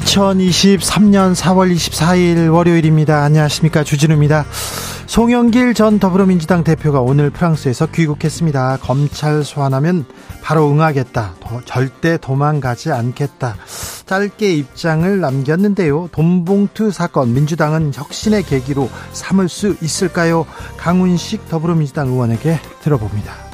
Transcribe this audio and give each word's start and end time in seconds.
2023년 0.00 1.34
4월 1.34 1.74
24일 1.74 2.50
월요일입니다. 2.52 3.22
안녕하십니까. 3.24 3.84
주진우입니다. 3.84 4.46
송영길 5.06 5.74
전 5.74 5.98
더불어민주당 5.98 6.64
대표가 6.64 7.02
오늘 7.02 7.28
프랑스에서 7.28 7.86
귀국했습니다. 7.86 8.78
검찰 8.80 9.44
소환하면 9.44 10.06
바로 10.40 10.70
응하겠다. 10.70 11.34
절대 11.66 12.16
도망가지 12.16 12.90
않겠다. 12.90 13.56
짧게 14.06 14.54
입장을 14.54 15.20
남겼는데요. 15.20 16.08
돈봉투 16.12 16.90
사건 16.90 17.34
민주당은 17.34 17.92
혁신의 17.94 18.44
계기로 18.44 18.88
삼을 19.12 19.50
수 19.50 19.76
있을까요? 19.82 20.46
강훈식 20.78 21.48
더불어민주당 21.50 22.08
의원에게 22.08 22.58
들어봅니다. 22.82 23.51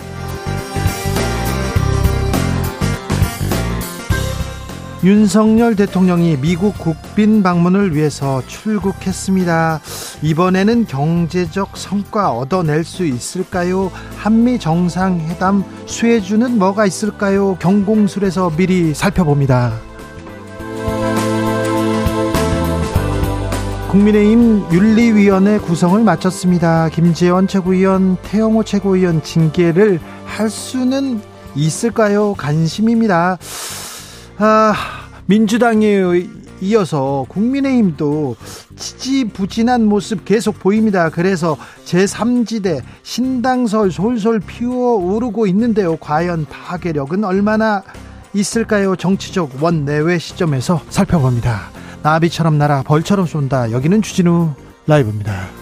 윤석열 5.05 5.77
대통령이 5.77 6.39
미국 6.39 6.77
국빈 6.77 7.45
방문을 7.45 7.95
위해서 7.95 8.43
출국했습니다. 8.49 9.81
이번에는 10.23 10.87
경제적 10.87 11.77
성과 11.77 12.33
얻어낼 12.33 12.83
수 12.83 13.05
있을까요? 13.05 13.93
한미 14.17 14.59
정상회담 14.59 15.63
수혜주는 15.87 16.59
뭐가 16.59 16.85
있을까요? 16.85 17.57
경공술에서 17.61 18.51
미리 18.57 18.93
살펴봅니다. 18.93 19.73
국민의힘 23.91 24.67
윤리위원회 24.73 25.59
구성을 25.61 26.03
마쳤습니다. 26.03 26.89
김재원 26.89 27.47
최고위원, 27.47 28.17
태영호 28.23 28.65
최고위원 28.65 29.23
징계를 29.23 30.01
할 30.27 30.51
수는 30.51 31.23
있을까요? 31.55 32.35
관심입니다. 32.35 33.39
아, 34.41 34.73
민주당에 35.27 36.01
이어서 36.61 37.27
국민의힘도 37.29 38.37
지지부진한 38.77 39.85
모습 39.85 40.25
계속 40.25 40.61
보입니다. 40.61 41.11
그래서 41.11 41.57
제3지대 41.85 42.83
신당설 43.03 43.91
솔솔 43.91 44.41
피어오르고 44.41 45.47
있는데요. 45.49 45.97
과연 45.97 46.47
파괴력은 46.49 47.25
얼마나 47.25 47.83
있을까요? 48.33 48.95
정치적 48.95 49.63
원내외 49.63 50.19
시점에서 50.19 50.83
살펴봅니다. 50.89 51.71
나비처럼 52.03 52.59
날아 52.59 52.83
벌처럼 52.83 53.27
쏜다. 53.27 53.73
여기는 53.73 54.03
주진우 54.03 54.51
라이브입니다. 54.87 55.58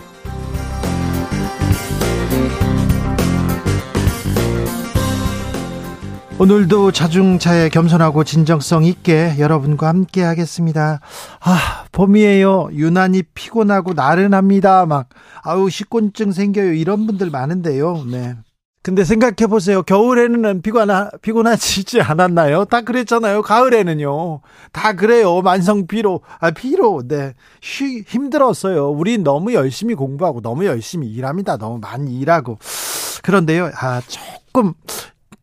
오늘도 6.38 6.92
자중차에 6.92 7.70
겸손하고 7.70 8.22
진정성 8.22 8.84
있게 8.84 9.36
여러분과 9.38 9.88
함께 9.88 10.22
하겠습니다. 10.22 11.00
아, 11.40 11.84
봄이에요. 11.92 12.68
유난히 12.72 13.22
피곤하고 13.22 13.94
나른합니다. 13.94 14.84
막, 14.84 15.08
아우, 15.42 15.70
식곤증 15.70 16.32
생겨요. 16.32 16.74
이런 16.74 17.06
분들 17.06 17.30
많은데요. 17.30 18.04
네. 18.10 18.34
근데 18.82 19.02
생각해 19.02 19.48
보세요. 19.48 19.82
겨울에는 19.82 20.60
피곤하, 20.60 21.10
피곤하지 21.22 22.02
않았나요? 22.02 22.66
다 22.66 22.82
그랬잖아요. 22.82 23.40
가을에는요. 23.40 24.42
다 24.72 24.92
그래요. 24.92 25.40
만성 25.40 25.86
피로. 25.86 26.20
아, 26.38 26.50
피로. 26.50 27.02
네. 27.08 27.32
쉬, 27.62 28.04
힘들었어요. 28.06 28.90
우리 28.90 29.16
너무 29.16 29.54
열심히 29.54 29.94
공부하고 29.94 30.42
너무 30.42 30.66
열심히 30.66 31.08
일합니다. 31.08 31.56
너무 31.56 31.78
많이 31.78 32.20
일하고. 32.20 32.58
그런데요. 33.22 33.70
아, 33.80 34.02
조금 34.06 34.74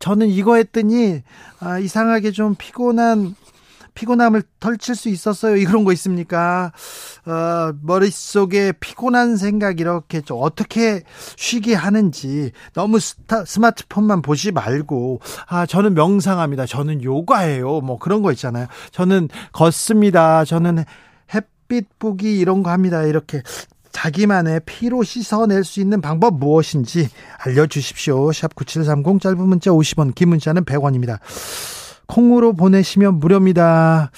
저는 0.04 0.28
이거 0.28 0.58
했더니 0.58 1.22
아, 1.62 1.80
이상하게 1.80 2.32
좀 2.32 2.56
피곤한 2.56 3.36
피곤함을 3.94 4.44
덜칠 4.60 4.96
수 4.96 5.08
있었어요. 5.08 5.56
이런 5.56 5.86
거 5.86 5.94
있습니까? 5.94 6.74
어, 7.26 7.74
머릿속에 7.82 8.74
피곤한 8.74 9.38
생각 9.38 9.80
이렇게 9.80 10.20
좀 10.20 10.40
어떻게 10.42 11.04
쉬게 11.38 11.74
하는지 11.74 12.52
너무 12.74 13.00
스타, 13.00 13.46
스마트폰만 13.46 14.24
보지 14.24 14.52
말고 14.52 15.22
아, 15.48 15.66
저는 15.66 15.94
명상합니다. 15.94 16.66
저는 16.66 17.02
요가해요. 17.02 17.80
뭐 17.80 17.98
그런 17.98 18.22
거 18.22 18.34
있잖아요. 18.34 18.68
저는 18.92 19.30
걷습니다. 19.54 20.44
저는 20.44 20.84
햇빛 21.34 21.98
보기 21.98 22.38
이런 22.40 22.62
거 22.62 22.72
합니다. 22.72 23.04
이렇게 23.04 23.42
자기만의 23.94 24.62
피로 24.66 25.04
씻어낼 25.04 25.64
수 25.64 25.80
있는 25.80 26.02
방법 26.02 26.38
무엇인지 26.38 27.08
알려주십시오. 27.46 28.34
샵 28.34 28.54
9730 28.56 29.22
짧은 29.22 29.40
문자 29.40 29.72
50원, 29.72 30.14
긴 30.14 30.30
문자는 30.30 30.66
100원입니다. 30.66 31.20
콩으로 32.08 32.54
보내시면 32.54 33.20
무료입니다. 33.20 34.12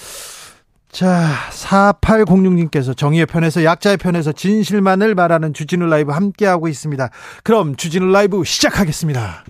자, 0.91 1.27
4806님께서 1.51 2.95
정의의 2.95 3.25
편에서 3.25 3.65
약자의 3.65 3.97
편에서 3.97 4.31
진실만을 4.31 5.13
말하는 5.13 5.53
주진우 5.53 5.85
라이브 5.85 6.13
함께하고 6.13 6.69
있습니다. 6.69 7.09
그럼 7.43 7.75
주진우 7.75 8.11
라이브 8.11 8.43
시작하겠습니다. 8.45 9.43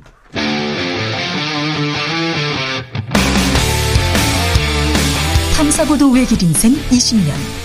탐사보도 5.56 6.12
외길 6.12 6.42
인생 6.42 6.74
20년. 6.74 7.65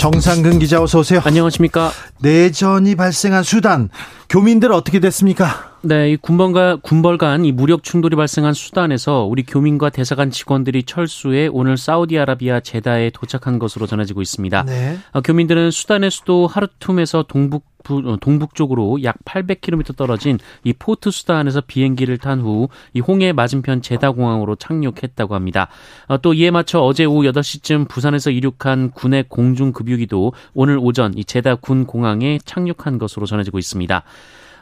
정상근 0.00 0.60
기자 0.60 0.82
어서 0.82 1.00
오세요. 1.00 1.20
안녕하십니까. 1.22 1.90
내전이 2.22 2.94
발생한 2.94 3.42
수단 3.42 3.90
교민들 4.30 4.72
어떻게 4.72 4.98
됐습니까? 4.98 5.74
네, 5.82 6.12
이 6.12 6.16
군벌과 6.16 6.76
군벌 6.76 7.18
간 7.18 7.44
이 7.44 7.52
무력 7.52 7.82
충돌이 7.82 8.16
발생한 8.16 8.54
수단에서 8.54 9.24
우리 9.24 9.42
교민과 9.44 9.90
대사관 9.90 10.30
직원들이 10.30 10.84
철수해 10.84 11.48
오늘 11.52 11.76
사우디아라비아 11.76 12.60
제다에 12.60 13.10
도착한 13.10 13.58
것으로 13.58 13.86
전해지고 13.86 14.22
있습니다. 14.22 14.62
네. 14.64 14.98
어, 15.12 15.20
교민들은 15.20 15.70
수단의 15.70 16.10
수도 16.10 16.46
하르툼에서 16.46 17.24
동북 17.28 17.64
어, 17.88 18.16
동북 18.20 18.54
쪽으로 18.54 19.02
약 19.02 19.16
800km 19.24 19.96
떨어진 19.96 20.38
이 20.64 20.72
포트 20.72 21.10
수단에서 21.10 21.60
비행기를 21.62 22.18
탄 22.18 22.40
후 22.40 22.68
이 22.94 23.00
홍해 23.00 23.32
맞은편 23.32 23.82
제다 23.82 24.10
공항으로 24.12 24.56
착륙했다고 24.56 25.34
합니다. 25.34 25.68
어, 26.06 26.18
또 26.18 26.34
이에 26.34 26.50
맞춰 26.50 26.80
어제 26.80 27.04
오후 27.04 27.22
8시쯤 27.22 27.88
부산에서 27.88 28.30
이륙한 28.30 28.90
군의 28.92 29.24
공중 29.28 29.72
급유기도 29.72 30.32
오늘 30.54 30.78
오전 30.80 31.16
이 31.16 31.24
제다 31.24 31.54
군 31.56 31.86
공항에 31.86 32.38
착륙한 32.44 32.98
것으로 32.98 33.26
전해지고 33.26 33.58
있습니다. 33.58 34.02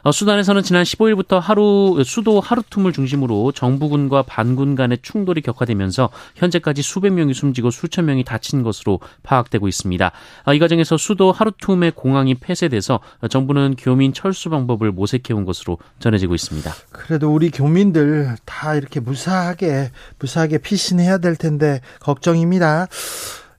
어, 0.03 0.11
수단에서는 0.11 0.63
지난 0.63 0.83
15일부터 0.83 1.39
하루 1.39 2.01
수도 2.05 2.39
하루툼을 2.39 2.93
중심으로 2.93 3.51
정부군과 3.51 4.23
반군 4.23 4.75
간의 4.75 4.99
충돌이 5.01 5.41
격화되면서 5.41 6.09
현재까지 6.35 6.81
수백 6.81 7.13
명이 7.13 7.33
숨지고 7.33 7.71
수천 7.71 8.05
명이 8.05 8.23
다친 8.23 8.63
것으로 8.63 8.99
파악되고 9.23 9.67
있습니다. 9.67 10.11
어, 10.45 10.53
이 10.53 10.59
과정에서 10.59 10.97
수도 10.97 11.31
하루툼의 11.31 11.91
공항이 11.95 12.35
폐쇄돼서 12.35 12.99
정부는 13.29 13.75
교민 13.77 14.13
철수 14.13 14.49
방법을 14.49 14.91
모색해온 14.91 15.45
것으로 15.45 15.77
전해지고 15.99 16.35
있습니다. 16.35 16.71
그래도 16.91 17.33
우리 17.33 17.51
교민들 17.51 18.35
다 18.45 18.75
이렇게 18.75 18.99
무사하게 18.99 19.91
무사하게 20.19 20.59
피신해야 20.59 21.17
될 21.17 21.35
텐데 21.35 21.81
걱정입니다. 21.99 22.87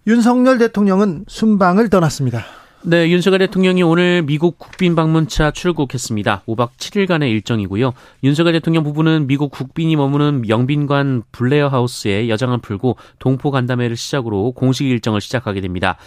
윤석열 0.07 0.59
대통령은 0.59 1.25
순방을 1.29 1.91
떠났습니다. 1.91 2.45
네, 2.83 3.11
윤석열 3.11 3.41
대통령이 3.41 3.83
오늘 3.83 4.23
미국 4.23 4.59
국빈 4.59 4.95
방문차 4.95 5.51
출국했습니다. 5.51 6.45
5박 6.47 6.71
7일간의 6.79 7.29
일정이고요. 7.29 7.93
윤석열 8.25 8.55
대통령 8.55 8.85
부부는 8.85 9.27
미국 9.27 9.51
국빈이 9.51 9.97
머무는 9.97 10.49
영빈관 10.49 11.25
블레어 11.31 11.69
하우스에 11.69 12.31
여장을 12.31 12.57
풀고 12.57 12.97
동포 13.19 13.51
간담회를 13.51 13.97
시작으로 13.97 14.53
공식 14.53 14.87
일정을 14.87 15.21
시작하게 15.21 15.61
됩니다. 15.61 15.99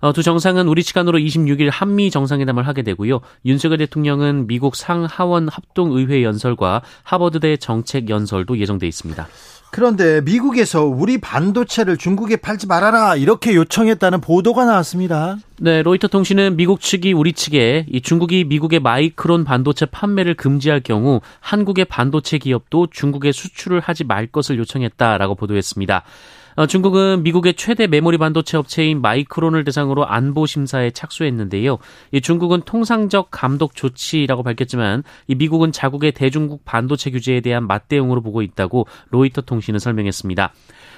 어, 0.00 0.14
두 0.14 0.22
정상은 0.22 0.68
우리 0.68 0.82
시간으로 0.82 1.18
26일 1.18 1.68
한미 1.70 2.10
정상회담을 2.10 2.66
하게 2.66 2.80
되고요. 2.80 3.20
윤석열 3.44 3.76
대통령은 3.76 4.46
미국 4.46 4.74
상하원 4.74 5.48
합동의회 5.48 6.22
연설과 6.22 6.80
하버드대 7.02 7.58
정책 7.58 8.08
연설도 8.08 8.58
예정돼 8.58 8.88
있습니다. 8.88 9.28
그런데 9.72 10.20
미국에서 10.20 10.84
우리 10.84 11.16
반도체를 11.16 11.96
중국에 11.96 12.36
팔지 12.36 12.66
말아라 12.66 13.16
이렇게 13.16 13.54
요청했다는 13.54 14.20
보도가 14.20 14.66
나왔습니다. 14.66 15.38
네, 15.60 15.82
로이터 15.82 16.08
통신은 16.08 16.56
미국 16.56 16.82
측이 16.82 17.14
우리 17.14 17.32
측에 17.32 17.86
이 17.88 18.02
중국이 18.02 18.44
미국의 18.44 18.80
마이크론 18.80 19.44
반도체 19.44 19.86
판매를 19.86 20.34
금지할 20.34 20.80
경우 20.80 21.22
한국의 21.40 21.86
반도체 21.86 22.36
기업도 22.36 22.88
중국에 22.90 23.32
수출을 23.32 23.80
하지 23.80 24.04
말 24.04 24.26
것을 24.26 24.58
요청했다라고 24.58 25.36
보도했습니다. 25.36 26.02
어, 26.54 26.66
중국은 26.66 27.22
미국의 27.22 27.54
최대 27.54 27.86
메모리 27.86 28.18
반도체 28.18 28.56
업체인 28.56 29.00
마이크론을 29.00 29.64
대상으로 29.64 30.06
안보 30.06 30.44
심사에 30.46 30.90
착수했는데요. 30.90 31.78
이 32.12 32.20
중국은 32.20 32.62
통상적 32.62 33.28
감독 33.30 33.74
조치라고 33.74 34.42
밝혔지만 34.42 35.02
이 35.28 35.34
미국은 35.34 35.72
자국의 35.72 36.12
대중국 36.12 36.64
반도체 36.64 37.10
규제에 37.10 37.40
대한 37.40 37.66
맞대응으로 37.66 38.20
보고 38.20 38.42
있다고 38.42 38.86
로이터 39.10 39.42
통신은 39.42 39.78
설명했습니다. 39.78 40.52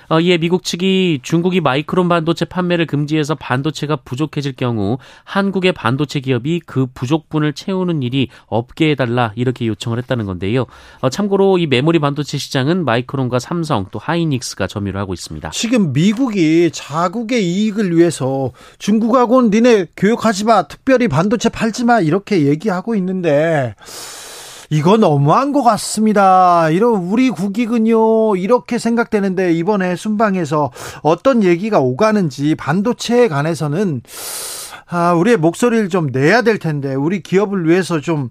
어, 0.09 0.21
이에 0.21 0.39
미국 0.39 0.65
측이 0.65 1.21
중국이 1.23 1.61
마이크론 1.61 2.09
반도체 2.09 2.45
판매를 2.45 2.87
금지해서 2.87 3.35
반도체가 3.35 3.97
부족해질 4.05 4.55
경우 4.57 4.99
한국의 5.25 5.73
반도체 5.73 6.21
기업이 6.21 6.61
그 6.67 6.87
부족분을 6.93 7.53
채우는 7.53 8.03
일이 8.03 8.29
없게 8.47 8.91
해달라 8.91 9.33
이렇게 9.37 9.67
요청을 9.67 9.99
했다는 9.99 10.27
건데요. 10.27 10.67
어, 11.01 11.09
참고로 11.09 11.59
이 11.59 11.67
메모리 11.67 11.99
반도체 11.99 12.39
시장은 12.39 12.85
마이크론과 12.85 13.39
삼성 13.39 13.87
또 13.91 13.99
하이닉스가 13.99 14.67
점유를 14.67 15.01
하고 15.01 15.15
있습니다. 15.15 15.51
지금 15.51 15.93
미국이 15.93 16.71
자국의 16.73 17.45
이익을 17.45 17.97
위해서 17.97 18.53
중국하고는 18.79 19.51
니네 19.51 19.87
교육하지 19.97 20.45
마, 20.45 20.69
특별히 20.69 21.09
반도체 21.09 21.49
팔지 21.49 21.85
마 21.85 22.01
이렇게 22.01 22.47
얘기하고 22.47 22.95
있는데 22.97 23.75
이거 24.75 24.97
너무한 24.97 25.53
것 25.53 25.63
같습니다. 25.63 26.69
이런 26.69 26.95
우리 26.95 27.31
국익은요 27.31 28.35
이렇게 28.35 28.77
생각되는데 28.77 29.53
이번에 29.53 29.95
순방에서 29.95 30.73
어떤 31.03 31.45
얘기가 31.45 31.79
오가는지 31.79 32.57
반도체에 32.57 33.29
관해서는 33.29 34.03
아, 34.89 35.13
우리의 35.13 35.37
목소리를 35.37 35.89
좀 35.91 36.09
내야 36.11 36.43
될 36.43 36.59
텐데 36.59 36.93
우리 36.93 37.23
기업을 37.23 37.69
위해서 37.69 38.01
좀 38.01 38.31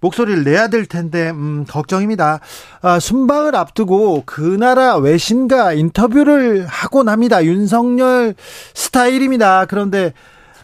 목소리를 0.00 0.44
내야 0.44 0.68
될 0.68 0.86
텐데 0.86 1.28
음, 1.28 1.66
걱정입니다. 1.68 2.40
아, 2.80 2.98
순방을 2.98 3.54
앞두고 3.54 4.22
그 4.24 4.40
나라 4.40 4.96
외신과 4.96 5.74
인터뷰를 5.74 6.64
하곤 6.68 7.10
합니다. 7.10 7.44
윤석열 7.44 8.34
스타일입니다. 8.72 9.66
그런데 9.66 10.14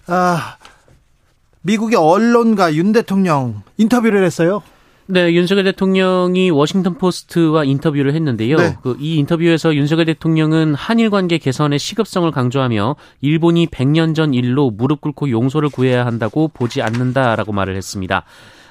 아, 0.06 0.56
미국의 1.60 1.98
언론과 1.98 2.72
윤 2.76 2.92
대통령 2.92 3.62
인터뷰를 3.76 4.24
했어요. 4.24 4.62
네, 5.10 5.32
윤석열 5.32 5.64
대통령이 5.64 6.50
워싱턴 6.50 6.98
포스트와 6.98 7.64
인터뷰를 7.64 8.14
했는데요. 8.14 8.56
네. 8.56 8.76
그 8.82 8.98
이 9.00 9.16
인터뷰에서 9.16 9.74
윤석열 9.74 10.06
대통령은 10.06 10.74
한일 10.74 11.10
관계 11.10 11.38
개선의 11.38 11.78
시급성을 11.78 12.30
강조하며 12.30 12.96
일본이 13.20 13.66
100년 13.68 14.14
전 14.14 14.34
일로 14.34 14.70
무릎 14.70 15.00
꿇고 15.00 15.30
용서를 15.30 15.70
구해야 15.70 16.04
한다고 16.04 16.48
보지 16.48 16.82
않는다라고 16.82 17.52
말을 17.52 17.76
했습니다. 17.76 18.24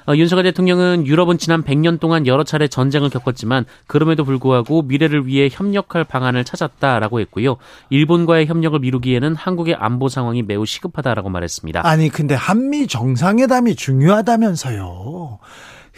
어, 0.06 0.14
윤석열 0.16 0.44
대통령은 0.44 1.06
유럽은 1.06 1.36
지난 1.38 1.62
100년 1.62 2.00
동안 2.00 2.26
여러 2.26 2.44
차례 2.44 2.66
전쟁을 2.68 3.10
겪었지만 3.10 3.66
그럼에도 3.86 4.24
불구하고 4.24 4.82
미래를 4.82 5.26
위해 5.26 5.48
협력할 5.50 6.04
방안을 6.04 6.44
찾았다라고 6.44 7.20
했고요. 7.20 7.56
일본과의 7.90 8.46
협력을 8.46 8.78
미루기에는 8.78 9.34
한국의 9.34 9.74
안보 9.74 10.08
상황이 10.08 10.42
매우 10.42 10.64
시급하다라고 10.64 11.28
말했습니다. 11.28 11.86
아니 11.86 12.08
근데 12.08 12.34
한미 12.34 12.86
정상회담이 12.86 13.74
중요하다면서요. 13.74 15.38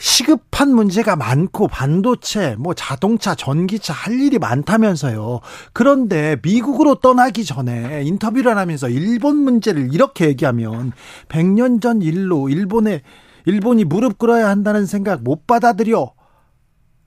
시급한 0.00 0.75
문제가 0.75 1.14
많고 1.14 1.69
반도체, 1.69 2.56
뭐 2.58 2.73
자동차, 2.73 3.35
전기차 3.35 3.93
할 3.93 4.19
일이 4.19 4.38
많다면서요. 4.38 5.41
그런데 5.75 6.37
미국으로 6.43 6.97
떠나기 6.97 7.44
전에 7.44 8.02
인터뷰를 8.05 8.56
하면서 8.56 8.88
일본 8.88 9.37
문제를 9.37 9.93
이렇게 9.93 10.29
얘기하면 10.29 10.93
100년 11.29 11.82
전 11.82 12.00
일로 12.00 12.49
일본에 12.49 13.02
일본이 13.44 13.85
무릎 13.85 14.19
꿇어야 14.19 14.49
한다는 14.49 14.87
생각 14.87 15.23
못 15.23 15.47
받아들여. 15.47 16.14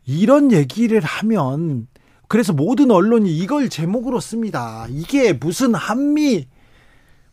이런 0.06 0.52
얘기를 0.52 1.02
하면 1.02 1.88
그래서 2.28 2.54
모든 2.54 2.92
언론이 2.92 3.36
이걸 3.36 3.70
제목으로 3.70 4.20
씁니다. 4.20 4.86
이게 4.90 5.34
무슨 5.34 5.74
한미 5.74 6.48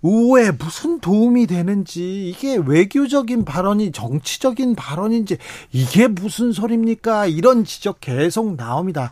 우호에 0.03 0.53
무슨 0.53 0.99
도움이 1.01 1.47
되는지 1.47 2.29
이게 2.31 2.57
외교적인 2.57 3.45
발언이 3.45 3.93
정치적인 3.93 4.75
발언인지 4.75 5.37
이게 5.73 6.09
무슨 6.09 6.53
소리입니까? 6.53 7.27
이런 7.27 7.65
지적 7.65 8.01
계속 8.01 8.57
나옵니다. 8.57 9.11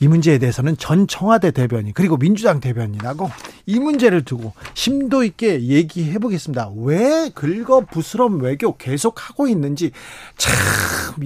이 0.00 0.08
문제에 0.08 0.38
대해서는 0.38 0.76
전 0.76 1.06
청와대 1.06 1.50
대변인 1.52 1.92
그리고 1.94 2.16
민주당 2.18 2.60
대변인하고 2.60 3.30
이 3.66 3.78
문제를 3.78 4.24
두고 4.24 4.52
심도 4.74 5.24
있게 5.24 5.62
얘기해 5.62 6.18
보겠습니다. 6.18 6.70
왜 6.76 7.30
긁어 7.34 7.80
부스럼 7.90 8.40
외교 8.42 8.76
계속 8.76 9.28
하고 9.28 9.48
있는지 9.48 9.90
참 10.36 10.52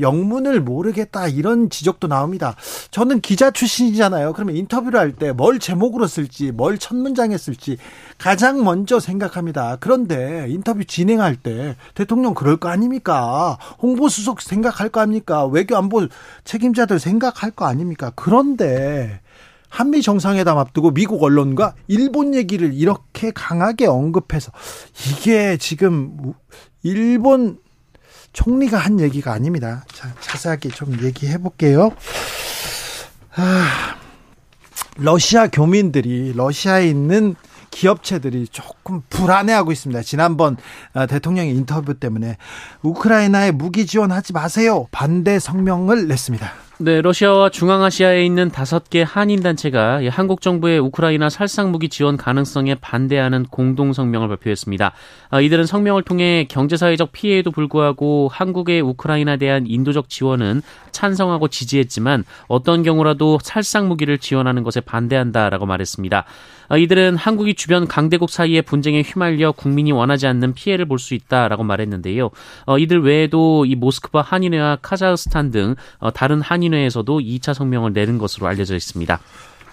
영문을 0.01 0.61
모르겠다 0.61 1.29
이런 1.29 1.69
지적도 1.71 2.07
나옵니다. 2.09 2.55
저는 2.91 3.21
기자 3.21 3.51
출신이잖아요. 3.51 4.33
그러면 4.35 4.57
인터뷰를 4.57 5.01
할 5.01 5.15
때 5.17 5.33
뭘 5.33 5.59
제목으로 5.59 6.07
쓸지 6.07 6.53
뭘 6.53 6.79
첫 6.79 6.97
문장에 6.97 7.37
쓸지 7.39 7.77
가장 8.19 8.63
먼저 8.65 8.84
생각합니다. 9.01 9.77
그런데 9.81 10.47
인터뷰 10.49 10.85
진행할 10.85 11.37
때 11.37 11.77
대통령 11.95 12.35
그럴 12.35 12.57
거 12.57 12.69
아닙니까? 12.69 13.59
홍보수석 13.83 14.41
생각할 14.41 14.89
거 14.89 15.01
아닙니까? 15.01 15.47
외교안보 15.47 16.09
책임자들 16.45 16.99
생각할 16.99 17.51
거 17.51 17.67
아닙니까? 17.67 18.13
그런데 18.15 19.21
한미 19.69 20.03
정상회담 20.03 20.57
앞두고 20.57 20.93
미국 20.93 21.23
언론과 21.23 21.75
일본 21.89 22.35
얘기를 22.35 22.73
이렇게 22.73 23.33
강하게 23.33 23.87
언급해서 23.87 24.53
이게 25.11 25.57
지금 25.57 26.35
일본 26.85 27.59
총리가 28.33 28.79
한 28.79 29.01
얘기가 29.01 29.33
아닙니다. 29.33 29.85
자, 29.93 30.15
자세하게 30.21 30.69
좀 30.69 30.97
얘기해 31.03 31.39
볼게요. 31.39 31.91
아, 33.35 33.97
러시아 34.97 35.49
교민들이 35.49 36.33
러시아에 36.35 36.87
있는 36.87 37.35
기업체들이 37.75 38.47
조금 38.49 39.03
불안해하고 39.11 39.73
있습니다. 39.73 40.03
지난번 40.03 40.57
어, 40.95 41.07
대통령의 41.07 41.55
인터뷰 41.55 41.95
때문에 41.95 42.37
우크라이나에 42.83 43.51
무기 43.51 43.85
지원하지 43.85 44.33
마세요. 44.33 44.87
반대 44.93 45.41
성명을 45.41 46.07
냈습니다. 46.07 46.53
네, 46.79 47.01
러시아와 47.03 47.51
중앙아시아에 47.51 48.27
있는 48.27 48.51
다섯 48.51 48.91
개 48.91 49.05
한인 49.07 49.43
단체가 49.43 50.01
한국 50.11 50.41
정부의 50.41 50.81
우크라이나 50.81 51.31
살상 51.31 51.71
무기 51.71 51.89
지원 51.89 52.17
가능성에 52.17 52.75
반대하는 52.77 53.45
공동 53.45 53.93
성명을 53.93 54.27
발표했습니다. 54.27 54.93
아, 55.31 55.41
이들은 55.41 55.67
성명을 55.67 56.03
통해 56.03 56.47
경제사회적 56.49 57.13
피해에도 57.13 57.53
불구하고 57.53 58.29
한국의 58.33 58.81
우크라이나에 58.81 59.37
대한 59.37 59.67
인도적 59.69 60.09
지원은 60.09 60.63
찬성하고 60.91 61.47
지지했지만 61.47 62.25
어떤 62.49 62.83
경우라도 62.83 63.39
살상 63.43 63.87
무기를 63.87 64.19
지원하는 64.19 64.65
것에 64.65 64.81
반대한다라고 64.81 65.67
말했습니다. 65.67 66.25
아, 66.69 66.77
이들은 66.77 67.17
한국이 67.17 67.55
주변 67.55 67.87
강대국 67.87 68.31
사이의 68.31 68.63
분쟁에 68.63 69.03
휘말려 69.03 69.53
국민이 69.53 69.93
원하지 69.93 70.27
않는 70.27 70.55
피해를 70.55 70.87
볼 70.87 70.99
수 71.05 71.13
있다라고 71.15 71.65
말했는데요. 71.65 72.31
어, 72.67 72.79
이들 72.79 73.03
외에도 73.03 73.67
이 73.67 73.75
모스크바 73.75 74.23
한인회와 74.23 74.79
카자흐스탄 74.81 75.51
등 75.51 75.75
어, 75.99 76.11
다른 76.11 76.41
한인회에서도 76.41 77.21
2차 77.21 77.53
성명을 77.53 77.93
내는 77.93 78.17
것으로 78.19 78.47
알려져 78.47 78.75
있습니다. 78.75 79.21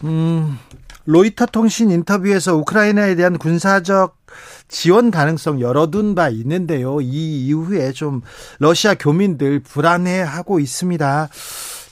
음, 0.04 0.58
로이터 1.06 1.46
통신 1.48 1.90
인터뷰에서 1.92 2.56
우크라이나에 2.58 3.16
대한 3.16 3.38
군사적 3.38 4.18
지원 4.68 5.12
가능성 5.12 5.62
열어둔 5.62 6.16
바 6.16 6.30
있는데요. 6.30 7.02
이 7.02 7.46
이후에 7.48 7.92
좀 7.92 8.22
러시아 8.60 8.94
교민들 8.96 9.60
불안해하고 9.60 10.60
있습니다. 10.60 11.30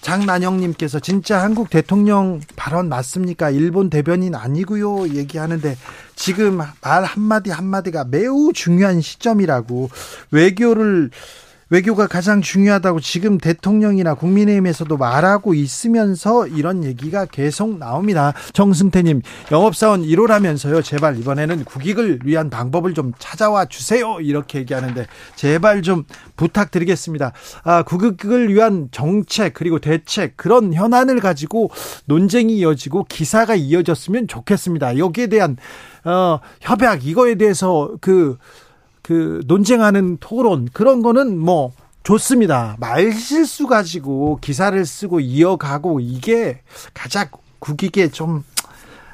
장난영님께서 0.02 1.00
진짜 1.00 1.42
한국 1.42 1.70
대통령 1.70 2.40
발언 2.56 2.90
맞습니까? 2.90 3.50
일본 3.50 3.90
대변인 3.90 4.36
아니고요. 4.36 5.10
얘기하는데 5.10 5.78
지금 6.16 6.60
말 6.82 7.04
한마디 7.04 7.50
한마디가 7.50 8.06
매우 8.06 8.52
중요한 8.54 9.02
시점이라고 9.02 9.90
외교를 10.32 11.12
외교가 11.70 12.08
가장 12.08 12.42
중요하다고 12.42 13.00
지금 13.00 13.38
대통령이나 13.38 14.16
국민의힘에서도 14.16 14.96
말하고 14.98 15.54
있으면서 15.54 16.48
이런 16.48 16.84
얘기가 16.84 17.26
계속 17.26 17.78
나옵니다. 17.78 18.34
정승태님, 18.54 19.22
영업사원 19.52 20.04
1호라면서요. 20.04 20.84
제발 20.84 21.18
이번에는 21.20 21.66
국익을 21.66 22.22
위한 22.24 22.50
방법을 22.50 22.94
좀 22.94 23.14
찾아와 23.20 23.66
주세요. 23.66 24.20
이렇게 24.20 24.60
얘기하는데 24.60 25.06
제발 25.36 25.82
좀 25.82 26.06
부탁드리겠습니다. 26.38 27.34
아, 27.64 27.84
국익을 27.84 28.54
위한 28.54 28.90
정책 28.92 29.54
그리고 29.54 29.80
대책 29.80 30.38
그런 30.38 30.74
현안을 30.74 31.20
가지고 31.20 31.70
논쟁이 32.06 32.58
이어지고 32.58 33.06
기사가 33.06 33.56
이어졌으면 33.56 34.28
좋겠습니다. 34.28 34.98
여기에 34.98 35.28
대한 35.28 35.58
어, 36.04 36.40
협약 36.62 37.06
이거에 37.06 37.36
대해서 37.36 37.92
그 38.02 38.38
그 39.10 39.42
논쟁하는 39.48 40.18
토론 40.20 40.70
그런 40.72 41.02
거는 41.02 41.36
뭐 41.36 41.72
좋습니다. 42.04 42.78
말 42.80 43.12
실수 43.12 43.66
가지고 43.66 44.38
기사를 44.40 44.86
쓰고 44.86 45.20
이어가고 45.20 46.00
이게 46.00 46.62
가장 46.94 47.26
국익에 47.58 48.10
좀 48.10 48.44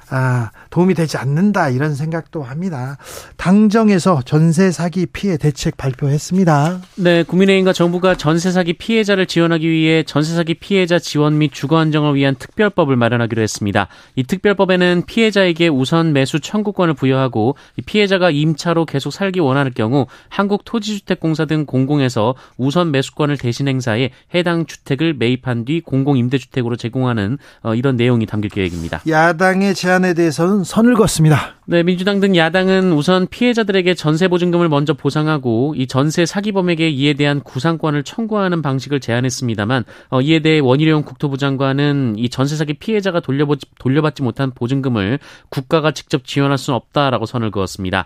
아, 0.09 0.51
도움이 0.69 0.93
되지 0.93 1.17
않는다 1.17 1.69
이런 1.69 1.95
생각도 1.95 2.43
합니다. 2.43 2.97
당정에서 3.37 4.21
전세 4.25 4.71
사기 4.71 5.05
피해 5.05 5.37
대책 5.37 5.77
발표했습니다. 5.77 6.81
네, 6.97 7.23
국민의힘과 7.23 7.73
정부가 7.73 8.15
전세 8.15 8.51
사기 8.51 8.73
피해자를 8.73 9.25
지원하기 9.25 9.69
위해 9.69 10.03
전세 10.03 10.35
사기 10.35 10.53
피해자 10.55 10.99
지원 10.99 11.37
및 11.37 11.51
주거 11.53 11.77
안정을 11.77 12.15
위한 12.15 12.35
특별법을 12.35 12.95
마련하기로 12.95 13.41
했습니다. 13.41 13.87
이 14.15 14.23
특별법에는 14.23 15.03
피해자에게 15.05 15.67
우선 15.67 16.13
매수 16.13 16.39
청구권을 16.39 16.93
부여하고 16.93 17.55
피해자가 17.85 18.29
임차로 18.31 18.85
계속 18.85 19.11
살기 19.11 19.39
원하는 19.39 19.71
경우 19.73 20.07
한국토지주택공사 20.29 21.45
등 21.45 21.65
공공에서 21.65 22.35
우선 22.57 22.91
매수권을 22.91 23.37
대신 23.37 23.67
행사해 23.67 24.11
해당 24.33 24.65
주택을 24.65 25.13
매입한 25.13 25.65
뒤 25.65 25.81
공공임대주택으로 25.81 26.75
제공하는 26.75 27.37
어, 27.63 27.75
이런 27.75 27.95
내용이 27.95 28.25
담길 28.25 28.49
계획입니다. 28.49 29.01
야당의 29.07 29.75
제안 29.75 29.94
제안에 29.95 30.13
대해서는 30.13 30.63
선을 30.63 30.95
긋습니다. 30.95 31.55
네, 31.65 31.81
민주당 31.81 32.19
등 32.19 32.35
야당은 32.35 32.91
우선 32.93 33.27
피해자들에게 33.27 33.93
전세 33.93 34.27
보증금을 34.27 34.67
먼저 34.67 34.93
보상하고 34.93 35.73
이 35.75 35.87
전세 35.87 36.25
사기범에게 36.25 36.89
이에 36.89 37.13
대한 37.13 37.39
구상권을 37.41 38.03
청구하는 38.03 38.61
방식을 38.61 38.99
제안했습니다만 38.99 39.85
어, 40.09 40.21
이에 40.21 40.39
대해 40.39 40.59
원희룡 40.59 41.03
국토부 41.03 41.37
장관은 41.37 42.15
이 42.17 42.29
전세 42.29 42.55
사기 42.55 42.73
피해자가 42.73 43.21
돌려보, 43.21 43.55
돌려받지 43.79 44.21
못한 44.21 44.51
보증금을 44.51 45.19
국가가 45.49 45.91
직접 45.91 46.25
지원할 46.25 46.57
수는 46.57 46.75
없다라고 46.75 47.25
선을 47.25 47.51
그었습니다. 47.51 48.05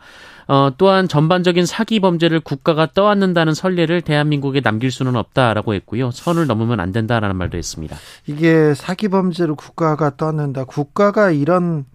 어, 0.52 0.72
또한 0.80 1.08
전반적인 1.08 1.68
사기 1.68 2.00
범죄를 2.00 2.40
국가가 2.40 2.88
떠안는다는 2.92 3.54
선례를 3.54 4.02
대한민국에 4.02 4.62
남길 4.62 4.90
수는 4.90 5.16
없다라고 5.16 5.76
했고요. 5.76 6.10
선을 6.10 6.48
넘으면 6.48 6.80
안 6.80 6.92
된다라는 6.92 7.36
말도 7.36 7.56
했습니다. 7.56 7.96
이게 8.26 8.74
사기 8.74 9.10
범죄를 9.10 9.54
국가가 9.54 10.18
떠안는다. 10.18 10.64
국가가 10.64 11.30
이런 11.30 11.86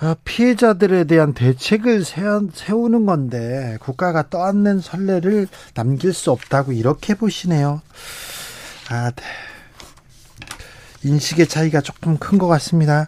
아, 0.00 0.16
피해자들에 0.24 1.04
대한 1.04 1.32
대책을 1.32 2.02
세우는 2.04 3.06
건데 3.06 3.76
국가가 3.80 4.28
떠안는 4.28 4.80
선례를 4.80 5.46
남길 5.74 6.12
수 6.12 6.32
없다고 6.32 6.72
이렇게 6.72 7.14
보시네요. 7.14 7.80
아, 8.88 9.12
네. 9.14 9.22
인식의 11.04 11.46
차이가 11.46 11.80
조금 11.80 12.16
큰 12.16 12.38
것 12.38 12.48
같습니다. 12.48 13.06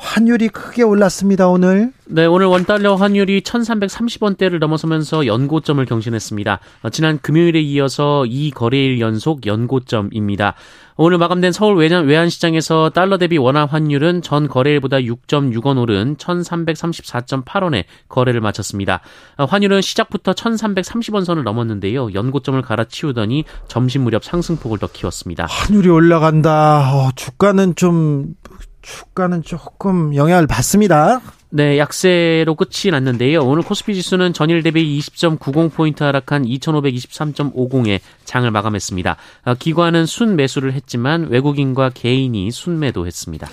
환율이 0.00 0.48
크게 0.48 0.82
올랐습니다, 0.82 1.46
오늘. 1.48 1.92
네, 2.06 2.24
오늘 2.24 2.46
원달러 2.46 2.94
환율이 2.94 3.42
1330원대를 3.42 4.58
넘어서면서 4.58 5.26
연고점을 5.26 5.84
경신했습니다. 5.84 6.58
어, 6.82 6.90
지난 6.90 7.18
금요일에 7.20 7.60
이어서 7.60 8.24
이 8.26 8.50
거래일 8.50 8.98
연속 8.98 9.46
연고점입니다. 9.46 10.54
오늘 10.96 11.18
마감된 11.18 11.52
서울 11.52 11.76
외환시장에서 11.76 12.90
달러 12.90 13.18
대비 13.18 13.36
원화 13.38 13.66
환율은 13.66 14.22
전 14.22 14.48
거래일보다 14.48 14.98
6.6원 14.98 15.78
오른 15.78 16.16
1334.8원에 16.16 17.84
거래를 18.08 18.40
마쳤습니다. 18.40 19.00
어, 19.36 19.44
환율은 19.44 19.82
시작부터 19.82 20.32
1330원 20.32 21.24
선을 21.26 21.44
넘었는데요. 21.44 22.14
연고점을 22.14 22.60
갈아치우더니 22.62 23.44
점심 23.68 24.02
무렵 24.02 24.24
상승폭을 24.24 24.78
더 24.78 24.86
키웠습니다. 24.86 25.46
환율이 25.46 25.90
올라간다. 25.90 26.94
어, 26.94 27.10
주가는 27.14 27.74
좀 27.76 28.34
주가는 28.82 29.42
조금 29.42 30.14
영향을 30.14 30.46
받습니다. 30.46 31.20
네, 31.52 31.78
약세로 31.78 32.54
끝이 32.54 32.92
났는데요. 32.92 33.40
오늘 33.40 33.64
코스피 33.64 33.94
지수는 33.94 34.32
전일 34.32 34.62
대비 34.62 34.98
20.90포인트 35.00 36.00
하락한 36.00 36.44
2523.50에 36.44 38.00
장을 38.24 38.48
마감했습니다. 38.48 39.16
아, 39.42 39.54
기관은 39.54 40.06
순 40.06 40.36
매수를 40.36 40.72
했지만 40.74 41.26
외국인과 41.28 41.90
개인이 41.90 42.50
순매도 42.50 43.06
했습니다. 43.06 43.48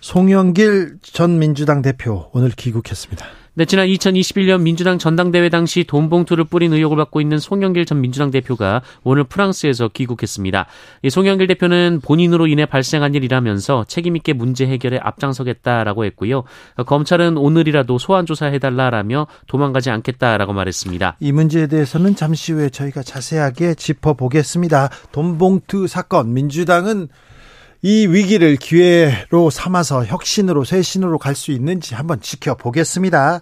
송영길 0.00 0.98
전 1.02 1.38
민주당 1.38 1.82
대표 1.82 2.28
오늘 2.32 2.50
귀국했습니다. 2.50 3.24
네, 3.58 3.64
지난 3.64 3.86
2021년 3.86 4.60
민주당 4.60 4.98
전당대회 4.98 5.48
당시 5.48 5.84
돈 5.84 6.10
봉투를 6.10 6.44
뿌린 6.44 6.74
의혹을 6.74 6.98
받고 6.98 7.22
있는 7.22 7.38
송영길 7.38 7.86
전 7.86 8.02
민주당 8.02 8.30
대표가 8.30 8.82
오늘 9.02 9.24
프랑스에서 9.24 9.88
귀국했습니다. 9.88 10.66
이 11.00 11.08
송영길 11.08 11.46
대표는 11.46 12.02
본인으로 12.04 12.48
인해 12.48 12.66
발생한 12.66 13.14
일이라면서 13.14 13.86
책임있게 13.88 14.34
문제 14.34 14.66
해결에 14.66 14.98
앞장서겠다라고 15.02 16.04
했고요. 16.04 16.44
검찰은 16.84 17.38
오늘이라도 17.38 17.96
소환 17.96 18.26
조사해달라라며 18.26 19.26
도망가지 19.46 19.88
않겠다라고 19.88 20.52
말했습니다. 20.52 21.16
이 21.20 21.32
문제에 21.32 21.66
대해서는 21.66 22.14
잠시 22.14 22.52
후에 22.52 22.68
저희가 22.68 23.02
자세하게 23.02 23.76
짚어보겠습니다. 23.76 24.90
돈 25.12 25.38
봉투 25.38 25.86
사건 25.86 26.34
민주당은 26.34 27.08
이 27.82 28.06
위기를 28.06 28.56
기회로 28.56 29.50
삼아서 29.50 30.04
혁신으로 30.04 30.64
쇄신으로 30.64 31.18
갈 31.18 31.34
수 31.34 31.50
있는지 31.52 31.94
한번 31.94 32.20
지켜보겠습니다. 32.20 33.40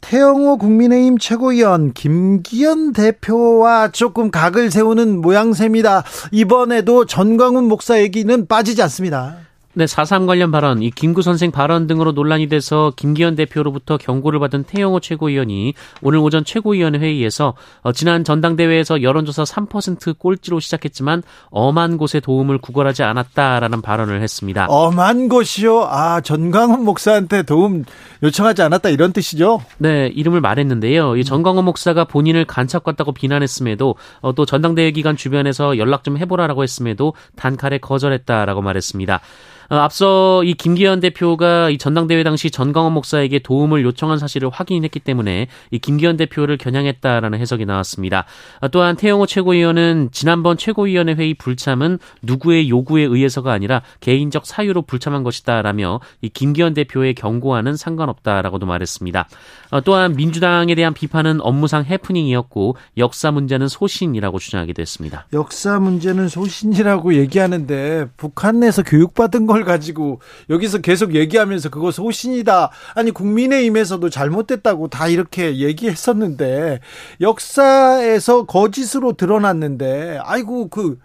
태영호 0.00 0.58
국민의힘 0.58 1.18
최고위원 1.18 1.92
김기현 1.92 2.92
대표와 2.92 3.90
조금 3.90 4.30
각을 4.30 4.70
세우는 4.70 5.20
모양새입니다. 5.20 6.04
이번에도 6.30 7.06
전광훈 7.06 7.64
목사 7.64 8.00
얘기는 8.00 8.46
빠지지 8.46 8.82
않습니다. 8.82 9.45
네, 9.78 9.84
4.3 9.84 10.26
관련 10.26 10.50
발언, 10.50 10.82
이 10.82 10.90
김구 10.90 11.20
선생 11.20 11.50
발언 11.50 11.86
등으로 11.86 12.12
논란이 12.12 12.48
돼서 12.48 12.94
김기현 12.96 13.36
대표로부터 13.36 13.98
경고를 13.98 14.40
받은 14.40 14.64
태영호 14.64 15.00
최고위원이 15.00 15.74
오늘 16.00 16.18
오전 16.20 16.46
최고위원회 16.46 16.98
회의에서 16.98 17.52
어, 17.82 17.92
지난 17.92 18.24
전당대회에서 18.24 19.02
여론조사 19.02 19.42
3% 19.42 20.18
꼴찌로 20.18 20.60
시작했지만 20.60 21.22
엄한 21.50 21.98
곳에 21.98 22.20
도움을 22.20 22.56
구걸하지 22.56 23.02
않았다라는 23.02 23.82
발언을 23.82 24.22
했습니다. 24.22 24.64
엄한 24.70 25.28
곳이요? 25.28 25.82
아, 25.90 26.22
전광훈 26.22 26.82
목사한테 26.82 27.42
도움 27.42 27.84
요청하지 28.22 28.62
않았다 28.62 28.88
이런 28.88 29.12
뜻이죠? 29.12 29.60
네, 29.76 30.06
이름을 30.06 30.40
말했는데요. 30.40 31.18
이 31.18 31.24
전광훈 31.24 31.66
목사가 31.66 32.04
본인을 32.04 32.46
간첩 32.46 32.82
같다고 32.82 33.12
비난했음에도 33.12 33.96
어, 34.22 34.32
또 34.32 34.46
전당대회 34.46 34.92
기간 34.92 35.18
주변에서 35.18 35.76
연락 35.76 36.02
좀 36.02 36.16
해보라라고 36.16 36.62
했음에도 36.62 37.12
단칼에 37.36 37.76
거절했다라고 37.76 38.62
말했습니다. 38.62 39.20
어, 39.68 39.76
앞서 39.76 40.44
이 40.44 40.54
김기현 40.54 41.00
대표가 41.00 41.70
이 41.70 41.78
전당대회 41.78 42.22
당시 42.22 42.50
전광훈 42.50 42.92
목사에게 42.92 43.40
도움을 43.40 43.84
요청한 43.84 44.18
사실을 44.18 44.48
확인했기 44.50 45.00
때문에 45.00 45.48
이 45.70 45.78
김기현 45.78 46.16
대표를 46.16 46.56
겨냥했다라는 46.56 47.38
해석이 47.38 47.66
나왔습니다. 47.66 48.24
어, 48.60 48.68
또한 48.68 48.96
태영호 48.96 49.26
최고위원은 49.26 50.10
지난번 50.12 50.56
최고위원회 50.56 51.14
회의 51.14 51.34
불참은 51.34 51.98
누구의 52.22 52.68
요구에 52.70 53.02
의해서가 53.02 53.52
아니라 53.52 53.82
개인적 54.00 54.46
사유로 54.46 54.82
불참한 54.82 55.22
것이다라며 55.22 56.00
이 56.20 56.28
김기현 56.28 56.74
대표의 56.74 57.14
경고와는 57.14 57.76
상관없다라고도 57.76 58.66
말했습니다. 58.66 59.28
어, 59.70 59.80
또한 59.80 60.14
민주당에 60.14 60.74
대한 60.74 60.94
비판은 60.94 61.40
업무상 61.40 61.84
해프닝이었고 61.84 62.76
역사 62.98 63.30
문제는 63.30 63.68
소신이라고 63.68 64.38
주장하기도 64.38 64.80
했습니다. 64.80 65.26
역사 65.32 65.78
문제는 65.80 66.28
소신이라고 66.28 67.14
얘기하는데 67.14 68.06
북한 68.16 68.60
내에서 68.60 68.82
교육받은 68.82 69.46
걸 69.56 69.64
가지고 69.64 70.20
여기서 70.50 70.78
계속 70.78 71.14
얘기하면서 71.14 71.70
그거 71.70 71.90
소신이다. 71.90 72.70
아니 72.94 73.10
국민의힘에서도 73.10 74.10
잘못됐다고 74.10 74.88
다 74.88 75.08
이렇게 75.08 75.56
얘기했었는데 75.56 76.80
역사에서 77.22 78.44
거짓으로 78.44 79.14
드러났는데 79.14 80.20
아이고 80.22 80.68
그 80.68 80.98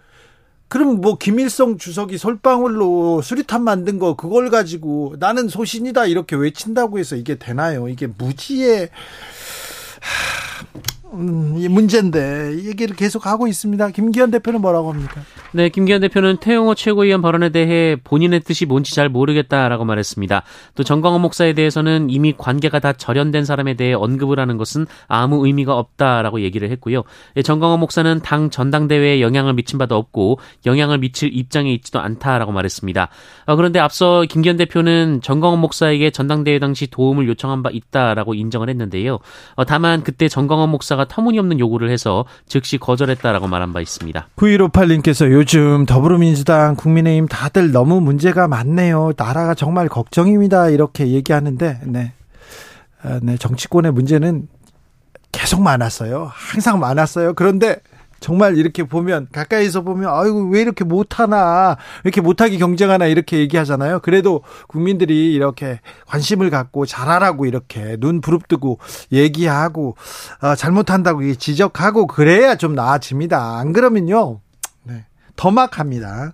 그럼 0.68 1.00
뭐 1.00 1.16
김일성 1.16 1.78
주석이 1.78 2.18
솔방울로 2.18 3.22
수리탄 3.22 3.62
만든 3.62 3.98
거 3.98 4.16
그걸 4.16 4.50
가지고 4.50 5.16
나는 5.18 5.48
소신이다 5.48 6.06
이렇게 6.06 6.36
외친다고 6.36 6.98
해서 6.98 7.16
이게 7.16 7.36
되나요? 7.36 7.88
이게 7.88 8.06
무지의 8.06 8.90
음, 11.14 11.54
문제인데 11.70 12.64
얘기를 12.64 12.96
계속 12.96 13.26
하고 13.26 13.46
있습니다. 13.46 13.90
김기현 13.90 14.30
대표는 14.30 14.60
뭐라고 14.60 14.92
합니까? 14.92 15.20
네, 15.52 15.68
김기현 15.68 16.00
대표는 16.00 16.38
태영호 16.38 16.74
최고위원 16.74 17.20
발언에 17.20 17.50
대해 17.50 17.96
본인의 18.02 18.40
뜻이 18.40 18.64
뭔지 18.64 18.94
잘 18.94 19.08
모르겠다라고 19.08 19.84
말했습니다. 19.84 20.42
또 20.74 20.82
정광훈 20.82 21.20
목사에 21.20 21.52
대해서는 21.52 22.08
이미 22.08 22.34
관계가 22.36 22.78
다 22.80 22.92
절연된 22.94 23.44
사람에 23.44 23.74
대해 23.74 23.92
언급을 23.92 24.40
하는 24.40 24.56
것은 24.56 24.86
아무 25.06 25.46
의미가 25.46 25.76
없다라고 25.76 26.40
얘기를 26.40 26.70
했고요. 26.70 27.02
예, 27.36 27.42
정광훈 27.42 27.80
목사는 27.80 28.20
당 28.20 28.48
전당대회에 28.48 29.20
영향을 29.20 29.52
미친 29.52 29.78
바도 29.78 29.96
없고 29.96 30.38
영향을 30.64 30.98
미칠 30.98 31.30
입장에 31.32 31.72
있지도 31.74 32.00
않다라고 32.00 32.52
말했습니다. 32.52 33.08
어, 33.46 33.56
그런데 33.56 33.78
앞서 33.78 34.24
김기현 34.28 34.56
대표는 34.56 35.20
정광훈 35.22 35.58
목사에게 35.58 36.10
전당대회 36.10 36.58
당시 36.58 36.86
도움을 36.86 37.28
요청한 37.28 37.62
바 37.62 37.70
있다라고 37.70 38.34
인정을 38.34 38.70
했는데요. 38.70 39.18
어, 39.56 39.64
다만 39.64 40.02
그때 40.02 40.28
정광훈 40.28 40.70
목사가 40.70 41.01
터무니없는 41.06 41.58
요구를 41.60 41.90
해서 41.90 42.24
즉시 42.46 42.78
거절했다라고 42.78 43.48
말한 43.48 43.72
바 43.72 43.80
있습니다. 43.80 44.28
9158님께서 44.36 45.30
요즘 45.32 45.86
더불어민주당, 45.86 46.76
국민의힘 46.76 47.28
다들 47.28 47.72
너무 47.72 48.00
문제가 48.00 48.48
많네요. 48.48 49.12
나라가 49.16 49.54
정말 49.54 49.88
걱정입니다. 49.88 50.68
이렇게 50.68 51.08
얘기하는데, 51.08 51.80
네. 51.84 52.12
아, 53.02 53.18
네, 53.22 53.36
정치권의 53.36 53.92
문제는 53.92 54.48
계속 55.32 55.62
많았어요. 55.62 56.30
항상 56.32 56.78
많았어요. 56.78 57.34
그런데 57.34 57.76
정말 58.22 58.56
이렇게 58.56 58.84
보면 58.84 59.26
가까이서 59.32 59.82
보면 59.82 60.08
아이고 60.08 60.48
왜 60.48 60.62
이렇게 60.62 60.84
못하나 60.84 61.76
왜 62.04 62.08
이렇게 62.08 62.20
못하게 62.20 62.56
경쟁하나 62.56 63.06
이렇게 63.06 63.38
얘기하잖아요. 63.38 64.00
그래도 64.00 64.42
국민들이 64.68 65.34
이렇게 65.34 65.80
관심을 66.06 66.48
갖고 66.48 66.86
잘하라고 66.86 67.44
이렇게 67.46 67.96
눈 67.98 68.20
부릅뜨고 68.20 68.78
얘기하고 69.10 69.96
어, 70.40 70.54
잘못한다고 70.54 71.34
지적하고 71.34 72.06
그래야 72.06 72.54
좀 72.54 72.74
나아집니다. 72.74 73.58
안 73.58 73.72
그러면요 73.72 74.40
네, 74.84 75.04
더 75.36 75.50
막합니다. 75.50 76.32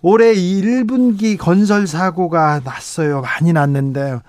올해 0.00 0.32
1분기 0.34 1.36
건설 1.36 1.86
사고가 1.86 2.60
났어요. 2.64 3.20
많이 3.20 3.52
났는데 3.52 4.20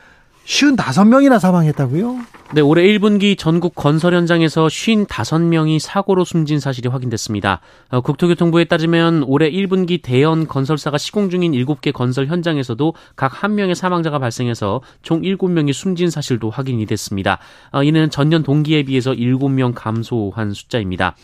55명이나 0.46 1.40
사망했다고요? 1.40 2.18
네, 2.54 2.62
올해 2.62 2.84
1분기 2.84 3.36
전국 3.36 3.74
건설 3.74 4.14
현장에서 4.14 4.68
55명이 4.68 5.80
사고로 5.80 6.24
숨진 6.24 6.60
사실이 6.60 6.88
확인됐습니다. 6.88 7.62
어, 7.90 8.02
국토교통부에 8.02 8.66
따르면 8.66 9.24
올해 9.24 9.50
1분기 9.50 10.00
대연 10.04 10.48
건설사가 10.48 11.00
시공 11.00 11.32
중인 11.32 11.54
7개 11.54 11.92
건설 11.92 12.28
현장에서도 12.28 12.94
각 13.16 13.32
1명의 13.32 13.74
사망자가 13.74 14.20
발생해서 14.20 14.82
총 15.02 15.22
7명이 15.22 15.74
숨진 15.74 16.12
사실도 16.12 16.52
확인이 16.52 16.86
됐습니다. 16.86 17.40
어, 17.72 17.82
이는 17.82 18.12
전년 18.12 18.44
동기에 18.44 18.84
비해서 18.84 19.14
7명 19.14 19.72
감소한 19.74 20.54
숫자입니다. 20.54 21.16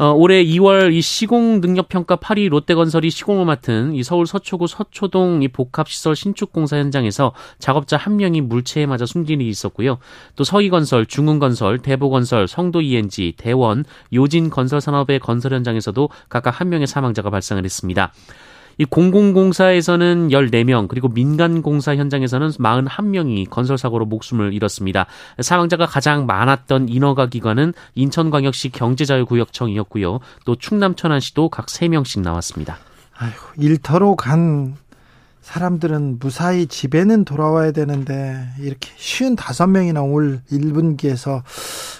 어, 0.00 0.12
올해 0.12 0.42
2월 0.42 0.94
이 0.94 1.02
시공 1.02 1.60
능력 1.60 1.90
평가 1.90 2.16
8위 2.16 2.48
롯데건설이 2.48 3.10
시공을 3.10 3.44
맡은 3.44 3.94
이 3.94 4.02
서울 4.02 4.26
서초구 4.26 4.66
서초동 4.66 5.42
이 5.42 5.48
복합시설 5.48 6.16
신축 6.16 6.54
공사 6.54 6.78
현장에서 6.78 7.34
작업자 7.58 7.98
한 7.98 8.16
명이 8.16 8.40
물체에 8.40 8.86
맞아 8.86 9.04
숨진 9.04 9.42
일이 9.42 9.50
있었고요. 9.50 9.98
또 10.36 10.44
서희건설, 10.44 11.04
중흥건설, 11.04 11.80
대보건설, 11.80 12.48
성도 12.48 12.80
ENG, 12.80 13.34
대원, 13.36 13.84
요진 14.14 14.48
건설산업의 14.48 15.18
건설 15.18 15.52
현장에서도 15.52 16.08
각각 16.30 16.58
한 16.58 16.70
명의 16.70 16.86
사망자가 16.86 17.28
발생을 17.28 17.66
했습니다. 17.66 18.10
이 18.80 18.86
공공공사에서는 18.86 20.28
14명, 20.28 20.88
그리고 20.88 21.08
민간공사 21.08 21.96
현장에서는 21.96 22.48
41명이 22.48 23.50
건설사고로 23.50 24.06
목숨을 24.06 24.54
잃었습니다. 24.54 25.04
사망자가 25.38 25.84
가장 25.84 26.24
많았던 26.24 26.88
인허가 26.88 27.26
기관은 27.26 27.74
인천광역시 27.94 28.70
경제자유구역청이었고요. 28.70 30.20
또 30.46 30.56
충남 30.56 30.94
천안시도 30.94 31.50
각 31.50 31.66
3명씩 31.66 32.22
나왔습니다. 32.22 32.78
아이고, 33.18 33.36
일터로 33.58 34.16
간 34.16 34.76
사람들은 35.42 36.18
무사히 36.18 36.66
집에는 36.66 37.26
돌아와야 37.26 37.72
되는데 37.72 38.46
이렇게 38.60 38.92
쉬운 38.96 39.36
다섯 39.36 39.66
명이나 39.66 40.00
올 40.00 40.40
1분기에서 40.50 41.42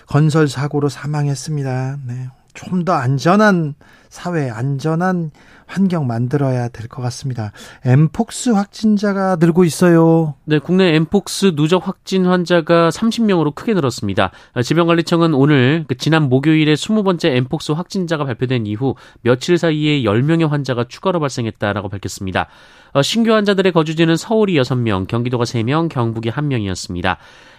건설 0.07 0.49
사고로 0.49 0.89
사망했습니다. 0.89 1.99
네. 2.07 2.29
좀 2.55 2.85
더 2.85 2.93
안전한 2.95 3.75
사회, 4.09 4.51
안전한 4.51 5.31
환경 5.71 6.07
만들어야 6.07 6.69
될 6.69 6.89
것 6.89 7.01
같습니다. 7.03 7.53
엠폭스 7.85 8.51
확진자가 8.51 9.37
늘고 9.39 9.65
있어요. 9.65 10.35
네, 10.45 10.59
국내 10.59 10.95
엠폭스 10.97 11.55
누적 11.55 11.87
확진 11.87 12.27
환자가 12.27 12.89
30명으로 12.91 13.55
크게 13.55 13.75
늘었습니다. 13.75 14.33
질병관리청은 14.65 15.33
오늘 15.35 15.85
그 15.87 15.97
지난 15.97 16.29
목요일에 16.29 16.75
20번째 16.75 17.27
엠폭스 17.37 17.73
확진자가 17.73 18.25
발표된 18.25 18.67
이후 18.67 18.97
며칠 19.23 19.57
사이에 19.57 20.03
10명의 20.03 20.49
환자가 20.49 20.87
추가로 20.89 21.21
발생했다라고 21.21 21.89
밝혔습니다. 21.89 22.49
어, 22.93 23.03
신규 23.03 23.33
환자들의 23.33 23.73
거주지는 23.73 24.17
서울이 24.17 24.55
6명, 24.55 25.07
경기도가 25.07 25.45
3명, 25.45 25.89
경북이 25.89 26.31
1명이었습니다. 26.31 27.17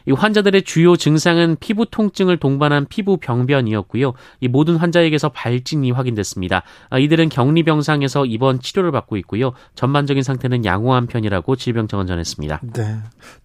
이 0.08 0.12
환자들의 0.12 0.64
주요 0.64 0.96
증상은 0.96 1.58
피부 1.60 1.86
통증을 1.86 2.38
동반한 2.38 2.88
피부 2.90 3.18
병변이었고요. 3.18 4.14
이 4.40 4.48
모든 4.48 4.78
환자에게서 4.78 5.30
발진이 5.30 5.92
확인됐습니다. 5.92 6.64
아, 6.90 6.98
이들은 6.98 7.30
격리 7.30 7.64
병상에서 7.64 8.26
입원 8.26 8.60
치료를 8.60 8.92
받고 8.92 9.18
있고요. 9.18 9.54
전반적인 9.76 10.24
상태는 10.24 10.66
양호한 10.66 11.08
편이라고 11.08 11.56
질병청은 11.56 12.08
전했습니다. 12.08 12.62
네. 12.74 12.98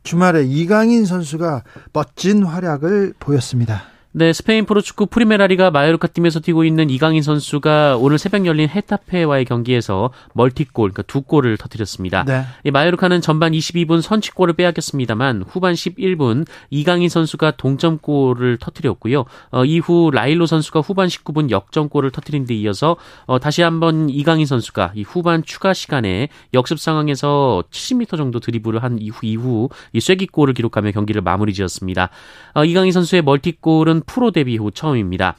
주말에 0.03 0.45
이강인 0.45 1.05
선수가 1.05 1.63
멋진 1.93 2.43
활약을 2.43 3.15
보였습니다. 3.19 3.96
네, 4.19 4.33
스페인 4.33 4.65
프로축구 4.65 5.09
프리메라리가 5.09 5.71
마요르카 5.71 6.07
팀에서 6.07 6.41
뛰고 6.41 6.65
있는 6.65 6.89
이강인 6.89 7.21
선수가 7.21 7.99
오늘 7.99 8.17
새벽 8.17 8.47
열린 8.47 8.67
헤타페와의 8.67 9.45
경기에서 9.45 10.11
멀티골, 10.33 10.93
그러니까 10.93 11.03
두 11.03 11.21
골을 11.21 11.59
터뜨렸습니다. 11.59 12.25
네. 12.25 12.45
이 12.65 12.71
마요르카는 12.71 13.21
전반 13.21 13.53
22분 13.53 14.01
선취골을 14.01 14.55
빼앗겼습니다만 14.55 15.45
후반 15.47 15.75
11분 15.75 16.47
이강인 16.71 17.11
선수가 17.11 17.59
동점골을 17.59 18.57
터뜨렸고요. 18.57 19.27
어, 19.51 19.65
이후 19.67 20.11
라일로 20.11 20.47
선수가 20.47 20.81
후반 20.81 21.09
19분 21.09 21.51
역전골을 21.51 22.11
터뜨린 22.11 22.47
데 22.47 22.55
이어서 22.55 22.97
어, 23.27 23.39
다시 23.39 23.61
한번 23.61 24.09
이강인 24.09 24.47
선수가 24.47 24.93
이 24.95 25.03
후반 25.03 25.43
추가 25.43 25.75
시간에 25.75 26.31
역습 26.55 26.81
상황에서 26.81 27.65
70m 27.71 28.17
정도 28.17 28.41
드리블을 28.41 28.83
한 28.83 28.99
이후 28.99 29.19
이후 29.25 29.69
이 29.93 30.01
쐐기골을 30.01 30.55
기록하며 30.55 30.93
경기를 30.93 31.21
마무리 31.21 31.53
지었습니다. 31.53 32.09
어, 32.55 32.65
이강인 32.65 32.93
선수의 32.93 33.21
멀티골은 33.21 34.05
프로 34.07 34.31
데뷔 34.31 34.57
후 34.57 34.71
처음입니다. 34.71 35.37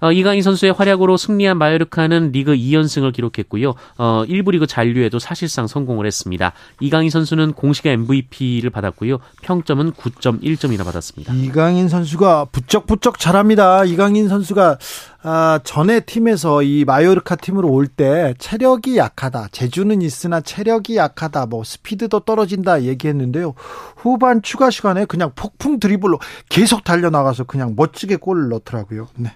어, 0.00 0.12
이강인 0.12 0.42
선수의 0.42 0.72
활약으로 0.72 1.16
승리한 1.16 1.58
마요르카는 1.58 2.32
리그 2.32 2.54
2연승을 2.54 3.12
기록했고요. 3.12 3.74
어, 3.98 4.24
1부 4.28 4.52
리그 4.52 4.66
잔류에도 4.66 5.18
사실상 5.18 5.66
성공을 5.66 6.06
했습니다. 6.06 6.52
이강인 6.80 7.10
선수는 7.10 7.52
공식 7.52 7.86
MVP를 7.86 8.70
받았고요. 8.70 9.18
평점은 9.42 9.92
9.1점이나 9.92 10.84
받았습니다. 10.84 11.32
이강인 11.34 11.88
선수가 11.88 12.46
부쩍부쩍 12.52 13.18
잘합니다. 13.18 13.84
이강인 13.84 14.28
선수가 14.28 14.78
아, 15.28 15.58
전에 15.64 15.98
팀에서 16.00 16.62
이 16.62 16.84
마요르카 16.84 17.34
팀으로 17.34 17.68
올 17.68 17.88
때 17.88 18.34
체력이 18.38 18.96
약하다. 18.96 19.48
재주는 19.50 20.00
있으나 20.00 20.40
체력이 20.40 20.96
약하다. 20.96 21.46
뭐 21.46 21.64
스피드도 21.64 22.20
떨어진다 22.20 22.82
얘기했는데요. 22.82 23.54
후반 23.96 24.40
추가 24.42 24.70
시간에 24.70 25.04
그냥 25.04 25.32
폭풍 25.34 25.80
드리블로 25.80 26.20
계속 26.48 26.84
달려나가서 26.84 27.42
그냥 27.44 27.74
멋지게 27.76 28.16
골을 28.16 28.50
넣더라고요. 28.50 29.08
네. 29.16 29.32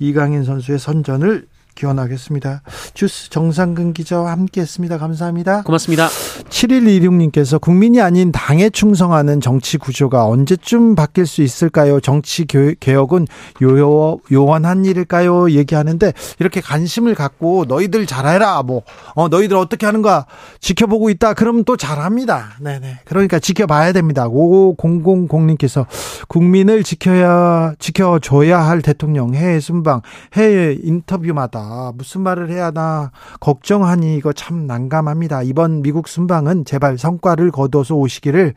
이강인 0.00 0.42
선수의 0.42 0.80
선전을 0.80 1.46
기원하겠습니다. 1.80 2.62
주스 2.92 3.30
정상근 3.30 3.94
기자와 3.94 4.32
함께 4.32 4.60
했습니다. 4.60 4.98
감사합니다. 4.98 5.62
고맙습니다. 5.62 6.08
7126님께서 6.08 7.60
국민이 7.60 8.00
아닌 8.02 8.32
당에 8.32 8.68
충성하는 8.68 9.40
정치 9.40 9.78
구조가 9.78 10.26
언제쯤 10.26 10.94
바뀔 10.94 11.26
수 11.26 11.42
있을까요? 11.42 12.00
정치 12.00 12.44
개혁은 12.44 13.26
요, 13.62 14.18
요원한 14.30 14.84
일일까요? 14.84 15.52
얘기하는데 15.52 16.12
이렇게 16.38 16.60
관심을 16.60 17.14
갖고 17.14 17.64
너희들 17.66 18.06
잘해라. 18.06 18.62
뭐, 18.62 18.82
어, 19.14 19.28
너희들 19.28 19.56
어떻게 19.56 19.86
하는가 19.86 20.26
지켜보고 20.60 21.08
있다. 21.10 21.32
그러면 21.32 21.64
또 21.64 21.76
잘합니다. 21.76 22.56
네네. 22.60 23.00
그러니까 23.06 23.38
지켜봐야 23.38 23.92
됩니다. 23.92 24.28
5000님께서 24.28 25.86
국민을 26.28 26.82
지켜야, 26.82 27.72
지켜줘야 27.78 28.60
할 28.60 28.82
대통령 28.82 29.34
해외 29.34 29.60
순방, 29.60 30.02
해외 30.34 30.76
인터뷰마다 30.82 31.69
무슨 31.94 32.22
말을 32.22 32.50
해야 32.50 32.66
하나 32.66 33.12
걱정하니 33.40 34.16
이거 34.16 34.32
참 34.32 34.66
난감합니다. 34.66 35.42
이번 35.42 35.82
미국 35.82 36.08
순방은 36.08 36.64
제발 36.64 36.98
성과를 36.98 37.50
거둬서 37.50 37.94
오시기를 37.94 38.54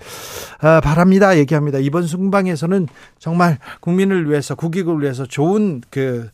어, 0.61 0.81
바랍니다. 0.81 1.37
얘기합니다. 1.37 1.79
이번 1.79 2.07
순방에서는 2.07 2.87
정말 3.19 3.57
국민을 3.81 4.29
위해서 4.29 4.55
국익을 4.55 5.01
위해서 5.01 5.25
좋은 5.25 5.81
그 5.89 6.29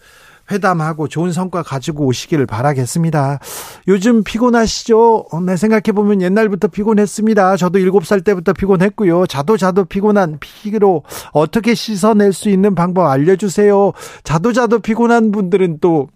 회담하고 0.52 1.08
좋은 1.08 1.32
성과 1.32 1.63
가지고 1.63 2.06
오시기를 2.06 2.46
바라겠습니다. 2.46 3.39
요즘 3.88 4.24
피곤하시죠? 4.24 5.26
어, 5.32 5.42
네, 5.42 5.56
생각해보면 5.56 6.22
옛날부터 6.22 6.68
피곤했습니다. 6.68 7.58
저도 7.58 7.80
7살 7.80 8.24
때부터 8.24 8.54
피곤했고요. 8.54 9.28
자도 9.28 9.58
자도 9.58 9.86
피곤한 9.86 10.39
피로 10.39 11.04
어떻게 11.32 11.76
씻어낼 11.76 12.34
수 12.34 12.50
있는 12.50 12.76
방법 12.76 13.08
알려주세요. 13.08 13.94
자도 14.24 14.54
자도 14.54 14.80
피곤한 14.80 15.32
분들은 15.32 15.80
또 15.82 16.10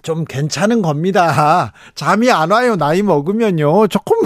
좀 0.00 0.24
괜찮은 0.24 0.80
겁니다. 0.80 1.72
잠이 1.94 2.30
안 2.30 2.50
와요. 2.50 2.76
나이 2.76 3.02
먹으면요. 3.02 3.88
조금, 3.88 4.16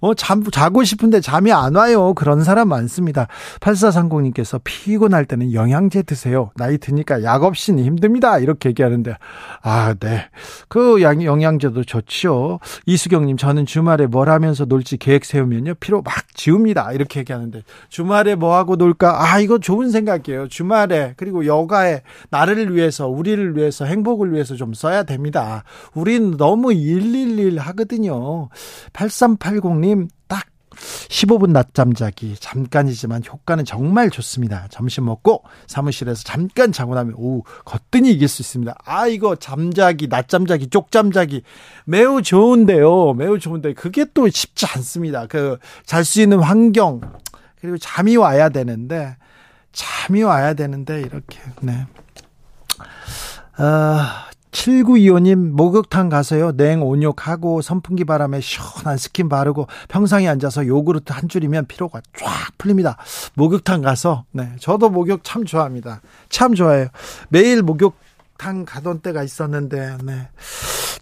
어, 0.00 0.14
잠, 0.14 0.42
자고 0.44 0.82
싶은데 0.82 1.20
잠이 1.20 1.52
안 1.52 1.74
와요. 1.74 2.14
그런 2.14 2.42
사람 2.42 2.68
많습니다. 2.68 3.28
8430님께서 3.60 4.60
피곤할 4.64 5.26
때는 5.26 5.52
영양제 5.52 6.02
드세요. 6.02 6.50
나이 6.56 6.78
드니까 6.78 7.22
약 7.22 7.44
없이는 7.44 7.84
힘듭니다. 7.84 8.38
이렇게 8.38 8.70
얘기하는데, 8.70 9.16
아, 9.62 9.94
네. 10.00 10.28
그 10.68 11.02
영양제도 11.02 11.84
좋지요. 11.84 12.58
이수경님, 12.86 13.36
저는 13.36 13.66
주말에 13.66 14.06
뭘 14.06 14.30
하면서 14.30 14.64
놀지 14.64 14.96
계획 14.96 15.24
세우면요. 15.24 15.74
피로 15.74 16.02
막 16.02 16.14
지웁니다. 16.34 16.92
이렇게 16.92 17.20
얘기하는데, 17.20 17.62
주말에 17.88 18.34
뭐 18.34 18.56
하고 18.56 18.76
놀까? 18.76 19.22
아, 19.22 19.38
이거 19.38 19.58
좋은 19.58 19.90
생각이에요. 19.90 20.48
주말에, 20.48 21.14
그리고 21.16 21.44
여가에 21.44 22.02
나를 22.30 22.74
위해서, 22.74 23.06
우리를 23.06 23.56
위해서, 23.56 23.84
행복을 23.84 24.32
위해서 24.32 24.56
좀 24.56 24.72
써야 24.72 25.02
됩니다. 25.14 25.64
우린 25.94 26.36
너무 26.36 26.68
111 26.68 27.58
하거든요. 27.58 28.48
8380님 28.92 30.08
딱 30.28 30.46
15분 31.08 31.50
낮잠 31.50 31.92
자기 31.94 32.36
잠깐이지만 32.36 33.22
효과는 33.28 33.64
정말 33.64 34.08
좋습니다. 34.08 34.66
점심 34.70 35.04
먹고 35.06 35.42
사무실에서 35.66 36.22
잠깐 36.24 36.72
자고 36.72 36.94
나면 36.94 37.14
오후 37.18 37.42
거뜬히 37.64 38.12
이길 38.12 38.28
수 38.28 38.40
있습니다. 38.40 38.74
아 38.84 39.06
이거 39.08 39.34
잠자기 39.36 40.06
낮잠 40.08 40.46
자기 40.46 40.68
쪽잠 40.68 41.12
자기 41.12 41.42
매우 41.84 42.22
좋은데요. 42.22 43.14
매우 43.14 43.38
좋은데 43.38 43.74
그게 43.74 44.06
또 44.14 44.28
쉽지 44.28 44.66
않습니다. 44.74 45.26
그 45.26 45.58
잘 45.84 46.04
수 46.04 46.22
있는 46.22 46.38
환경 46.40 47.00
그리고 47.60 47.76
잠이 47.76 48.16
와야 48.16 48.48
되는데 48.48 49.16
잠이 49.72 50.22
와야 50.22 50.54
되는데 50.54 51.00
이렇게 51.00 51.40
네. 51.60 51.84
아, 53.56 54.29
7925님 54.52 55.50
목욕탕 55.52 56.08
가서요 56.08 56.52
냉 56.56 56.82
온욕하고 56.82 57.62
선풍기 57.62 58.04
바람에 58.04 58.40
시원한 58.40 58.96
스킨 58.96 59.28
바르고 59.28 59.68
평상에 59.88 60.28
앉아서 60.28 60.66
요구르트 60.66 61.12
한 61.12 61.28
줄이면 61.28 61.66
피로가 61.66 62.00
쫙 62.18 62.28
풀립니다. 62.58 62.96
목욕탕 63.34 63.82
가서 63.82 64.24
네 64.32 64.50
저도 64.58 64.90
목욕 64.90 65.20
참 65.22 65.44
좋아합니다. 65.44 66.00
참 66.28 66.54
좋아해요. 66.54 66.88
매일 67.28 67.62
목욕 67.62 67.94
탕 68.40 68.64
가던 68.64 69.00
때가 69.00 69.22
있었는데 69.22 69.98
네 70.02 70.28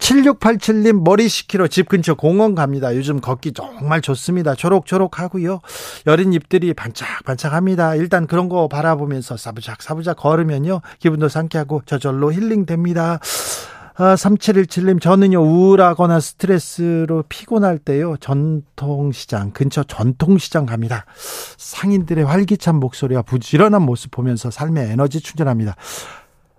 7687님 0.01 1.05
머리 1.05 1.29
식히러 1.29 1.69
집 1.69 1.89
근처 1.89 2.15
공원 2.15 2.57
갑니다. 2.57 2.97
요즘 2.97 3.21
걷기 3.21 3.53
정말 3.53 4.01
좋습니다. 4.01 4.57
초록초록 4.57 5.21
하고요. 5.21 5.61
여린 6.09 6.33
잎들이 6.33 6.75
반짝반짝합니다. 6.75 7.95
일단 7.95 8.27
그런 8.27 8.49
거 8.49 8.67
바라보면서 8.67 9.37
사부작 9.37 9.83
사부작 9.83 10.17
걸으면요. 10.17 10.81
기분도 10.99 11.29
상쾌하고 11.29 11.83
저절로 11.87 12.33
힐링됩니다. 12.33 13.21
아, 14.01 14.15
3717님, 14.15 15.01
저는요, 15.01 15.41
우울하거나 15.41 16.21
스트레스로 16.21 17.25
피곤할 17.29 17.79
때요, 17.79 18.17
전통시장, 18.19 19.51
근처 19.51 19.83
전통시장 19.83 20.67
갑니다. 20.67 21.05
상인들의 21.57 22.25
활기찬 22.25 22.77
목소리와 22.77 23.23
부지런한 23.23 23.83
모습 23.83 24.13
보면서 24.13 24.53
삶의 24.53 24.93
에너지 24.93 25.21
충전합니다. 25.21 25.75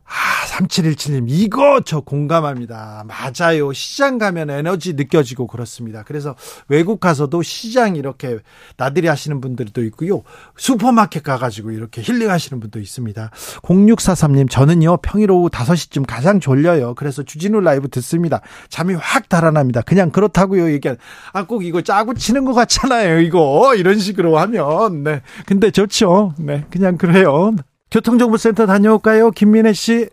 아, 0.10 0.46
3717님, 0.48 1.26
이거 1.28 1.82
저 1.86 2.00
공감합니다. 2.00 3.06
맞아요. 3.08 3.72
시장 3.74 4.18
가면 4.18 4.50
에너지 4.50 4.94
느껴지고 4.94 5.46
그렇습니다. 5.46 6.04
그래서 6.04 6.36
외국 6.68 7.00
가서도 7.00 7.44
시장 7.44 7.96
이렇게 7.96 8.40
나들이 8.76 9.08
하시는 9.08 9.40
분들도 9.40 9.84
있고요. 9.86 10.24
슈퍼마켓 10.58 11.22
가가지고 11.22 11.72
이렇게 11.72 12.02
힐링 12.02 12.32
하시는 12.32 12.60
분도 12.60 12.80
있습니다. 12.80 13.30
0643님, 13.62 14.50
저는요, 14.50 14.98
평일 15.04 15.30
오후 15.32 15.48
5시쯤 15.50 16.06
가장 16.08 16.40
졸려요. 16.40 16.96
그래서 16.96 17.22
주진우 17.22 17.60
라이브 17.62 17.88
듣습니다. 17.90 18.42
잠이 18.70 18.96
확 18.96 19.30
달아납니다. 19.30 19.82
그냥 19.82 20.10
그렇다고요. 20.10 20.72
얘기 20.72 20.90
아, 21.34 21.46
꼭 21.46 21.64
이거 21.64 21.82
짜고 21.82 22.16
치는 22.16 22.46
것 22.46 22.54
같잖아요. 22.54 23.20
이거. 23.20 23.76
이런 23.76 24.00
식으로 24.00 24.40
하면. 24.40 25.04
네. 25.04 25.22
근데 25.46 25.70
좋죠. 25.70 26.34
네. 26.40 26.66
그냥 26.72 26.98
그래요. 26.98 27.54
교통정보센터 27.92 28.66
다녀올까요? 28.68 29.32
김민혜 29.32 29.74
씨. 29.74 30.10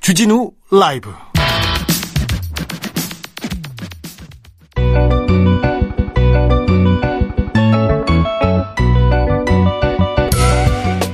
주진우 0.00 0.50
라이브. 0.70 1.10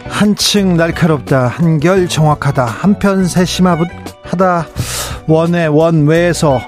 한층 0.08 0.76
날카롭다 0.76 1.46
한결 1.46 2.08
정확하다 2.08 2.64
한편 2.64 3.24
세심하다 3.24 4.66
원에 5.28 5.66
원외에서 5.66 6.60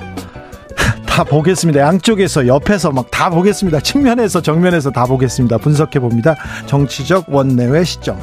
다 1.11 1.25
보겠습니다. 1.25 1.81
양쪽에서 1.81 2.47
옆에서 2.47 2.93
막 2.93 3.11
다 3.11 3.29
보겠습니다. 3.29 3.81
측면에서 3.81 4.41
정면에서 4.41 4.91
다 4.91 5.05
보겠습니다. 5.05 5.59
분석해 5.59 5.99
봅니다. 6.01 6.37
정치적 6.67 7.27
원내외 7.29 7.85
시점. 7.85 8.19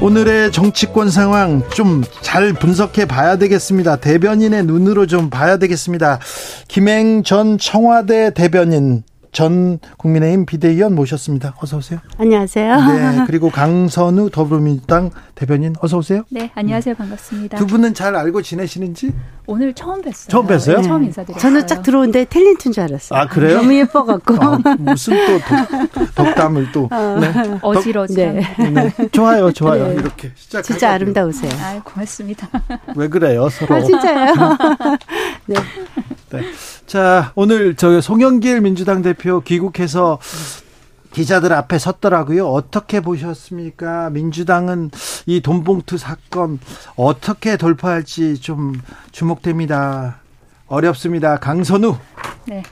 오늘의 0.00 0.52
정치권 0.52 1.10
상황 1.10 1.62
좀 1.70 2.02
잘 2.22 2.52
분석해 2.52 3.06
봐야 3.06 3.34
되겠습니다. 3.36 3.96
대변인의 3.96 4.64
눈으로 4.64 5.06
좀 5.08 5.30
봐야 5.30 5.56
되겠습니다. 5.56 6.20
김행 6.68 7.24
전 7.24 7.58
청와대 7.58 8.32
대변인 8.32 9.02
전 9.32 9.78
국민의힘 9.96 10.44
비대위원 10.44 10.94
모셨습니다. 10.94 11.54
어서 11.60 11.76
오세요. 11.76 12.00
안녕하세요. 12.18 12.76
네, 12.76 13.24
그리고 13.28 13.48
강선우 13.50 14.30
더불어민주당 14.30 15.10
대변인 15.36 15.74
어서 15.80 15.98
오세요. 15.98 16.24
네, 16.30 16.50
안녕하세요. 16.54 16.96
반갑습니다. 16.96 17.56
두 17.58 17.66
분은 17.66 17.94
잘 17.94 18.16
알고 18.16 18.42
지내시는지? 18.42 19.12
오늘 19.46 19.72
처음 19.72 20.02
뵀어요. 20.02 20.28
처음 20.28 20.46
뵀어요? 20.46 20.76
네, 20.76 20.82
처음 20.82 21.04
인사드렸어요. 21.04 21.40
저는 21.40 21.66
딱 21.66 21.82
들어온데 21.82 22.24
탤런트인 22.24 22.72
줄 22.72 22.82
알았어요. 22.82 23.18
아, 23.18 23.26
그래요? 23.26 23.58
너무 23.58 23.74
예뻐 23.74 24.04
갖고. 24.04 24.34
아, 24.40 24.58
무슨 24.78 25.14
또 25.26 25.38
덕, 25.40 26.14
덕담을 26.14 26.72
또. 26.72 26.88
어. 26.90 27.18
네. 27.20 27.32
어지러지. 27.62 28.14
네. 28.14 28.40
네. 28.58 28.92
좋아요, 29.12 29.52
좋아요. 29.52 29.88
네. 29.88 29.94
이렇게 29.94 30.32
시작. 30.34 30.62
진짜 30.62 30.90
아름다우세요. 30.92 31.50
아, 31.60 31.80
고맙습니다. 31.84 32.48
왜 32.96 33.08
그래요, 33.08 33.48
서로? 33.48 33.76
아, 33.76 33.80
진짜요? 33.82 34.34
네. 35.46 35.56
네. 36.30 36.42
자, 36.90 37.30
오늘 37.36 37.76
저 37.76 38.00
송영길 38.00 38.62
민주당 38.62 39.00
대표 39.00 39.42
귀국해서 39.42 40.18
기자들 41.12 41.52
앞에 41.52 41.78
섰더라고요. 41.78 42.48
어떻게 42.48 42.98
보셨습니까? 42.98 44.10
민주당은 44.10 44.90
이 45.24 45.40
돈봉투 45.40 45.98
사건 45.98 46.58
어떻게 46.96 47.56
돌파할지 47.56 48.40
좀 48.40 48.72
주목됩니다. 49.12 50.18
어렵습니다. 50.66 51.36
강선우. 51.36 51.94
네. 52.48 52.64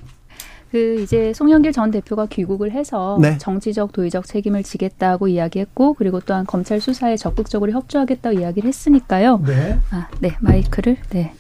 그 0.73 1.01
이제 1.01 1.33
송영길 1.33 1.71
전 1.71 1.93
대표가 1.93 2.27
귀국을 2.27 2.73
해서 2.73 3.19
네. 3.21 3.39
정치적 3.39 3.93
도의적 3.93 4.27
책임을 4.27 4.65
지겠다고 4.65 5.29
이야기했고 5.29 5.95
그리고 5.95 6.19
또한 6.19 6.45
검찰 6.45 6.81
수사에 6.81 7.17
적극적으로 7.17 7.71
협조하겠다고 7.71 8.41
이야기를 8.41 8.67
했으니까요. 8.67 9.45
네. 9.47 9.79
아, 9.93 10.09
네 10.19 10.37
마이크를 10.41 10.97
네. 11.11 11.35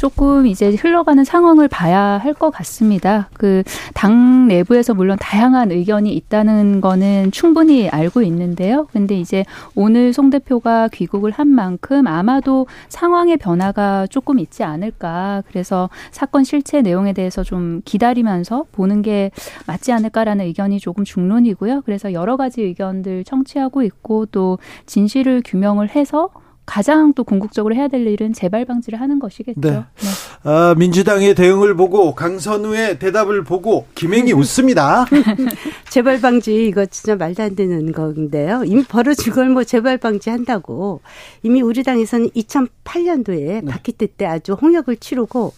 조금 0.00 0.46
이제 0.46 0.70
흘러가는 0.70 1.22
상황을 1.24 1.68
봐야 1.68 2.00
할 2.18 2.32
것 2.32 2.50
같습니다. 2.50 3.28
그 3.34 3.62
당 3.92 4.46
내부에서 4.48 4.94
물론 4.94 5.18
다양한 5.20 5.70
의견이 5.70 6.14
있다는 6.14 6.80
거는 6.80 7.32
충분히 7.32 7.88
알고 7.90 8.22
있는데요. 8.22 8.86
근데 8.92 9.18
이제 9.18 9.44
오늘 9.74 10.14
송 10.14 10.30
대표가 10.30 10.88
귀국을 10.88 11.32
한 11.32 11.48
만큼 11.48 12.06
아마도 12.06 12.66
상황의 12.88 13.36
변화가 13.36 14.06
조금 14.06 14.38
있지 14.38 14.62
않을까. 14.62 15.42
그래서 15.48 15.90
사건 16.12 16.44
실체 16.44 16.80
내용에 16.80 17.12
대해서 17.12 17.42
좀 17.42 17.82
기다리면서 17.84 18.64
보는 18.72 19.02
게 19.02 19.30
맞지 19.66 19.92
않을까라는 19.92 20.46
의견이 20.46 20.80
조금 20.80 21.04
중론이고요. 21.04 21.82
그래서 21.82 22.14
여러 22.14 22.38
가지 22.38 22.62
의견들 22.62 23.24
청취하고 23.24 23.82
있고 23.82 24.24
또 24.26 24.58
진실을 24.86 25.42
규명을 25.44 25.90
해서 25.90 26.30
가장 26.70 27.12
또 27.14 27.24
궁극적으로 27.24 27.74
해야 27.74 27.88
될 27.88 28.06
일은 28.06 28.32
재발 28.32 28.64
방지를 28.64 29.00
하는 29.00 29.18
것이겠죠. 29.18 29.60
네. 29.60 29.70
네. 29.72 30.48
어, 30.48 30.76
민주당의 30.76 31.34
대응을 31.34 31.74
보고 31.74 32.14
강선우의 32.14 33.00
대답을 33.00 33.42
보고 33.42 33.88
김행이 33.96 34.32
웃습니다. 34.38 35.04
재발 35.90 36.20
방지 36.20 36.68
이거 36.68 36.86
진짜 36.86 37.16
말도 37.16 37.42
안 37.42 37.56
되는 37.56 37.90
건데요. 37.90 38.62
이미 38.64 38.84
벌어진 38.84 39.32
걸 39.32 39.50
뭐 39.50 39.64
재발 39.64 39.98
방지 39.98 40.30
한다고 40.30 41.00
이미 41.42 41.60
우리 41.60 41.82
당에서는 41.82 42.30
2008년도에 42.30 43.64
네. 43.64 43.64
바퀴 43.64 43.90
때 43.90 44.24
아주 44.26 44.52
홍역을 44.52 44.98
치르고 44.98 45.52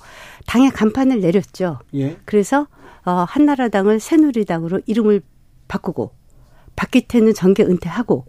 당의 0.47 0.71
간판을 0.71 1.21
내렸죠. 1.21 1.81
예. 1.95 2.17
그래서 2.25 2.67
어, 3.05 3.27
한나라당을 3.29 4.01
새누리당으로 4.01 4.81
이름을 4.87 5.21
바꾸고 5.69 6.13
박기태는 6.75 7.35
정계 7.35 7.65
은퇴하고 7.65 8.25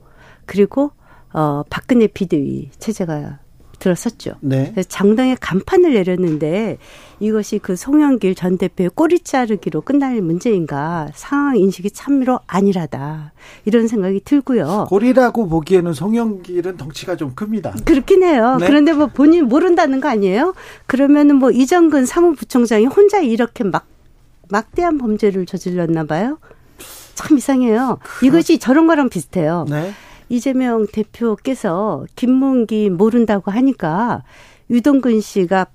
그리고 0.46 0.92
어 1.34 1.64
박근혜 1.70 2.08
비대위 2.08 2.70
체제가 2.80 3.40
들었었죠. 3.80 4.36
네. 4.40 4.70
그래서 4.72 4.88
장당에 4.88 5.36
간판을 5.40 5.94
내렸는데 5.94 6.78
이것이 7.20 7.60
그 7.60 7.76
송영길 7.76 8.34
전 8.34 8.58
대표의 8.58 8.92
꼬리 8.96 9.20
자르기로 9.20 9.82
끝날 9.82 10.22
문제인가 10.22 11.10
상황 11.14 11.58
인식이 11.58 11.92
참으로 11.92 12.40
아니라다 12.48 13.34
이런 13.66 13.88
생각이 13.90 14.22
들고요. 14.24 14.86
꼬리라고 14.88 15.50
보기에는 15.50 15.92
송영길은 15.92 16.78
덩치가 16.78 17.18
좀 17.18 17.36
큽니다. 17.36 17.76
그렇긴 17.84 18.24
해요. 18.24 18.58
네. 18.60 18.68
그런데 18.68 18.94
뭐 18.94 19.08
본인 19.08 19.48
모른다는 19.48 20.00
거 20.00 20.08
아니에요? 20.08 20.54
그러면은 20.86 21.36
뭐 21.36 21.52
이정근 21.52 22.06
사무부총장이 22.06 22.86
혼자 22.86 23.20
이렇게 23.20 23.66
막 23.66 23.86
막대한 24.48 24.98
범죄를 24.98 25.46
저질렀나 25.46 26.06
봐요. 26.06 26.38
참 27.16 27.38
이상해요. 27.38 28.00
이것이 28.24 28.60
저런 28.60 28.88
거랑 28.88 29.10
비슷해요. 29.10 29.66
네. 29.70 29.92
이재명 30.30 30.86
대표께서 30.92 32.06
김문기 32.16 32.90
모른다고 32.90 33.52
하니까 33.52 34.24
유동근 34.70 35.22
씨가 35.22 35.68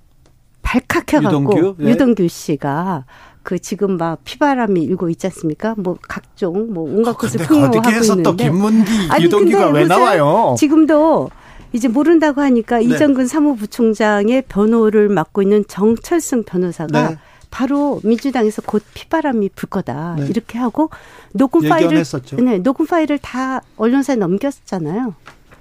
발칵해갖고 0.61 1.27
유동규, 1.27 1.75
네. 1.77 1.91
유동규 1.91 2.27
씨가 2.27 3.05
그 3.43 3.57
지금 3.59 3.97
막 3.97 4.19
피바람이 4.23 4.81
일고 4.83 5.09
있지 5.09 5.27
않습니까? 5.27 5.73
뭐 5.77 5.97
각종 6.07 6.73
뭐 6.73 6.83
온갖 6.83 7.17
것을 7.17 7.39
풍요하고 7.45 7.77
있는데. 7.77 8.23
또 8.23 8.35
김문기, 8.35 8.91
아니, 9.09 9.23
유동규가 9.25 9.69
왜 9.69 9.85
나와요? 9.85 10.55
지금도 10.57 11.29
이제 11.73 11.87
모른다고 11.87 12.41
하니까 12.41 12.79
네. 12.79 12.85
이정근 12.85 13.27
사무부총장의 13.27 14.43
변호를 14.43 15.09
맡고 15.09 15.41
있는 15.41 15.63
정철승 15.67 16.43
변호사가 16.43 17.09
네. 17.09 17.17
바로 17.49 17.99
민주당에서 18.03 18.61
곧 18.61 18.83
피바람이 18.93 19.49
불 19.55 19.69
거다 19.69 20.15
네. 20.19 20.27
이렇게 20.27 20.57
하고 20.57 20.89
녹음 21.33 21.67
파일을 21.67 22.03
네, 22.37 22.57
녹음 22.59 22.85
파일을 22.85 23.17
다 23.19 23.61
언론사에 23.77 24.15
넘겼잖아요. 24.17 25.15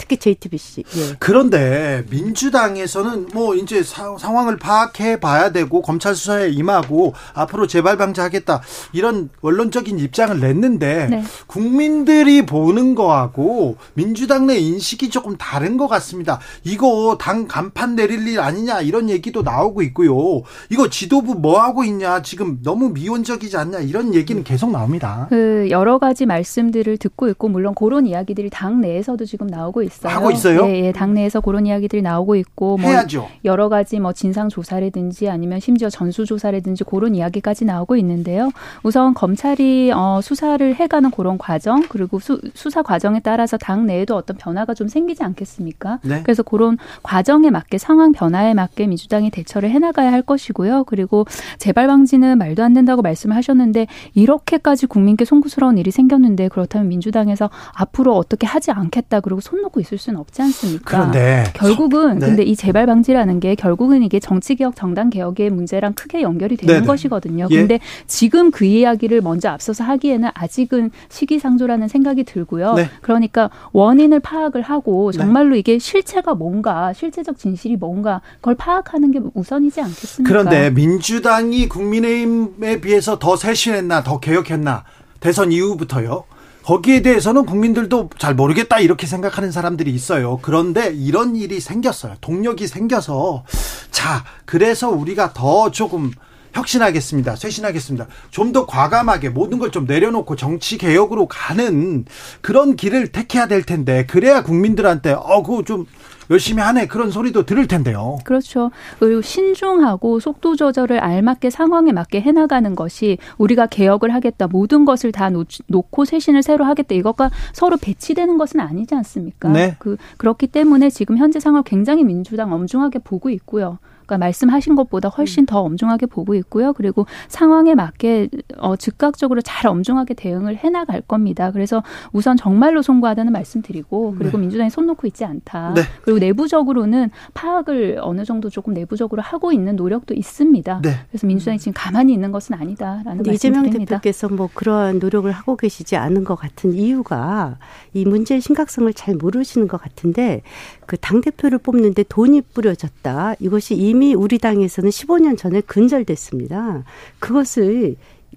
특히 0.09 0.17
JTBC. 0.17 0.85
예. 0.97 1.17
그런데 1.19 2.03
민주당에서는 2.11 3.29
뭐 3.35 3.55
이제 3.55 3.83
사, 3.83 4.17
상황을 4.19 4.57
파악해 4.57 5.21
봐야 5.21 5.53
되고 5.53 5.83
검찰 5.83 6.15
수사에 6.15 6.49
임하고 6.49 7.13
앞으로 7.35 7.67
재발 7.67 7.99
방지하겠다 7.99 8.63
이런 8.93 9.29
원론적인 9.43 9.99
입장을 9.99 10.41
냈는데 10.41 11.09
네. 11.11 11.23
국민들이 11.47 12.47
보는 12.47 12.95
거하고 12.95 13.77
민주당 13.93 14.47
내 14.47 14.57
인식이 14.57 15.11
조금 15.11 15.37
다른 15.37 15.77
것 15.77 15.89
같습니다. 15.89 16.41
이거 16.65 17.19
당 17.21 17.47
간판 17.47 17.95
내릴 17.95 18.27
일 18.27 18.41
아니냐 18.41 18.81
이런 18.81 19.11
얘기도 19.11 19.43
나오고 19.43 19.83
있고요. 19.83 20.43
이거 20.71 20.89
지도부 20.89 21.35
뭐 21.35 21.61
하고 21.61 21.85
있냐 21.85 22.23
지금 22.23 22.61
너무 22.63 22.89
미온적이지 22.91 23.57
않냐 23.59 23.81
이런 23.81 24.15
얘기는 24.15 24.43
계속 24.43 24.71
나옵니다. 24.71 25.27
그 25.29 25.69
여러 25.71 25.99
가지 25.99 26.25
말씀들을 26.25 26.97
듣고 26.97 27.29
있고 27.29 27.49
물론 27.49 27.75
그런 27.75 28.07
이야기들이 28.07 28.49
당 28.49 28.81
내에서도 28.81 29.25
지금 29.27 29.47
나오고 29.47 29.83
있 29.83 29.98
어요. 30.07 30.15
하고 30.15 30.31
있어요? 30.31 30.67
예, 30.67 30.87
예, 30.87 30.93
당내에서 30.93 31.41
그런 31.41 31.67
이야기들이 31.67 32.03
나오고 32.03 32.37
있고 32.37 32.77
뭐 32.77 32.91
해야죠. 32.91 33.29
여러 33.45 33.69
가지 33.69 33.99
뭐 33.99 34.13
진상 34.13 34.49
조사라든지 34.49 35.29
아니면 35.29 35.61
심지어 35.61 35.89
전수 35.89 36.25
조사라든지 36.25 36.85
그런 36.85 37.15
이야기까지 37.15 37.65
나오고 37.65 37.97
있는데요. 37.97 38.51
우선 38.83 39.15
검찰이 39.15 39.93
어, 39.95 40.21
수사를 40.23 40.75
해가는 40.75 41.11
그런 41.11 41.39
과정 41.39 41.83
그리고 41.89 42.19
수, 42.19 42.41
수사 42.55 42.83
과정에 42.83 43.21
따라서 43.21 43.57
당 43.57 43.87
내에도 43.87 44.17
어떤 44.17 44.37
변화가 44.37 44.75
좀 44.75 44.89
생기지 44.89 45.23
않겠습니까? 45.25 46.01
네. 46.03 46.23
그래서 46.23 46.43
그런 46.43 46.79
과정에 47.03 47.51
맞게 47.51 47.79
상황 47.79 48.13
변화에 48.13 48.55
맞게 48.55 48.87
민주당이 48.87 49.31
대처를 49.31 49.71
해나가야 49.71 50.13
할 50.13 50.23
것이고요. 50.23 50.85
그리고 50.85 51.27
재발 51.59 51.87
방지는 51.87 52.39
말도 52.39 52.63
안 52.63 52.75
된다고 52.75 53.03
말씀하셨는데 53.03 53.87
이렇게까지 54.15 54.87
국민께 54.87 55.25
송구스러운 55.25 55.79
일이 55.79 55.91
생겼는데 55.91 56.49
그렇다면 56.49 56.89
민주당에서 56.89 57.51
앞으로 57.75 58.17
어떻게 58.17 58.47
하지 58.47 58.71
않겠다 58.71 59.21
그리고 59.21 59.41
손 59.41 59.63
놓고 59.63 59.81
있을 59.89 59.99
수는 59.99 60.21
없지 60.21 60.43
않습니까? 60.43 60.85
그런데 60.85 61.45
결국은 61.55 62.19
네. 62.19 62.27
근데 62.27 62.43
이 62.43 62.55
재발 62.55 62.87
방지라는 62.87 63.41
게 63.41 63.55
결국은 63.55 64.03
이게 64.03 64.21
정치 64.21 64.55
개혁 64.55 64.77
정당 64.77 65.11
개혁의 65.11 65.51
문제랑 65.51 65.95
크게 65.95 66.23
연결이 66.23 66.57
되는 66.57 66.75
네네. 66.75 66.87
것이거든요. 66.87 67.49
예. 67.51 67.57
근데 67.57 67.81
지금 68.07 68.51
그 68.51 68.65
이야기를 68.65 69.23
먼저 69.23 69.49
앞서서 69.49 69.85
하기에는 69.85 70.31
아직은 70.35 70.91
시기상조라는 71.09 71.89
생각이 71.89 72.25
들고요. 72.25 72.75
네. 72.75 72.91
그러니까 73.01 73.51
원인을 73.73 74.21
파악을 74.21 74.63
하고 74.63 75.11
네. 75.13 75.19
정말로 75.19 75.53
네. 75.53 75.61
이게 75.61 75.79
실체가 75.79 76.35
뭔가 76.35 76.93
실체적 76.93 77.39
진실이 77.39 77.77
뭔가 77.77 78.21
그걸 78.37 78.55
파악하는 78.55 79.11
게 79.11 79.21
우선이지 79.35 79.81
않겠습니까? 79.81 80.29
그런데 80.29 80.71
민주당이 80.71 81.69
국민의힘에 81.69 82.81
비해서 82.81 83.19
더 83.19 83.37
쇄신했나 83.37 84.03
더 84.03 84.21
개혁했나 84.21 84.85
대선 85.21 85.53
이후부터요. 85.53 86.25
거기에 86.69 87.01
대해서는 87.01 87.47
국민들도 87.47 88.11
잘 88.19 88.35
모르겠다 88.35 88.79
이렇게 88.79 89.07
생각하는 89.07 89.51
사람들이 89.51 89.91
있어요. 89.91 90.39
그런데 90.43 90.93
이런 90.95 91.35
일이 91.35 91.61
생겼어요. 91.61 92.17
동력이 92.21 92.67
생겨서 92.67 93.45
자, 93.91 94.23
그래서 94.45 94.91
우리가 94.91 95.33
더 95.33 95.71
조금 95.71 96.11
혁신하겠습니다. 96.53 97.37
쇄신하겠습니다. 97.37 98.07
좀 98.31 98.53
더 98.53 98.67
과감하게 98.67 99.31
모든 99.31 99.59
걸 99.59 99.71
좀 99.71 99.87
내려놓고 99.87 100.37
정치 100.37 100.77
개혁으로 100.77 101.27
가는 101.27 102.05
그런 102.43 102.77
길을 102.77 103.13
택해야 103.13 103.47
될 103.49 103.63
텐데 103.63 104.05
그래야 104.05 104.43
국민들한테 104.43 105.13
어 105.13 105.43
그거 105.43 105.63
좀 105.65 105.87
열심히 106.31 106.63
하네 106.63 106.87
그런 106.87 107.11
소리도 107.11 107.47
들을 107.47 107.67
텐데요. 107.67 108.19
그렇죠. 108.25 108.71
그리고 108.99 109.23
신중하고 109.23 110.21
속도 110.21 110.57
조절을 110.57 110.99
알맞게 110.99 111.51
상황에 111.51 111.93
맞게 111.93 112.21
해나가는 112.21 112.75
것이 112.75 113.19
우리가 113.39 113.67
개혁을 113.67 114.15
하겠다 114.15 114.47
모든 114.47 114.85
것을 114.85 115.13
다 115.13 115.31
놓고 115.31 116.05
쇄신을 116.05 116.43
새로 116.43 116.65
하겠다 116.65 116.95
이것과 116.95 117.31
서로 117.53 117.77
배치되는 117.77 118.39
것은 118.39 118.61
아니지 118.61 118.95
않습니까? 118.95 119.49
네. 119.49 119.77
그 119.79 119.97
그렇기 120.17 120.49
때문에 120.49 120.91
지금 120.91 121.19
현재 121.19 121.41
상황 121.41 121.63
굉장히 121.65 122.05
민주당 122.05 122.53
엄중하게 122.53 123.01
보고 123.01 123.31
있고요. 123.31 123.79
그러니까 124.09 124.19
말씀하신 124.19 124.75
것보다 124.75 125.11
훨씬 125.11 125.45
더 125.45 125.61
엄중하게 125.61 126.07
보고 126.07 126.35
있고요. 126.35 126.73
그리고 126.73 127.07
상황에 127.29 127.75
맞게 127.75 128.31
어, 128.57 128.75
즉각적으로 128.75 129.43
잘 129.43 129.69
엄중하게 129.69 130.15
대응을 130.15 130.57
해나갈 130.57 131.03
겁니다. 131.03 131.51
그래서 131.53 131.83
우선 132.13 132.39
정말로 132.39 132.81
송구하다는 132.81 133.33
말씀드리고 133.33 134.15
그리고 134.19 134.39
네. 134.39 134.43
민주당이 134.43 134.71
손 134.71 134.87
놓고 134.87 135.07
있지 135.07 135.27
않다. 135.27 135.75
네. 135.75 135.83
그리고 136.03 136.19
내부적으로는 136.19 137.11
파악을 137.35 137.99
어느 138.01 138.25
정도 138.25 138.49
조금 138.49 138.73
내부적으로 138.73 139.21
하고 139.21 139.53
있는 139.53 139.77
노력도 139.77 140.15
있습니다. 140.15 140.81
네. 140.83 140.91
그래서 141.11 141.27
민주당이 141.27 141.59
지금 141.59 141.75
가만히 141.77 142.15
있는 142.15 142.33
것은 142.33 142.55
아니다라는 142.55 143.05
말씀드립니다. 143.05 143.33
이재명 143.35 143.71
대표께서 143.71 144.29
뭐 144.31 144.49
그러한 144.53 145.01
노력을 145.01 145.31
하고 145.31 145.57
계시지 145.57 145.97
않은 145.97 146.25
것 146.25 146.35
같은 146.37 146.73
이유가 146.73 147.59
이 147.93 148.07
문제의 148.07 148.41
심각성을 148.41 148.91
잘 148.95 149.15
모르시는 149.17 149.69
것 149.69 149.79
같은데 149.79 150.43
그 150.89 150.97
당대표를 150.97 151.59
뽑는데 151.59 152.03
돈이 152.09 152.41
뿌려졌다. 152.55 153.35
이것이 153.41 153.77
이미 153.77 154.15
우리 154.15 154.39
당에서는 154.39 154.89
15년 154.89 155.37
전에 155.37 155.61
근절됐습니다. 155.61 156.83
그것을 157.19 157.97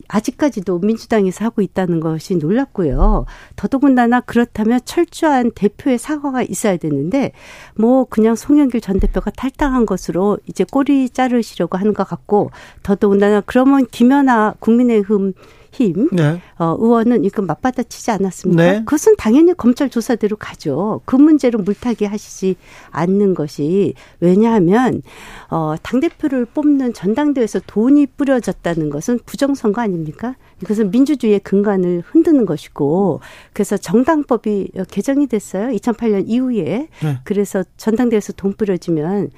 아직까지도 0.10 0.80
민주당에서 0.80 1.46
하고 1.46 1.62
있다는 1.62 2.02
것이 2.02 2.36
놀랍고요. 2.36 3.26
더더군다나 3.56 4.20
그렇다면 4.20 4.82
철저한 4.84 5.52
대표의 5.56 5.98
사과가 5.98 6.44
있어야 6.44 6.76
되는데 6.76 7.32
뭐 7.76 8.04
그냥 8.04 8.36
송영길 8.36 8.82
전 8.82 9.00
대표가 9.00 9.32
탈당한 9.32 9.86
것으로 9.86 10.38
이제 10.46 10.66
꼬리 10.70 11.10
자르시려고 11.10 11.78
하는 11.78 11.94
것 11.94 12.06
같고 12.06 12.52
더더군다나 12.84 13.42
그러면 13.46 13.86
김연아 13.90 14.56
국민의힘 14.60 15.34
힘 15.72 16.10
네. 16.12 16.42
어, 16.58 16.76
의원은 16.78 17.24
이거 17.24 17.42
맞받아치지 17.42 18.12
않았습니까? 18.12 18.64
네. 18.64 18.80
그것은 18.80 19.16
당연히 19.18 19.54
검찰 19.54 19.90
조사대로 19.90 20.36
가죠. 20.36 21.02
그 21.06 21.16
문제로 21.16 21.60
물타기 21.60 22.06
하시지 22.06 22.56
않는 22.90 23.34
것이 23.34 23.94
왜냐하면 24.20 25.02
어, 25.50 25.76
당 25.82 26.00
대표를 26.02 26.46
뽑는 26.46 26.94
전당대회에서 26.94 27.62
돈이 27.68 28.08
뿌려졌다는 28.18 28.90
것은 28.90 29.20
부정선거 29.26 29.82
아닙니까? 29.82 30.36
이것은 30.62 30.92
민주주의의 30.92 31.40
근간을 31.40 32.04
흔드는 32.06 32.46
것이고 32.46 33.22
그래서 33.54 33.78
정당법이 33.78 34.72
개정이 34.90 35.28
됐어요. 35.28 35.70
2008년 35.70 36.26
이후에 36.28 36.88
네. 37.02 37.18
그래서 37.24 37.64
전당대회에서 37.78 38.34
돈 38.34 38.54
뿌려지면 38.54 39.32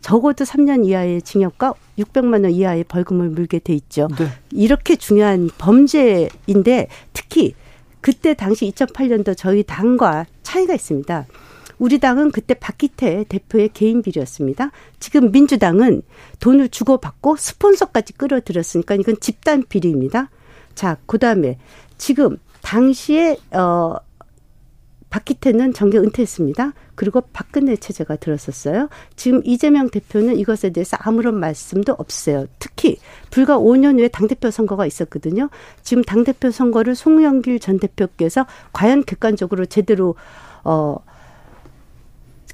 적어도 0.00 0.44
3년 0.44 0.86
이하의 0.86 1.22
징역과 1.22 1.74
600만 1.98 2.44
원 2.44 2.50
이하의 2.50 2.84
벌금을 2.84 3.28
물게 3.28 3.58
돼 3.58 3.74
있죠. 3.74 4.08
네. 4.18 4.26
이렇게 4.50 4.96
중요한 4.96 5.50
범죄인데 5.58 6.88
특히 7.12 7.54
그때 8.00 8.34
당시 8.34 8.70
2008년도 8.72 9.36
저희 9.36 9.62
당과 9.62 10.26
차이가 10.42 10.74
있습니다. 10.74 11.26
우리 11.78 11.98
당은 11.98 12.30
그때 12.30 12.54
박기태 12.54 13.24
대표의 13.28 13.70
개인 13.72 14.02
비리였습니다. 14.02 14.70
지금 15.00 15.32
민주당은 15.32 16.02
돈을 16.38 16.68
주고받고 16.68 17.36
스폰서까지 17.36 18.12
끌어들였으니까 18.14 18.94
이건 18.96 19.18
집단 19.20 19.64
비리입니다. 19.66 20.28
자, 20.74 20.98
그 21.06 21.18
다음에 21.18 21.58
지금 21.96 22.36
당시에 22.62 23.36
어 23.52 23.96
박기태는 25.10 25.72
정계 25.72 25.98
은퇴했습니다. 25.98 26.72
그리고 26.94 27.20
박근혜 27.20 27.76
체제가 27.76 28.16
들었었어요. 28.16 28.88
지금 29.16 29.42
이재명 29.44 29.90
대표는 29.90 30.36
이것에 30.38 30.70
대해서 30.70 30.96
아무런 31.00 31.38
말씀도 31.38 31.94
없어요. 31.98 32.46
특히 32.58 32.98
불과 33.30 33.58
5년 33.58 33.98
후에 33.98 34.08
당대표 34.08 34.50
선거가 34.50 34.86
있었거든요. 34.86 35.50
지금 35.82 36.04
당대표 36.04 36.50
선거를 36.50 36.94
송영길 36.94 37.58
전 37.58 37.78
대표께서 37.78 38.46
과연 38.72 39.04
객관적으로 39.04 39.66
제대로 39.66 40.14
어 40.62 40.96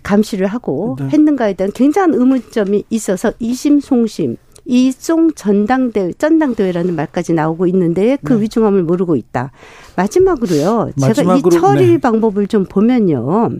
감시를 0.02 0.46
하고 0.46 0.96
네. 0.98 1.08
했는가에 1.08 1.54
대한 1.54 1.72
굉장한 1.72 2.14
의문점이 2.14 2.84
있어서 2.90 3.32
이심 3.40 3.80
송심 3.80 4.36
이송 4.66 5.32
전당대회, 5.34 6.12
전당대회라는 6.14 6.94
말까지 6.94 7.32
나오고 7.32 7.66
있는데 7.68 8.18
그 8.24 8.34
네. 8.34 8.42
위중함을 8.42 8.82
모르고 8.82 9.16
있다. 9.16 9.52
마지막으로요. 9.96 10.90
마지막으로, 10.96 11.14
제가 11.14 11.36
이 11.36 11.60
처리 11.60 11.86
네. 11.92 11.98
방법을 11.98 12.48
좀 12.48 12.64
보면요. 12.64 13.50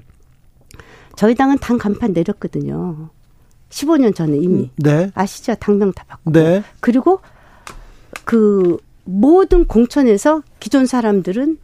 저희 1.14 1.34
당은 1.34 1.58
당 1.58 1.78
간판 1.78 2.12
내렸거든요. 2.12 3.08
15년 3.70 4.14
전에 4.14 4.36
이미. 4.36 4.64
음, 4.64 4.70
네. 4.76 5.10
아시죠? 5.14 5.54
당명 5.56 5.92
다 5.92 6.04
바꾸고. 6.06 6.32
네. 6.32 6.62
그리고 6.80 7.20
그 8.24 8.76
모든 9.04 9.64
공천에서 9.64 10.42
기존 10.60 10.86
사람들은 10.86 11.58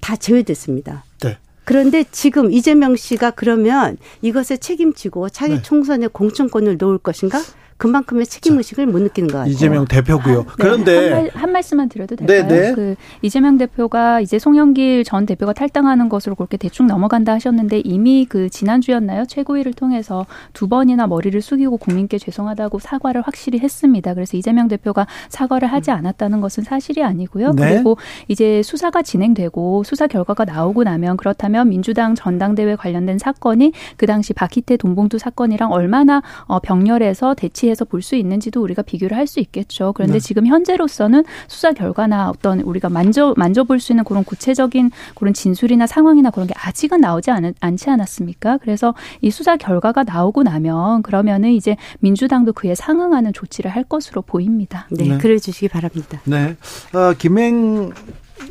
다 0.00 0.16
제외됐습니다. 0.16 1.04
네. 1.22 1.38
그런데 1.64 2.04
지금 2.12 2.52
이재명 2.52 2.94
씨가 2.94 3.32
그러면 3.32 3.96
이것에 4.22 4.56
책임지고 4.56 5.30
차기 5.30 5.54
네. 5.54 5.62
총선에 5.62 6.06
공천권을 6.06 6.76
놓을 6.78 6.98
것인가? 6.98 7.40
그만큼의 7.76 8.26
책임 8.26 8.56
의식을 8.56 8.86
못 8.86 9.00
느끼는 9.00 9.28
것 9.28 9.38
같아요. 9.38 9.52
이재명 9.52 9.84
대표고요. 9.84 10.38
네. 10.38 10.46
그런데 10.58 10.96
한, 10.96 11.10
말, 11.10 11.30
한, 11.34 11.52
말씀만 11.52 11.88
드려도 11.88 12.16
될까요? 12.16 12.46
네네. 12.46 12.60
네. 12.60 12.74
그 12.74 12.94
이재명 13.22 13.58
대표가 13.58 14.20
이제 14.20 14.38
송영길 14.38 15.04
전 15.04 15.26
대표가 15.26 15.52
탈당하는 15.52 16.08
것으로 16.08 16.34
그렇게 16.34 16.56
대충 16.56 16.86
넘어간다 16.86 17.32
하셨는데 17.32 17.80
이미 17.84 18.26
그 18.28 18.48
지난주였나요? 18.48 19.26
최고위를 19.26 19.74
통해서 19.74 20.26
두 20.52 20.68
번이나 20.68 21.06
머리를 21.06 21.40
숙이고 21.40 21.76
국민께 21.76 22.18
죄송하다고 22.18 22.78
사과를 22.78 23.22
확실히 23.22 23.58
했습니다. 23.58 24.14
그래서 24.14 24.36
이재명 24.36 24.68
대표가 24.68 25.06
사과를 25.28 25.70
하지 25.70 25.90
않았다는 25.90 26.40
것은 26.40 26.64
사실이 26.64 27.02
아니고요. 27.02 27.52
네. 27.52 27.74
그리고 27.74 27.98
이제 28.28 28.62
수사가 28.62 29.02
진행되고 29.02 29.84
수사 29.84 30.06
결과가 30.06 30.44
나오고 30.44 30.84
나면 30.84 31.16
그렇다면 31.16 31.68
민주당 31.68 32.14
전당대회 32.14 32.76
관련된 32.76 33.18
사건이 33.18 33.72
그 33.96 34.06
당시 34.06 34.32
박희태 34.32 34.78
돈봉투 34.78 35.18
사건이랑 35.18 35.72
얼마나 35.72 36.22
어, 36.46 36.58
병렬해서 36.60 37.34
대치 37.34 37.65
위치에서 37.66 37.84
볼 37.84 38.00
수 38.06 38.14
있는지도 38.14 38.62
우리가 38.62 38.82
비교를 38.82 39.16
할 39.16 39.26
수 39.26 39.40
있겠죠. 39.40 39.92
그런데 39.92 40.14
네. 40.14 40.20
지금 40.20 40.46
현재로서는 40.46 41.24
수사 41.48 41.72
결과나 41.72 42.30
어떤 42.30 42.60
우리가 42.60 42.88
만져 42.88 43.34
만져볼 43.36 43.80
수 43.80 43.92
있는 43.92 44.04
그런 44.04 44.22
구체적인 44.22 44.92
그런 45.16 45.34
진술이나 45.34 45.88
상황이나 45.88 46.30
그런 46.30 46.46
게 46.46 46.54
아직은 46.56 47.00
나오지 47.00 47.32
않, 47.32 47.52
않지 47.58 47.90
않았습니까? 47.90 48.58
그래서 48.58 48.94
이 49.20 49.30
수사 49.32 49.56
결과가 49.56 50.04
나오고 50.04 50.44
나면 50.44 51.02
그러면은 51.02 51.50
이제 51.50 51.76
민주당도 51.98 52.52
그에 52.52 52.76
상응하는 52.76 53.32
조치를 53.32 53.70
할 53.72 53.82
것으로 53.82 54.22
보입니다. 54.22 54.86
네, 54.92 55.08
네. 55.08 55.18
그래 55.18 55.38
주시기 55.38 55.68
바랍니다. 55.68 56.20
네, 56.24 56.56
어, 56.94 57.12
김행 57.18 57.90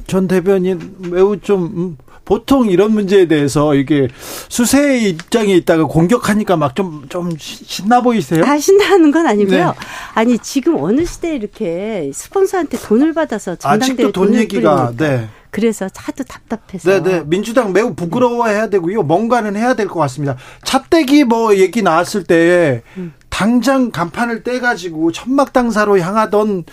전 0.08 0.28
대변인 0.28 0.96
매우 1.10 1.40
좀 1.40 1.64
음, 1.64 1.98
보통 2.26 2.70
이런 2.70 2.92
문제에 2.92 3.28
대해서 3.28 3.76
이게 3.76 4.08
수세의 4.50 5.10
입장에 5.10 5.54
있다가 5.54 5.86
공격하니까 5.86 6.58
막좀좀 6.58 7.38
신나 7.40 8.02
보이세요? 8.02 8.44
아 8.46 8.58
신나는 8.58 9.12
건 9.12 9.28
아니고요. 9.28 9.66
네. 9.68 9.74
아니 10.16 10.38
지금 10.40 10.76
어느 10.84 11.06
시대에 11.06 11.36
이렇게 11.36 12.12
스폰서한테 12.14 12.80
돈을 12.80 13.14
받아서 13.14 13.56
전당대회 13.56 14.12
돈 14.12 14.34
얘기가 14.36 14.94
네. 14.98 15.30
그래서 15.52 15.88
하도 15.96 16.24
답답해서. 16.26 16.90
네네. 16.90 17.18
네. 17.20 17.24
민주당 17.28 17.72
매우 17.72 17.94
부끄러워해야 17.96 18.68
되고요. 18.70 19.04
뭔가는 19.04 19.56
해야 19.56 19.74
될 19.74 19.88
것 19.88 20.00
같습니다. 20.02 20.36
차떼기 20.66 21.24
뭐 21.24 21.56
얘기 21.56 21.82
나왔을 21.82 22.24
때 22.26 22.82
음. 22.98 23.14
당장 23.30 23.92
간판을 23.92 24.44
떼가지고 24.44 25.12
천막 25.14 25.54
당사로 25.54 26.00
향하던 26.00 26.66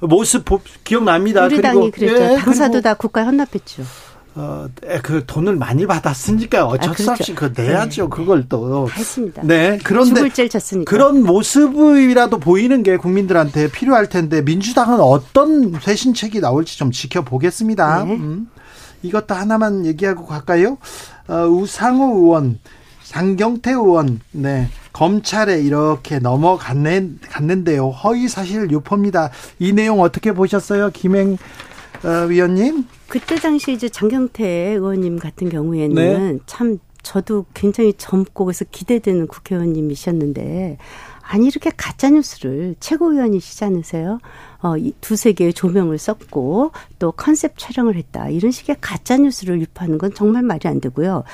모습 0.00 0.44
기억납니다. 0.84 1.44
우리 1.44 1.62
당이 1.62 1.90
그랬죠. 1.90 2.22
예, 2.22 2.36
당사도 2.36 2.80
다 2.82 2.94
국가에 2.94 3.24
헌납했죠. 3.24 3.84
어, 4.38 4.68
그 5.02 5.24
돈을 5.26 5.56
많이 5.56 5.86
받았으니까 5.86 6.66
어쩔 6.66 6.90
아, 6.90 6.92
그렇죠. 6.92 7.02
수 7.02 7.10
없이 7.10 7.34
그 7.34 7.54
내야죠. 7.56 8.02
네. 8.02 8.08
그걸 8.10 8.46
또. 8.48 8.86
했습니다. 8.90 9.42
네. 9.42 9.78
그런데 9.82 10.28
그런 10.84 11.22
모습이라도 11.22 12.38
보이는 12.38 12.82
게 12.82 12.98
국민들한테 12.98 13.70
필요할 13.70 14.10
텐데 14.10 14.42
민주당은 14.42 15.00
어떤 15.00 15.80
쇄신책이 15.80 16.40
나올지 16.40 16.76
좀 16.76 16.90
지켜보겠습니다. 16.90 18.04
네. 18.04 18.12
음. 18.12 18.50
이것도 19.02 19.34
하나만 19.34 19.86
얘기하고 19.86 20.26
갈까요? 20.26 20.76
어, 21.28 21.46
우상호 21.46 22.18
의원, 22.18 22.58
장경태 23.04 23.70
의원, 23.70 24.20
네. 24.32 24.68
검찰에 24.92 25.60
이렇게 25.60 26.18
넘어갔는데요. 26.18 27.88
허위 27.88 28.28
사실 28.28 28.70
유포입니다. 28.70 29.30
이 29.58 29.72
내용 29.72 30.00
어떻게 30.02 30.32
보셨어요? 30.32 30.90
김행 30.92 31.34
어, 31.34 31.75
위원님? 32.28 32.86
그때 33.08 33.36
당시 33.36 33.72
이제 33.72 33.88
장경태 33.88 34.44
의원님 34.74 35.18
같은 35.18 35.48
경우에는 35.48 35.94
네. 35.94 36.38
참 36.46 36.78
저도 37.02 37.46
굉장히 37.54 37.92
젊고 37.96 38.46
그래서 38.46 38.64
기대되는 38.70 39.28
국회의원님이셨는데 39.28 40.78
아니 41.22 41.46
이렇게 41.46 41.70
가짜 41.76 42.10
뉴스를 42.10 42.76
최고위원이시지 42.78 43.64
않으세요? 43.64 44.18
어, 44.62 44.76
이 44.76 44.92
두세 45.00 45.32
개의 45.32 45.52
조명을 45.54 45.98
썼고 45.98 46.70
또 46.98 47.12
컨셉 47.12 47.54
촬영을 47.58 47.96
했다. 47.96 48.28
이런 48.28 48.52
식의 48.52 48.76
가짜 48.80 49.16
뉴스를 49.16 49.60
유포하는 49.60 49.98
건 49.98 50.14
정말 50.14 50.42
말이 50.42 50.68
안 50.68 50.80
되고요. 50.80 51.24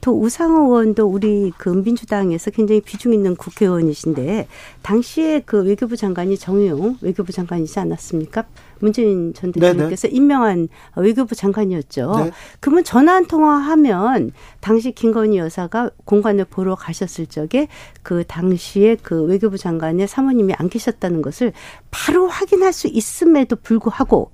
또 0.00 0.18
우상호 0.20 0.66
의원도 0.66 1.06
우리 1.06 1.52
그 1.56 1.68
민주당에서 1.68 2.50
굉장히 2.50 2.80
비중 2.80 3.12
있는 3.12 3.36
국회의원이신데 3.36 4.48
당시에 4.82 5.42
그 5.44 5.62
외교부 5.62 5.96
장관이 5.96 6.38
정의용 6.38 6.98
외교부 7.02 7.32
장관이지 7.32 7.78
않았습니까? 7.78 8.44
문재인 8.80 9.32
전 9.34 9.52
대통령께서 9.52 10.08
네네. 10.08 10.16
임명한 10.16 10.68
외교부 10.96 11.34
장관이었죠. 11.34 12.12
네. 12.24 12.30
그러면 12.60 12.84
전화 12.84 13.14
한 13.14 13.26
통화하면 13.26 14.32
당시 14.60 14.92
김건희 14.92 15.38
여사가 15.38 15.90
공간을 16.04 16.46
보러 16.46 16.74
가셨을 16.74 17.26
적에 17.26 17.68
그 18.02 18.24
당시에 18.26 18.96
그 18.96 19.22
외교부 19.22 19.58
장관의 19.58 20.08
사모님이 20.08 20.54
안 20.54 20.68
계셨다는 20.68 21.22
것을 21.22 21.52
바로 21.90 22.26
확인할 22.26 22.72
수 22.72 22.88
있음에도 22.88 23.56
불구하고 23.56 24.30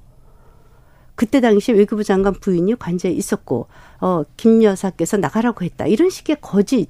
그때 1.14 1.40
당시 1.40 1.72
외교부 1.72 2.04
장관 2.04 2.34
부인이 2.34 2.78
관저에 2.78 3.10
있었고 3.10 3.68
어 4.00 4.24
김 4.36 4.62
여사께서 4.62 5.16
나가라고 5.16 5.64
했다 5.64 5.86
이런 5.86 6.10
식의 6.10 6.36
거짓 6.40 6.88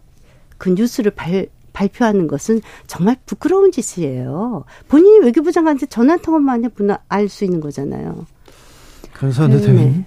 그 0.58 0.70
뉴스를 0.70 1.12
발 1.12 1.46
발표하는 1.76 2.26
것은 2.26 2.62
정말 2.86 3.16
부끄러운 3.26 3.70
짓이에요. 3.70 4.64
본인이 4.88 5.18
외교부 5.20 5.52
장관한테 5.52 5.86
전화 5.86 6.16
통화만 6.16 6.64
해보나 6.64 7.00
알 7.08 7.28
수 7.28 7.44
있는 7.44 7.60
거잖아요. 7.60 8.24
그래서 9.12 9.46
네. 9.46 9.56
네. 9.58 10.04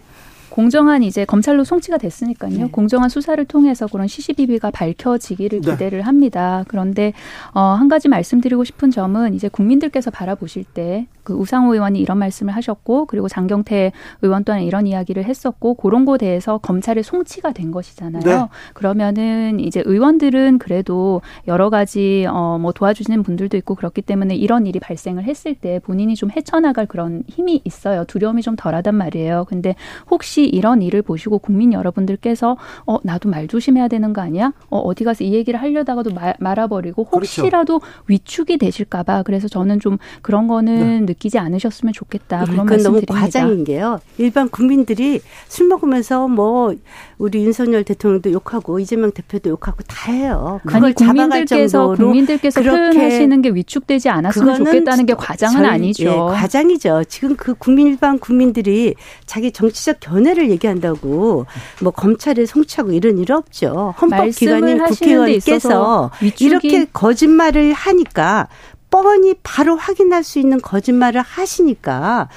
공정한 0.49 1.03
이제 1.03 1.25
검찰로 1.25 1.63
송치가 1.63 1.97
됐으니까요. 1.97 2.57
네. 2.57 2.67
공정한 2.71 3.09
수사를 3.09 3.43
통해서 3.45 3.85
그런 3.87 4.07
시시비비가 4.07 4.71
밝혀지기를 4.71 5.61
네. 5.61 5.71
기대를 5.71 6.01
합니다. 6.01 6.63
그런데 6.67 7.13
어, 7.53 7.61
한 7.61 7.87
가지 7.87 8.07
말씀드리고 8.07 8.63
싶은 8.63 8.89
점은 8.89 9.35
이제 9.35 9.47
국민들께서 9.47 10.09
바라보실 10.11 10.63
때 10.63 11.07
그 11.29 11.35
우상호 11.35 11.73
의원이 11.73 11.99
이런 11.99 12.17
말씀을 12.17 12.55
하셨고 12.55 13.05
그리고 13.05 13.27
장경태 13.27 13.91
의원 14.21 14.43
또한 14.43 14.61
이런 14.63 14.87
이야기를 14.87 15.25
했었고 15.25 15.75
그런 15.75 16.05
거에 16.05 16.17
대해서 16.17 16.57
검찰의 16.57 17.03
송치가 17.03 17.51
된 17.51 17.71
것이잖아요. 17.71 18.23
네. 18.23 18.47
그러면은 18.73 19.59
이제 19.59 19.83
의원들은 19.85 20.57
그래도 20.57 21.21
여러 21.47 21.69
가지 21.69 22.25
어, 22.27 22.57
뭐 22.59 22.71
도와주시는 22.71 23.23
분들도 23.23 23.57
있고 23.57 23.75
그렇기 23.75 24.01
때문에 24.01 24.35
이런 24.35 24.65
일이 24.65 24.79
발생을 24.79 25.23
했을 25.23 25.53
때 25.53 25.79
본인이 25.79 26.15
좀 26.15 26.31
헤쳐나갈 26.31 26.85
그런 26.85 27.23
힘이 27.27 27.61
있어요. 27.63 28.05
두려움이 28.05 28.41
좀 28.41 28.55
덜하단 28.55 28.95
말이에요. 28.95 29.45
근데 29.47 29.75
혹시 30.09 30.39
혹시 30.39 30.45
이런 30.45 30.81
일을 30.81 31.01
보시고 31.01 31.39
국민 31.39 31.73
여러분들께서 31.73 32.57
어 32.85 32.97
나도 33.03 33.29
말 33.29 33.47
조심해야 33.47 33.87
되는 33.87 34.13
거 34.13 34.21
아니야? 34.21 34.53
어 34.69 34.77
어디 34.77 35.03
가서 35.03 35.23
이 35.23 35.33
얘기를 35.33 35.59
하려다가도 35.59 36.11
말, 36.13 36.35
말아버리고 36.39 37.05
그렇죠. 37.05 37.41
혹시라도 37.41 37.79
그렇죠. 37.79 38.03
위축이 38.07 38.57
되실까봐 38.57 39.23
그래서 39.23 39.47
저는 39.47 39.79
좀 39.79 39.97
그런 40.21 40.47
거는 40.47 41.05
네. 41.05 41.05
느끼지 41.19 41.37
않으셨으면 41.39 41.93
좋겠다 41.93 42.45
그런 42.45 42.65
말씀 42.65 42.83
너무 42.83 43.01
드립니다. 43.01 43.13
과장인 43.13 43.63
게요. 43.65 43.99
일반 44.17 44.49
국민들이 44.49 45.19
술 45.47 45.67
먹으면서 45.67 46.27
뭐 46.27 46.73
우리 47.17 47.43
윤석열 47.43 47.83
대통령도 47.83 48.31
욕하고 48.31 48.79
이재명 48.79 49.11
대표도 49.11 49.49
욕하고 49.49 49.83
다 49.83 50.11
해요. 50.11 50.61
그걸 50.65 50.93
국민들께서 50.93 51.95
국민들께서 51.95 52.61
표현하시는 52.61 53.41
게 53.41 53.49
위축되지 53.49 54.09
않았으면 54.09 54.57
좋겠다는 54.57 55.05
게 55.05 55.13
과장은 55.13 55.57
절, 55.57 55.65
아니죠. 55.65 56.03
예, 56.03 56.33
과장이죠. 56.33 57.03
지금 57.09 57.35
그 57.35 57.53
국민 57.55 57.87
일반 57.87 58.19
국민들이 58.19 58.95
자기 59.25 59.51
정치적 59.51 59.97
견해 59.99 60.29
견해를 60.29 60.49
얘기한다고 60.51 61.45
뭐 61.81 61.91
검찰에 61.91 62.45
송치하고 62.45 62.91
이런 62.91 63.17
일 63.17 63.31
없죠. 63.31 63.93
헌법기관인 63.99 64.83
국회의원께서 64.83 66.11
이렇게 66.39 66.85
거짓말을 66.85 67.73
하니까 67.73 68.47
뻔히 68.89 69.35
바로 69.43 69.75
확인할 69.75 70.23
수 70.23 70.39
있는 70.39 70.59
거짓말을 70.61 71.21
하시니까 71.21 72.29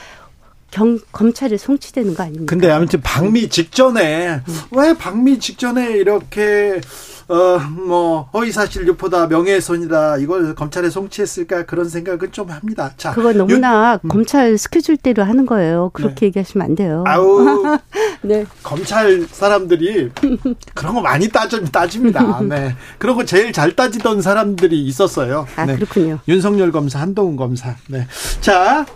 경, 0.71 0.99
검찰에 1.13 1.57
송치되는 1.57 2.15
거 2.15 2.23
아닙니까? 2.23 2.47
근데 2.49 2.71
아무튼 2.71 3.01
방미 3.03 3.49
직전에 3.49 4.43
음. 4.47 4.61
왜 4.73 4.95
방미 4.95 5.39
직전에 5.39 5.93
이렇게 5.93 6.81
어뭐 7.29 8.31
허위사실 8.33 8.87
유포다 8.87 9.27
명예훼손이다 9.27 10.19
이걸 10.19 10.55
검찰에 10.55 10.91
송치했을까 10.91 11.67
그런 11.67 11.89
생각은 11.89 12.33
좀 12.33 12.51
합니다. 12.51 12.93
자, 12.97 13.13
그거 13.13 13.33
너무나 13.33 13.95
유, 14.03 14.07
음. 14.07 14.09
검찰 14.09 14.59
스케줄대로 14.59 15.23
하는 15.23 15.47
거예요. 15.47 15.91
그렇게 15.93 16.21
네. 16.21 16.27
얘기하시면 16.27 16.67
안 16.67 16.75
돼요. 16.75 17.05
아우 17.07 17.79
네. 18.23 18.45
검찰 18.63 19.27
사람들이 19.31 20.11
그런 20.75 20.95
거 20.95 21.01
많이 21.01 21.29
따져 21.29 21.63
따집니다. 21.65 22.41
네. 22.43 22.75
거 22.99 23.25
제일 23.25 23.53
잘 23.53 23.77
따지던 23.77 24.23
사람들이 24.23 24.85
있었어요. 24.87 25.47
아 25.57 25.67
네. 25.67 25.75
그렇군요. 25.77 26.19
윤석열 26.29 26.73
검사, 26.73 27.01
한동훈 27.01 27.37
검사. 27.37 27.77
네. 27.89 28.07
자 28.41 28.87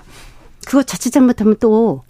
그거 0.66 0.82
자칫 0.82 1.10
잘못하면 1.10 1.56
또 1.60 2.02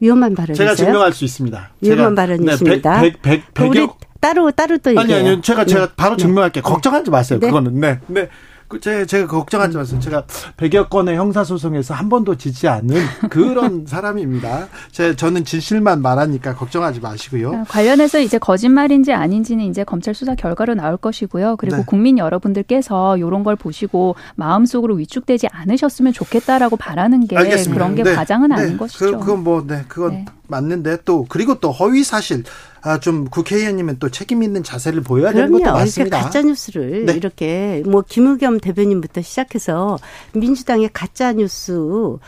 위험한 0.00 0.34
발언이세요? 0.34 0.74
제가 0.74 0.74
증명할 0.74 1.12
수 1.12 1.24
있습니다. 1.24 1.70
위험한 1.80 2.14
발언이십니다. 2.14 3.00
네, 3.00 3.12
100, 3.12 3.22
100, 3.22 3.54
100, 3.54 3.70
100여, 3.70 3.94
따로 4.22 4.52
따로 4.52 4.78
또 4.78 4.90
아니 4.98 5.12
아니 5.12 5.42
제가 5.42 5.64
제가 5.64 5.86
네. 5.86 5.92
바로 5.96 6.16
증명할게요. 6.16 6.62
네. 6.62 6.70
걱정하지 6.70 7.10
마세요. 7.10 7.40
네. 7.40 7.48
그거는 7.48 7.80
네. 7.80 7.98
네. 8.06 8.28
그 8.68 8.80
제가, 8.80 9.04
제가 9.04 9.26
걱정하지 9.26 9.76
마세요. 9.76 10.00
제가 10.00 10.22
100여 10.56 10.88
건의 10.88 11.16
형사소송에서 11.16 11.92
한 11.92 12.08
번도 12.08 12.36
지지 12.36 12.68
않은 12.68 12.94
그런 13.28 13.84
사람입니다. 13.84 14.68
제, 14.92 15.14
저는 15.14 15.44
진실만 15.44 16.00
말하니까 16.00 16.54
걱정하지 16.54 17.00
마시고요. 17.00 17.52
아, 17.52 17.64
관련해서 17.68 18.20
이제 18.20 18.38
거짓말인지 18.38 19.12
아닌지는 19.12 19.66
이제 19.66 19.84
검찰 19.84 20.14
수사 20.14 20.34
결과로 20.34 20.74
나올 20.74 20.96
것이고요. 20.96 21.56
그리고 21.56 21.78
네. 21.78 21.82
국민 21.84 22.16
여러분들께서 22.16 23.18
이런 23.18 23.44
걸 23.44 23.56
보시고 23.56 24.14
마음속으로 24.36 24.94
위축되지 24.94 25.48
않으셨으면 25.50 26.14
좋겠다라고 26.14 26.76
바라는 26.76 27.26
게 27.26 27.36
알겠습니다. 27.36 27.74
그런 27.74 27.94
게 27.94 28.04
네. 28.04 28.14
과장은 28.14 28.50
네. 28.50 28.54
아닌 28.54 28.78
것이죠. 28.78 29.04
그, 29.04 29.18
그건 29.18 29.44
뭐, 29.44 29.66
네, 29.66 29.84
그건 29.86 30.12
네. 30.12 30.24
맞는데 30.52 30.98
또 31.04 31.26
그리고 31.28 31.58
또 31.58 31.72
허위 31.72 32.04
사실 32.04 32.44
아, 32.82 33.00
좀 33.00 33.24
국회의원님은 33.28 33.98
또 33.98 34.10
책임 34.10 34.42
있는 34.42 34.62
자세를 34.62 35.02
보여야 35.02 35.32
그럼요. 35.32 35.58
되는 35.58 35.64
것도 35.64 35.72
맞습니다. 35.78 36.20
가짜 36.20 36.42
뉴스를 36.42 37.06
네. 37.06 37.14
이렇게 37.14 37.82
뭐 37.86 38.02
김의겸 38.06 38.60
대변인부터 38.60 39.22
시작해서 39.22 39.98
민주당의 40.34 40.90
가짜 40.92 41.32
뉴스 41.32 41.72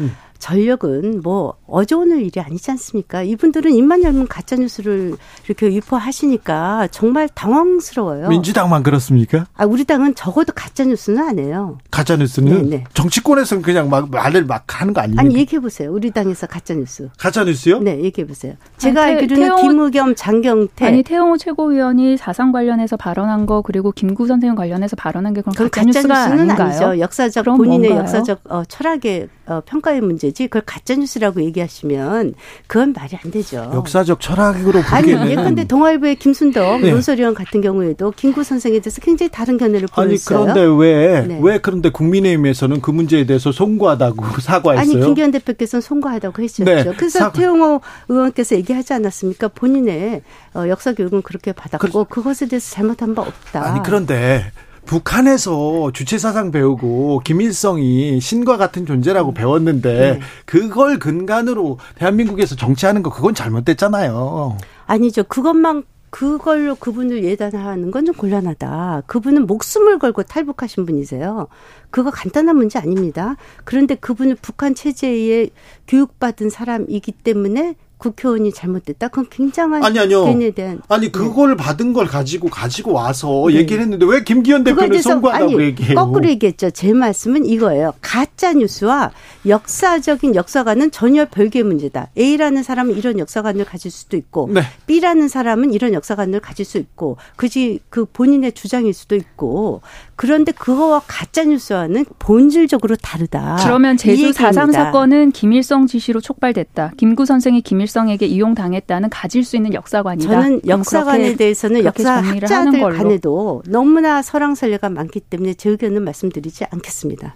음. 0.01 0.17
전력은 0.45 1.23
뭐 1.23 1.55
어제 1.67 1.95
오늘 1.95 2.21
일이 2.21 2.39
아니지 2.39 2.71
않습니까? 2.73 3.23
이분들은 3.23 3.73
입만 3.73 4.03
열면 4.03 4.29
가짜 4.29 4.57
뉴스를 4.57 5.17
이렇게 5.47 5.73
유포하시니까 5.73 6.89
정말 6.91 7.31
당황스러워요. 7.31 8.29
민주당만 8.29 8.83
그렇습니까? 8.83 9.47
아 9.55 9.65
우리 9.65 9.85
당은 9.85 10.15
적어도 10.15 10.53
가짜 10.55 10.85
뉴스는 10.85 11.27
안 11.27 11.39
해요. 11.39 11.79
가짜 11.91 12.17
뉴스는 12.17 12.69
네네. 12.69 12.85
정치권에서는 12.93 13.63
그냥 13.63 13.89
막 13.89 14.11
말을 14.11 14.45
막 14.45 14.65
하는 14.83 14.93
거 14.93 15.01
아닙니까? 15.01 15.23
아니 15.23 15.35
얘기해 15.35 15.61
보세요. 15.61 15.91
우리 15.91 16.11
당에서 16.11 16.47
가짜 16.47 16.75
뉴스. 16.75 17.09
가짜 17.17 17.43
뉴스요? 17.45 17.79
네, 17.79 18.03
얘기해 18.03 18.27
보세요. 18.27 18.53
제가 18.77 19.05
아니, 19.05 19.15
알기로는 19.15 19.57
김의겸, 19.57 20.15
장경태 20.15 20.87
아니 20.87 21.03
태영호 21.03 21.39
최고위원이 21.39 22.19
사상 22.19 22.53
관련해서 22.53 22.99
발언한 22.99 23.47
거 23.47 23.63
그리고 23.63 23.93
김구 23.93 24.27
선생님 24.27 24.57
관련해서 24.57 24.95
발언한 24.95 25.33
게 25.33 25.41
그럼 25.41 25.55
가짜, 25.55 25.71
가짜 25.71 26.01
뉴스가 26.01 26.25
아닌가요? 26.25 26.69
아니죠. 26.69 27.01
역사적 27.01 27.47
본인의 27.47 27.79
뭔가요? 27.79 27.99
역사적 28.01 28.41
어, 28.51 28.63
철학의 28.69 29.29
어, 29.47 29.63
평가의 29.65 30.03
문제 30.03 30.34
지. 30.35 30.45
그걸 30.45 30.63
가짜 30.67 30.95
뉴스라고 30.95 31.43
얘기하시면 31.43 32.35
그건 32.67 32.93
말이 32.93 33.17
안 33.23 33.31
되죠. 33.31 33.71
역사적 33.75 34.21
철학으로 34.21 34.83
보기에는 34.83 35.23
아니 35.23 35.31
예컨대 35.31 35.65
동아일보의 35.65 36.17
김순덕 36.17 36.81
네. 36.81 36.91
논설위원 36.91 37.35
같은 37.35 37.61
경우에도 37.61 38.11
김구 38.11 38.45
선생에 38.45 38.81
대해서 38.81 39.01
굉장히 39.01 39.31
다른 39.31 39.57
견해를 39.57 39.89
보였어요. 39.89 40.39
아니 40.39 40.53
그런데 40.55 40.61
왜왜 40.61 41.27
네. 41.27 41.39
왜 41.41 41.59
그런데 41.59 41.91
국민의힘에서는 41.91 42.81
그 42.81 42.91
문제에 42.91 43.25
대해서 43.25 43.53
송구하다고 43.53 44.41
사과했어요? 44.43 44.97
아니 44.97 45.05
김기현 45.05 45.31
대표께서는 45.31 45.81
송구하다고 45.81 46.43
했었죠. 46.43 46.65
네. 46.65 46.85
그래서 46.97 47.19
사... 47.19 47.33
태용호 47.33 47.81
의원께서 48.09 48.57
얘기하지 48.57 48.93
않았습니까? 48.93 49.49
본인의 49.49 50.23
어, 50.55 50.69
역사 50.69 50.93
교육은 50.93 51.23
그렇게 51.23 51.53
받았고 51.53 52.05
그... 52.05 52.15
그것에 52.15 52.47
대해서 52.47 52.75
잘못한 52.75 53.15
바 53.15 53.23
없다. 53.23 53.65
아니 53.65 53.83
그런데 53.83 54.53
북한에서 54.87 55.91
주체 55.93 56.19
사상 56.19 56.51
배우고 56.51 57.21
김일성이 57.25 58.21
신과 58.21 58.57
같은 58.57 58.87
존재라고 58.87 59.31
음. 59.31 59.35
배웠는데 59.35 59.93
네. 60.15 60.21
그걸 60.45 60.99
근간으로 60.99 61.79
대한민국에서 61.97 62.55
정치하는 62.57 63.03
거 63.03 63.11
그건 63.11 63.35
잘못됐잖아요. 63.35 64.59
아니죠. 64.87 65.25
그것만 65.25 65.85
그걸로 66.11 66.77
그분을 66.77 67.25
예단하는 67.25 67.91
건 67.91 68.05
좀 68.05 68.15
곤란하다. 68.15 69.03
그분은 69.07 69.47
목숨을 69.47 69.99
걸고 69.99 70.23
탈북하신 70.25 70.87
분이세요. 70.87 71.49
그거 71.91 72.11
간단한 72.11 72.55
문제 72.57 72.79
아닙니다. 72.79 73.37
그런데 73.65 73.95
그분은 73.97 74.37
북한 74.43 74.75
체제에 74.77 75.49
교육받은 75.89 76.51
사람이기 76.51 77.11
때문에 77.13 77.75
국회의원이 78.05 78.53
잘못됐다. 78.53 79.09
그건 79.09 79.27
굉장한 79.31 79.83
아니 79.83 79.99
아니요. 79.99 80.25
개인에 80.25 80.51
대한 80.51 80.83
아니 80.89 81.07
네. 81.07 81.11
그걸 81.11 81.51
네. 81.51 81.57
받은 81.57 81.95
걸 81.95 82.07
가지고 82.07 82.49
가지고 82.51 82.93
와서 82.93 83.47
네. 83.49 83.55
얘기를 83.57 83.83
했는데 83.83 84.05
왜 84.05 84.23
김기현 84.23 84.63
대표는 84.65 85.01
송구하다고 85.01 85.63
얘기해요? 85.63 85.95
거꾸로 85.95 86.29
얘기했죠. 86.29 86.71
제 86.71 86.93
말씀은 86.93 87.47
이거예요. 87.47 87.95
가짜 88.03 88.53
뉴스와 88.53 89.13
역사적인 89.47 90.35
역사관은 90.35 90.91
전혀 90.91 91.25
별개의 91.25 91.63
문제다. 91.63 92.11
A라는 92.19 92.63
사람은 92.63 92.97
이런 92.97 93.19
역사관을 93.19 93.65
가질 93.65 93.91
수도 93.91 94.19
있고 94.19 94.51
네. 94.53 94.61
B라는 94.87 95.29
사람은 95.29 95.73
이런 95.73 95.95
역사관을 95.95 96.41
가질 96.41 96.67
수 96.67 96.77
있고 96.77 97.17
그지 97.37 97.81
그 97.89 98.05
본인의 98.05 98.53
주장일 98.53 98.93
수도 98.93 99.17
있고 99.17 99.81
그런데 100.17 100.53
그거와 100.53 101.03
가짜 101.07 101.45
뉴스와는 101.45 102.05
본질적으로 102.19 102.97
다르다. 102.97 103.57
그러면 103.63 103.97
제주 103.97 104.31
4.3 104.31 104.73
사건은 104.73 105.33
김일성 105.33 105.87
지시로 105.87 106.21
촉발됐다. 106.21 106.93
김구 106.97 107.27
선생이 107.27 107.63
김일성에게 107.63 108.27
이용당했다는 108.27 109.11
가질 109.11 109.45
수 109.45 109.57
있는 109.57 109.75
역사관이다. 109.75 110.31
저는 110.31 110.61
역사관에 110.67 111.37
대해서는 111.37 111.85
역사 111.85 112.17
학자들 112.23 112.81
간에도 112.81 113.63
너무나 113.67 114.23
설왕설래가 114.23 114.89
많기 114.91 115.21
때문에 115.21 115.55
제 115.55 115.71
의견은 115.71 116.03
말씀드리지 116.05 116.67
않겠습니다. 116.71 117.35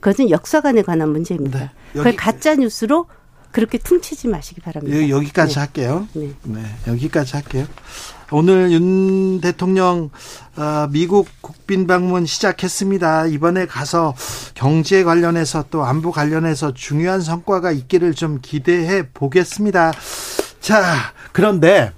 그것은 0.00 0.30
역사관에 0.30 0.82
관한 0.82 1.10
문제입니다. 1.10 1.58
네. 1.58 1.70
그걸 1.92 2.16
가짜 2.16 2.54
뉴스로 2.56 3.06
그렇게 3.52 3.78
퉁치지 3.78 4.28
마시기 4.28 4.60
바랍니다. 4.60 5.08
여기까지 5.08 5.54
네. 5.54 5.60
할게요. 5.60 6.08
네. 6.14 6.30
네. 6.44 6.62
여기까지 6.86 7.36
할게요. 7.36 7.66
오늘 8.32 8.70
윤 8.70 9.40
대통령 9.40 10.10
어, 10.56 10.88
미국 10.90 11.26
국빈 11.40 11.86
방문 11.86 12.26
시작했습니다. 12.26 13.26
이번에 13.26 13.66
가서 13.66 14.14
경제 14.54 15.02
관련해서 15.02 15.64
또 15.70 15.84
안보 15.84 16.12
관련해서 16.12 16.72
중요한 16.74 17.20
성과가 17.20 17.72
있기를 17.72 18.14
좀 18.14 18.38
기대해 18.40 19.08
보겠습니다. 19.12 19.92
자, 20.60 20.94
그런데 21.32 21.92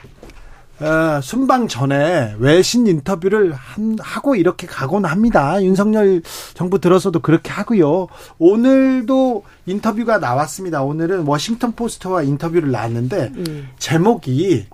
어, 0.80 1.20
순방 1.22 1.68
전에 1.68 2.35
외신 2.39 2.87
인터뷰를 2.87 3.53
한, 3.53 3.97
하고 4.01 4.35
이렇게 4.35 4.66
가곤 4.66 5.05
합니다. 5.05 5.62
윤석열 5.62 6.22
정부 6.55 6.80
들어서도 6.80 7.20
그렇게 7.20 7.51
하고요. 7.51 8.09
오늘도 8.39 9.45
인터뷰가 9.66 10.18
나왔습니다. 10.18 10.83
오늘은 10.83 11.26
워싱턴 11.26 11.72
포스트와 11.72 12.22
인터뷰를 12.22 12.72
나왔는데 12.72 13.33
음. 13.37 13.68
제목이 13.78 14.66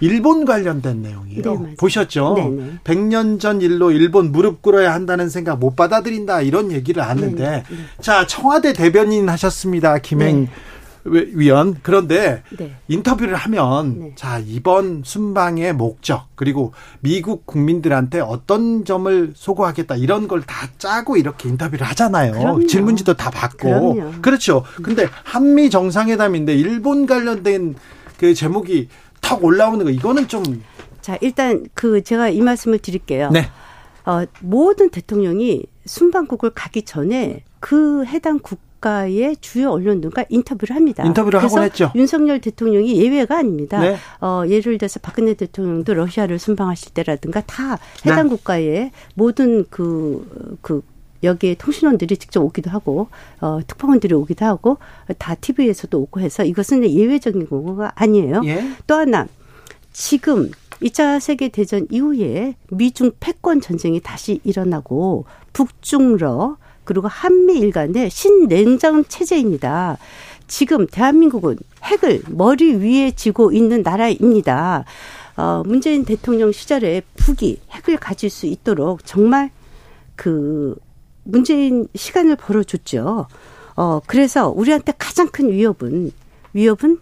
일본 0.00 0.44
관련된 0.44 1.02
내용이에요. 1.02 1.42
네, 1.60 1.74
보셨죠? 1.78 2.34
네네. 2.36 2.70
100년 2.84 3.38
전 3.40 3.60
일로 3.60 3.90
일본 3.90 4.32
무릎 4.32 4.62
꿇어야 4.62 4.92
한다는 4.94 5.28
생각 5.28 5.58
못 5.58 5.76
받아들인다 5.76 6.40
이런 6.42 6.72
얘기를 6.72 7.02
하는데 7.02 7.42
네, 7.50 7.62
네. 7.68 7.76
자 8.00 8.26
청와대 8.26 8.72
대변인 8.72 9.28
하셨습니다. 9.28 9.98
김행 9.98 10.42
네. 10.44 10.50
위원 11.04 11.76
그런데 11.82 12.42
네. 12.58 12.74
인터뷰를 12.88 13.34
하면 13.34 13.98
네. 14.00 14.12
자 14.16 14.38
이번 14.38 15.00
순방의 15.02 15.72
목적 15.72 16.28
그리고 16.34 16.74
미국 17.00 17.46
국민들한테 17.46 18.20
어떤 18.20 18.84
점을 18.84 19.32
소구하겠다 19.34 19.96
이런 19.96 20.28
걸 20.28 20.42
다 20.42 20.68
짜고 20.76 21.16
이렇게 21.16 21.48
인터뷰를 21.48 21.86
하잖아요 21.88 22.32
그럼요. 22.32 22.66
질문지도 22.66 23.14
다 23.14 23.30
받고 23.30 23.94
그럼요. 23.94 24.12
그렇죠 24.20 24.62
근데 24.82 25.08
한미 25.24 25.70
정상회담인데 25.70 26.54
일본 26.54 27.06
관련된 27.06 27.76
그 28.18 28.34
제목이 28.34 28.88
탁 29.20 29.44
올라오는 29.44 29.84
거 29.84 29.90
이거는 29.90 30.28
좀 30.28 30.42
자, 31.00 31.16
일단 31.20 31.66
그 31.74 32.02
제가 32.02 32.28
이 32.28 32.40
말씀을 32.40 32.78
드릴게요. 32.78 33.30
네. 33.30 33.48
어, 34.04 34.24
모든 34.40 34.90
대통령이 34.90 35.64
순방국을 35.86 36.50
가기 36.50 36.82
전에 36.82 37.44
그 37.58 38.04
해당 38.04 38.38
국가의 38.38 39.36
주요 39.40 39.70
언론들과 39.70 40.24
인터뷰를 40.28 40.76
합니다. 40.76 41.04
인터뷰를 41.04 41.42
하곤 41.42 41.62
했죠. 41.62 41.90
윤석열 41.94 42.40
대통령이 42.40 42.96
예외가 42.96 43.38
아닙니다. 43.38 43.80
네. 43.80 43.96
어, 44.20 44.42
예를 44.46 44.78
들어서 44.78 45.00
박근혜 45.00 45.34
대통령도 45.34 45.94
러시아를 45.94 46.38
순방하실 46.38 46.92
때라든가 46.92 47.40
다 47.42 47.78
해당 48.06 48.28
네. 48.28 48.36
국가의 48.36 48.90
모든 49.14 49.64
그, 49.70 50.58
그 50.60 50.82
여기에 51.22 51.56
통신원들이 51.56 52.16
직접 52.16 52.42
오기도 52.42 52.70
하고 52.70 53.08
어, 53.40 53.60
특파원들이 53.66 54.14
오기도 54.14 54.44
하고 54.44 54.78
다 55.18 55.34
TV에서도 55.34 55.98
오고 55.98 56.20
해서 56.20 56.44
이것은 56.44 56.88
예외적인 56.88 57.48
경우가 57.48 57.92
아니에요. 57.94 58.42
예? 58.44 58.64
또 58.86 58.94
하나 58.94 59.26
지금 59.92 60.50
2차 60.80 61.20
세계 61.20 61.48
대전 61.48 61.86
이후에 61.90 62.54
미중 62.70 63.12
패권 63.20 63.60
전쟁이 63.60 64.00
다시 64.00 64.40
일어나고 64.44 65.26
북중러 65.52 66.56
그리고 66.84 67.06
한미일 67.08 67.70
간의 67.70 68.10
신냉전 68.10 69.04
체제입니다. 69.08 69.98
지금 70.48 70.86
대한민국은 70.86 71.56
핵을 71.84 72.22
머리 72.28 72.74
위에 72.74 73.12
쥐고 73.12 73.52
있는 73.52 73.82
나라입니다. 73.82 74.84
어, 75.36 75.62
문재인 75.64 76.04
대통령 76.04 76.50
시절에 76.50 77.02
북이 77.16 77.60
핵을 77.70 77.98
가질 77.98 78.30
수 78.30 78.46
있도록 78.46 79.06
정말 79.06 79.50
그 80.16 80.74
문재인 81.24 81.86
시간을 81.94 82.36
벌어줬죠. 82.36 83.26
어, 83.76 84.00
그래서 84.06 84.50
우리한테 84.50 84.92
가장 84.98 85.28
큰 85.28 85.50
위협은, 85.50 86.12
위협은 86.52 86.98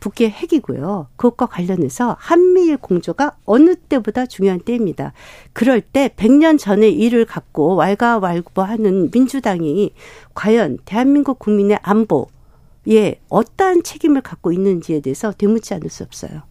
북의 0.00 0.30
핵이고요. 0.30 1.08
그것과 1.16 1.46
관련해서 1.46 2.16
한미일 2.18 2.76
공조가 2.76 3.36
어느 3.44 3.74
때보다 3.74 4.26
중요한 4.26 4.60
때입니다. 4.60 5.12
그럴 5.52 5.80
때 5.80 6.08
100년 6.16 6.58
전의 6.58 6.94
일을 6.94 7.24
갖고 7.24 7.74
왈가왈부하는 7.74 9.10
민주당이 9.12 9.92
과연 10.34 10.78
대한민국 10.84 11.38
국민의 11.38 11.78
안보에 11.82 13.20
어떠한 13.28 13.82
책임을 13.82 14.20
갖고 14.22 14.52
있는지에 14.52 15.00
대해서 15.00 15.32
되묻지 15.32 15.74
않을 15.74 15.90
수 15.90 16.04
없어요. 16.04 16.42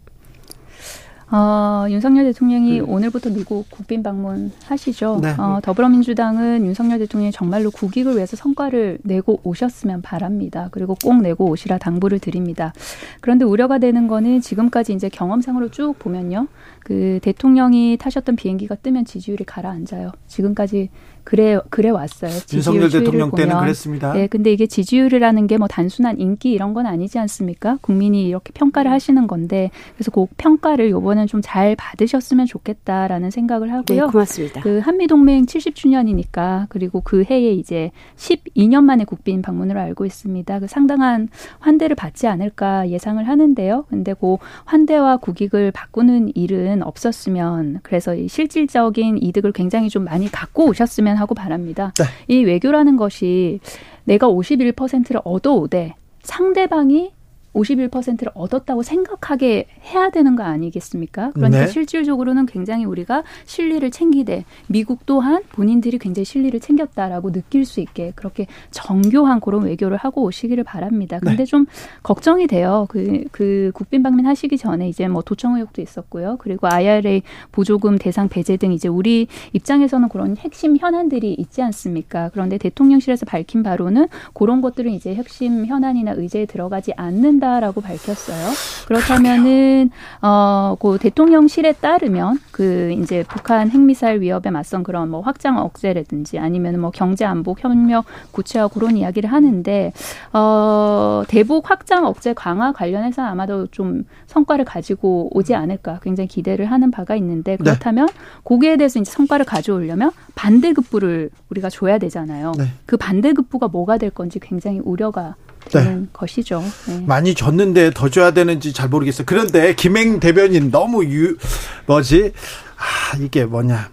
어, 1.30 1.86
윤석열 1.90 2.24
대통령이 2.26 2.80
음. 2.80 2.90
오늘부터 2.90 3.30
미국 3.32 3.70
국빈 3.70 4.02
방문하시죠. 4.02 5.20
네. 5.22 5.36
어, 5.38 5.60
더불어민주당은 5.62 6.66
윤석열 6.66 7.00
대통령이 7.00 7.34
정말로 7.34 7.70
국익을 7.70 8.16
위해서 8.16 8.38
성과를 8.38 9.00
내고 9.04 9.42
오셨으면 9.44 10.02
바랍니다. 10.02 10.70
그리고 10.72 10.96
꼭 11.04 11.22
내고 11.22 11.50
오시라 11.50 11.80
당부를 11.80 12.20
드립니다. 12.20 12.72
그런데 13.20 13.44
우려가 13.44 13.78
되는 13.78 14.08
거는 14.08 14.40
지금까지 14.40 14.94
이제 14.94 15.10
경험상으로 15.10 15.70
쭉 15.70 15.96
보면요. 16.00 16.48
그 16.80 17.20
대통령이 17.22 17.98
타셨던 18.00 18.38
비행기가 18.38 18.76
뜨면 18.76 19.04
지지율이 19.04 19.44
가라앉아요. 19.44 20.14
지금까지 20.28 20.90
그래 21.28 21.60
그래 21.70 21.90
왔어요. 21.90 22.32
윤석열 22.54 22.90
대통령 22.90 23.30
보면. 23.32 23.48
때는 23.50 23.60
그랬습니다. 23.62 24.14
네, 24.14 24.28
근데 24.28 24.54
이게 24.54 24.66
지지율이라는 24.66 25.46
게 25.48 25.58
뭐 25.58 25.68
단순한 25.68 26.20
인기 26.20 26.52
이런 26.52 26.74
건 26.76 26.86
아니지 26.86 27.18
않습니까? 27.20 27.80
국민이 27.82 28.28
이렇게 28.28 28.52
평가를 28.54 28.92
하시는 28.92 29.26
건데 29.28 29.72
그래서 29.96 30.12
그 30.12 30.28
평가를 30.38 30.90
요번엔 30.92 31.28
좀 31.28 31.42
잘 31.42 31.76
받으셨으면 31.76 32.46
좋겠다라는 32.46 33.32
생각을 33.32 33.72
하고요. 33.74 34.06
네, 34.06 34.12
고맙습니다. 34.12 34.62
그 34.62 34.80
한미 34.80 35.08
동맹 35.08 35.46
70주년이니까 35.46 36.66
그리고 36.70 37.02
그 37.02 37.24
해에 37.30 37.52
이제 37.54 37.92
12년 38.16 38.84
만에 38.84 39.04
국빈 39.04 39.42
방문으로 39.42 39.80
알고 39.80 40.06
있습니다. 40.06 40.60
그 40.60 40.68
상당한 40.68 41.30
환대를 41.60 41.96
받지 41.96 42.28
않을까 42.28 42.90
예상을 42.90 43.28
하는데요. 43.28 43.86
근데 43.90 44.14
그 44.14 44.38
환대와 44.66 45.18
국익을 45.18 45.72
바꾸는 45.72 46.32
일은 46.36 46.84
없었으면 46.84 47.80
그래서 47.84 48.16
이 48.16 48.28
실질적인 48.28 49.20
이득을 49.22 49.52
굉장히 49.52 49.90
좀 49.90 50.04
많이 50.06 50.32
갖고 50.32 50.66
오셨으면 50.68 51.17
하고 51.18 51.36
바랍니다. 51.36 51.94
네. 51.98 52.06
이 52.28 52.44
외교라는 52.44 52.98
것이 52.98 53.60
내가 54.06 54.28
51%를 54.28 55.22
얻어오되 55.24 55.96
상대방이 56.24 57.12
51%를 57.58 58.32
얻었다고 58.34 58.84
생각하게 58.84 59.68
해야 59.84 60.10
되는 60.10 60.36
거 60.36 60.44
아니겠습니까? 60.44 61.32
그러니까 61.32 61.66
네. 61.66 61.68
실질적으로는 61.68 62.46
굉장히 62.46 62.86
우리가 62.86 63.24
실리를 63.46 63.90
챙기되 63.92 64.46
미국 64.68 65.06
또한 65.06 65.44
본인들이 65.50 65.98
굉장히 65.98 66.26
실리를 66.26 66.60
챙겼다라고 66.60 67.32
느낄 67.32 67.66
수 67.66 67.80
있게 67.80 68.14
그렇게 68.16 68.48
정교한 68.72 69.40
그런 69.40 69.64
외교를 69.64 69.98
하고 69.98 70.24
오시기를 70.24 70.64
바랍니다. 70.64 71.20
근데 71.20 71.38
네. 71.38 71.46
좀 71.46 71.66
걱정이 72.04 72.48
돼요. 72.48 72.86
그, 72.90 73.24
그 73.32 73.72
국빈 73.74 74.04
방문 74.04 74.26
하시기 74.26 74.58
전에 74.58 74.90
이제 74.90 75.08
뭐 75.08 75.22
도청 75.22 75.56
의혹도 75.56 75.82
있었고요. 75.82 76.38
그리고 76.40 76.68
IRA 76.68 77.24
보조금 77.52 77.98
대상 77.98 78.30
배제 78.30 78.58
등 78.58 78.72
이제 78.72 78.88
우리 78.88 79.28
입장에서는 79.54 80.10
그런 80.10 80.38
핵심 80.38 80.78
현안들이 80.78 81.34
있지 81.34 81.62
않습니까? 81.62 82.30
그런데 82.34 82.58
대통령실에서 82.58 83.26
밝힌 83.26 83.64
바로는 83.64 84.08
그런 84.34 84.62
것들은 84.62 84.92
이제 84.92 85.14
핵심 85.16 85.66
현안이나 85.66 86.12
의제에 86.12 86.46
들어가지 86.46 86.94
않는다. 86.96 87.47
한다라고 87.48 87.82
밝혔어요. 87.82 88.52
그렇다면은 88.88 89.90
어그 90.22 90.98
대통령실에 91.00 91.74
따르면 91.74 92.40
그 92.52 92.94
이제 93.00 93.24
북한 93.28 93.70
핵미사일 93.70 94.22
위협에 94.22 94.50
맞선 94.52 94.84
그런 94.84 95.10
뭐 95.10 95.22
확장 95.22 95.58
억제라든지 95.58 96.38
아니면 96.38 96.80
뭐 96.80 96.92
경제 96.92 97.26
안보 97.26 97.56
협력 97.58 98.06
구체화 98.32 98.68
그런 98.68 98.98
이야기를 98.98 99.32
하는데 99.32 99.94
어 100.34 101.24
대북 101.28 101.70
확장 101.70 102.06
억제 102.06 102.34
강화 102.34 102.72
관련해서 102.72 103.24
아마도 103.24 103.68
좀 103.68 104.04
성과를 104.28 104.66
가지고 104.66 105.30
오지 105.36 105.56
않을까 105.56 106.00
굉장히 106.04 106.28
기대를 106.28 106.66
하는 106.66 106.92
바가 106.92 107.16
있는데 107.16 107.52
네. 107.52 107.58
그렇다면 107.58 108.08
네. 108.08 108.14
거기에 108.44 108.78
대해서 108.78 109.00
이제 109.00 109.10
성과를 109.10 109.46
가져오려면 109.46 110.12
반대급부를 110.36 111.30
우리가 111.50 111.70
줘야 111.70 111.98
되잖아요. 111.98 112.52
네. 112.58 112.66
그 112.86 112.98
반대급부가 112.98 113.70
뭐가 113.70 113.98
될 113.98 114.10
건지 114.10 114.40
굉장히 114.40 114.80
우려가 114.80 115.36
네. 115.74 116.04
것이죠. 116.14 116.64
네. 116.88 117.04
많이 117.06 117.34
줬는데 117.34 117.92
더 117.94 118.10
줘야 118.10 118.32
되는지 118.32 118.74
잘 118.74 118.90
모르겠어요. 118.90 119.26
그런데 119.26 119.76
김행 119.76 120.20
대변인 120.20 120.72
너무 120.72 121.06
유 121.06 121.38
뭐지? 121.86 122.32
아 122.78 123.18
이게 123.20 123.46
뭐냐? 123.46 123.90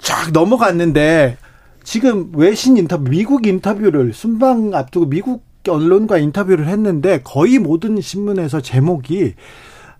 쫙 0.00 0.30
넘어갔는데 0.32 1.36
지금 1.84 2.30
외신 2.34 2.76
인터뷰, 2.76 3.10
미국 3.10 3.46
인터뷰를 3.46 4.12
순방 4.12 4.74
앞두고 4.74 5.06
미국 5.06 5.44
언론과 5.68 6.18
인터뷰를 6.18 6.68
했는데 6.68 7.20
거의 7.22 7.58
모든 7.58 8.00
신문에서 8.00 8.60
제목이 8.60 9.34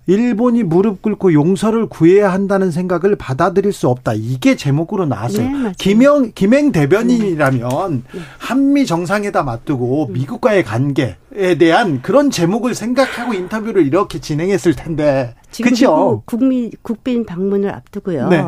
일본이 0.08 0.62
무릎 0.62 1.02
꿇고 1.02 1.34
용서를 1.34 1.86
구해야 1.86 2.32
한다는 2.32 2.70
생각을 2.70 3.14
받아들일 3.16 3.74
수 3.74 3.88
없다. 3.88 4.14
이게 4.14 4.56
제목으로 4.56 5.04
나왔어요. 5.04 5.46
네, 5.46 5.72
김영 5.76 6.32
김행 6.34 6.72
대변인이라면 6.72 8.04
네. 8.14 8.20
한미 8.38 8.86
정상회담 8.86 9.50
앞두고 9.50 10.06
음. 10.06 10.12
미국과의 10.14 10.64
관계에 10.64 11.58
대한 11.58 12.00
그런 12.00 12.30
제목을 12.30 12.74
생각하고 12.74 13.34
인터뷰를 13.34 13.86
이렇게 13.86 14.18
진행했을 14.18 14.74
텐데. 14.74 15.34
그렇죠? 15.62 16.22
국민 16.24 16.70
국빈 16.80 17.26
방문을 17.26 17.70
앞두고요. 17.74 18.28
네. 18.28 18.42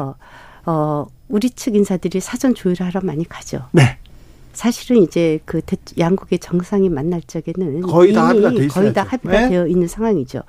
어, 0.65 1.07
우리 1.29 1.51
측 1.51 1.75
인사들이 1.77 2.21
사전 2.21 2.55
조율을 2.55 2.87
하러 2.87 3.03
많이 3.03 3.29
가죠. 3.29 3.67
네. 3.73 3.99
사실은 4.61 5.03
이제 5.03 5.41
그 5.47 5.63
양국의 5.99 6.39
정상이 6.39 6.91
만날 6.91 7.23
적에는 7.23 7.81
거의 7.81 8.13
다 8.13 8.29
합의가 8.29 8.51
돼 8.51 8.67
거의 8.67 8.93
다 8.93 9.05
합의가 9.05 9.41
네? 9.41 9.49
되어 9.49 9.67
있는 9.67 9.89
상황이죠. 9.89 10.43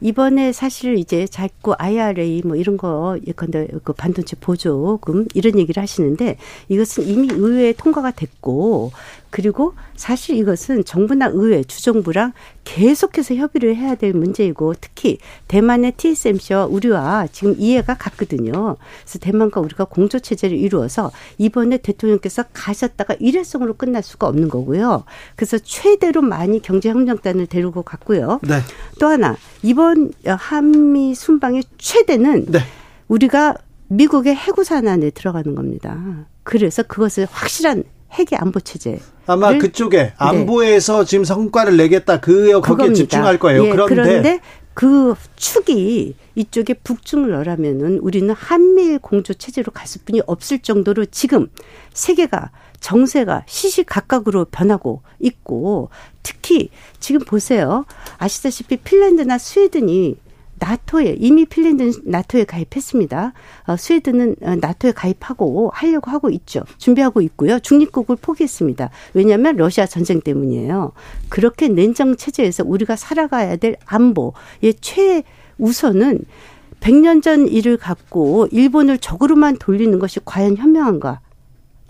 이번에 0.00 0.50
사실 0.50 0.98
이제 0.98 1.28
자꾸 1.28 1.72
IRA 1.78 2.42
뭐 2.44 2.56
이런 2.56 2.76
거 2.76 3.16
예컨대 3.24 3.68
그 3.84 3.92
반도체 3.92 4.34
보조금 4.40 5.28
이런 5.34 5.60
얘기를 5.60 5.80
하시는데 5.80 6.38
이것은 6.70 7.06
이미 7.06 7.28
의회에 7.30 7.74
통과가 7.74 8.10
됐고 8.10 8.90
그리고 9.32 9.72
사실 9.96 10.36
이것은 10.36 10.84
정부나 10.84 11.30
의회, 11.32 11.64
주정부랑 11.64 12.34
계속해서 12.64 13.34
협의를 13.34 13.74
해야 13.74 13.94
될 13.94 14.12
문제이고 14.12 14.74
특히 14.78 15.16
대만의 15.48 15.92
TSMC와 15.96 16.66
우리와 16.66 17.28
지금 17.32 17.54
이해가 17.58 17.94
같거든요. 17.94 18.76
그래서 19.00 19.18
대만과 19.18 19.62
우리가 19.62 19.84
공조 19.86 20.20
체제를 20.20 20.56
이루어서 20.56 21.10
이번에 21.38 21.78
대통령께서 21.78 22.44
가셨다가 22.52 23.14
일회성으로 23.18 23.74
끝날 23.74 24.02
수가 24.02 24.28
없는 24.28 24.50
거고요. 24.50 25.04
그래서 25.34 25.58
최대로 25.58 26.20
많이 26.20 26.60
경제협력단을 26.60 27.46
데리고 27.46 27.82
갔고요. 27.82 28.38
네. 28.42 28.60
또 29.00 29.06
하나 29.06 29.36
이번 29.62 30.12
한미 30.24 31.14
순방의 31.14 31.64
최대는 31.78 32.46
네. 32.52 32.58
우리가 33.08 33.54
미국의 33.88 34.36
해구산 34.36 34.88
안에 34.88 35.08
들어가는 35.08 35.54
겁니다. 35.54 36.26
그래서 36.42 36.82
그것을 36.82 37.26
확실한 37.30 37.84
핵의 38.12 38.38
안보 38.38 38.60
체제. 38.60 38.98
아마 39.26 39.56
그쪽에 39.56 39.96
네. 39.98 40.14
안보에서 40.16 41.00
네. 41.00 41.04
지금 41.06 41.24
성과를 41.24 41.76
내겠다 41.76 42.20
그 42.20 42.60
거기에 42.60 42.92
집중할 42.92 43.38
거예요. 43.38 43.66
예, 43.66 43.70
그런데, 43.70 43.94
그런데 43.94 44.40
그 44.74 45.14
축이 45.36 46.14
이쪽에 46.34 46.74
북중을 46.74 47.30
넣으라면은 47.30 47.98
우리는 47.98 48.34
한미일 48.34 48.98
공조 48.98 49.34
체제로 49.34 49.70
갔을 49.70 50.00
뿐이 50.04 50.22
없을 50.26 50.60
정도로 50.60 51.06
지금 51.06 51.48
세계가 51.92 52.50
정세가 52.80 53.44
시시각각으로 53.46 54.46
변하고 54.46 55.02
있고 55.20 55.90
특히 56.22 56.70
지금 56.98 57.20
보세요. 57.20 57.84
아시다시피 58.18 58.76
핀란드나 58.76 59.38
스웨덴이 59.38 60.16
나토에 60.62 61.16
이미 61.18 61.44
핀란드는 61.44 61.92
나토에 62.04 62.44
가입했습니다. 62.44 63.32
어, 63.66 63.76
스웨덴은 63.76 64.36
어, 64.42 64.54
나토에 64.54 64.92
가입하고 64.92 65.72
하려고 65.74 66.12
하고 66.12 66.30
있죠. 66.30 66.62
준비하고 66.78 67.20
있고요. 67.22 67.58
중립국을 67.58 68.16
포기했습니다. 68.16 68.90
왜냐하면 69.12 69.56
러시아 69.56 69.86
전쟁 69.86 70.20
때문이에요. 70.20 70.92
그렇게 71.28 71.66
냉정 71.66 72.16
체제에서 72.16 72.62
우리가 72.64 72.94
살아가야 72.94 73.56
될 73.56 73.76
안보의 73.86 74.74
최우선은 74.80 76.20
100년 76.78 77.22
전 77.22 77.48
일을 77.48 77.76
갖고 77.76 78.46
일본을 78.52 78.98
적으로만 78.98 79.56
돌리는 79.58 79.98
것이 79.98 80.20
과연 80.24 80.56
현명한가? 80.56 81.20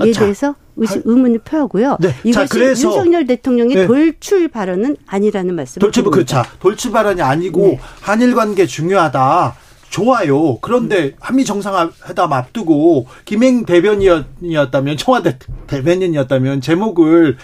에 0.00 0.10
아, 0.10 0.18
대해서 0.18 0.54
의식, 0.76 1.02
의문을 1.04 1.40
표하고요. 1.40 1.98
네. 2.00 2.14
이것이 2.24 2.32
자, 2.32 2.46
그래서 2.50 2.88
윤석열 2.88 3.26
대통령의 3.26 3.76
네. 3.76 3.86
돌출 3.86 4.48
발언은 4.48 4.96
아니라는 5.06 5.54
말씀을 5.54 5.80
돌출 5.80 6.04
그렇죠. 6.04 6.42
돌출 6.60 6.92
발언이 6.92 7.20
아니고 7.20 7.60
네. 7.60 7.80
한일 8.00 8.34
관계 8.34 8.66
중요하다. 8.66 9.56
좋아요. 9.90 10.58
그런데 10.60 11.12
한미 11.20 11.44
정상회담 11.44 12.32
앞두고 12.32 13.06
김행 13.26 13.66
대변인이었다면 13.66 14.96
청와대 14.96 15.38
대변인이었다면 15.66 16.62
제목을 16.62 17.36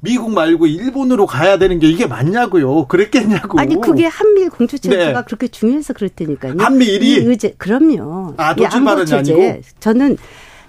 미국 0.00 0.32
말고 0.32 0.66
일본으로 0.66 1.26
가야 1.26 1.58
되는 1.58 1.78
게 1.78 1.88
이게 1.88 2.08
맞냐고요. 2.08 2.88
그랬겠냐고. 2.88 3.60
아니 3.60 3.80
그게 3.80 4.06
한미일 4.06 4.50
공조체제가 4.50 5.12
네. 5.20 5.24
그렇게 5.24 5.46
중요해서 5.46 5.92
그랬다니까요. 5.92 6.54
한미 6.58 6.86
일이 6.86 7.18
의제 7.18 7.54
그럼요. 7.56 8.34
아 8.36 8.52
돌출 8.56 8.82
발언이 8.82 9.12
아니고. 9.14 9.60
저는 9.78 10.16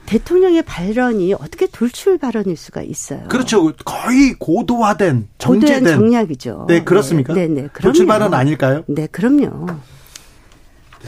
대통령의 0.06 0.64
발언이 0.64 1.34
어떻게 1.34 1.68
돌출 1.68 2.18
발언일 2.18 2.58
수가 2.58 2.82
있어요. 2.82 3.24
그렇죠. 3.30 3.72
거의 3.86 4.34
고도화된 4.38 5.30
정제된 5.38 5.86
정략이죠. 5.86 6.66
네 6.68 6.84
그렇습니까? 6.84 7.34
네, 7.34 7.48
네, 7.48 7.64
네. 7.64 7.70
돌출 7.82 8.06
발언 8.06 8.34
아닐까요? 8.34 8.84
네, 8.88 9.08
그럼요. 9.08 9.68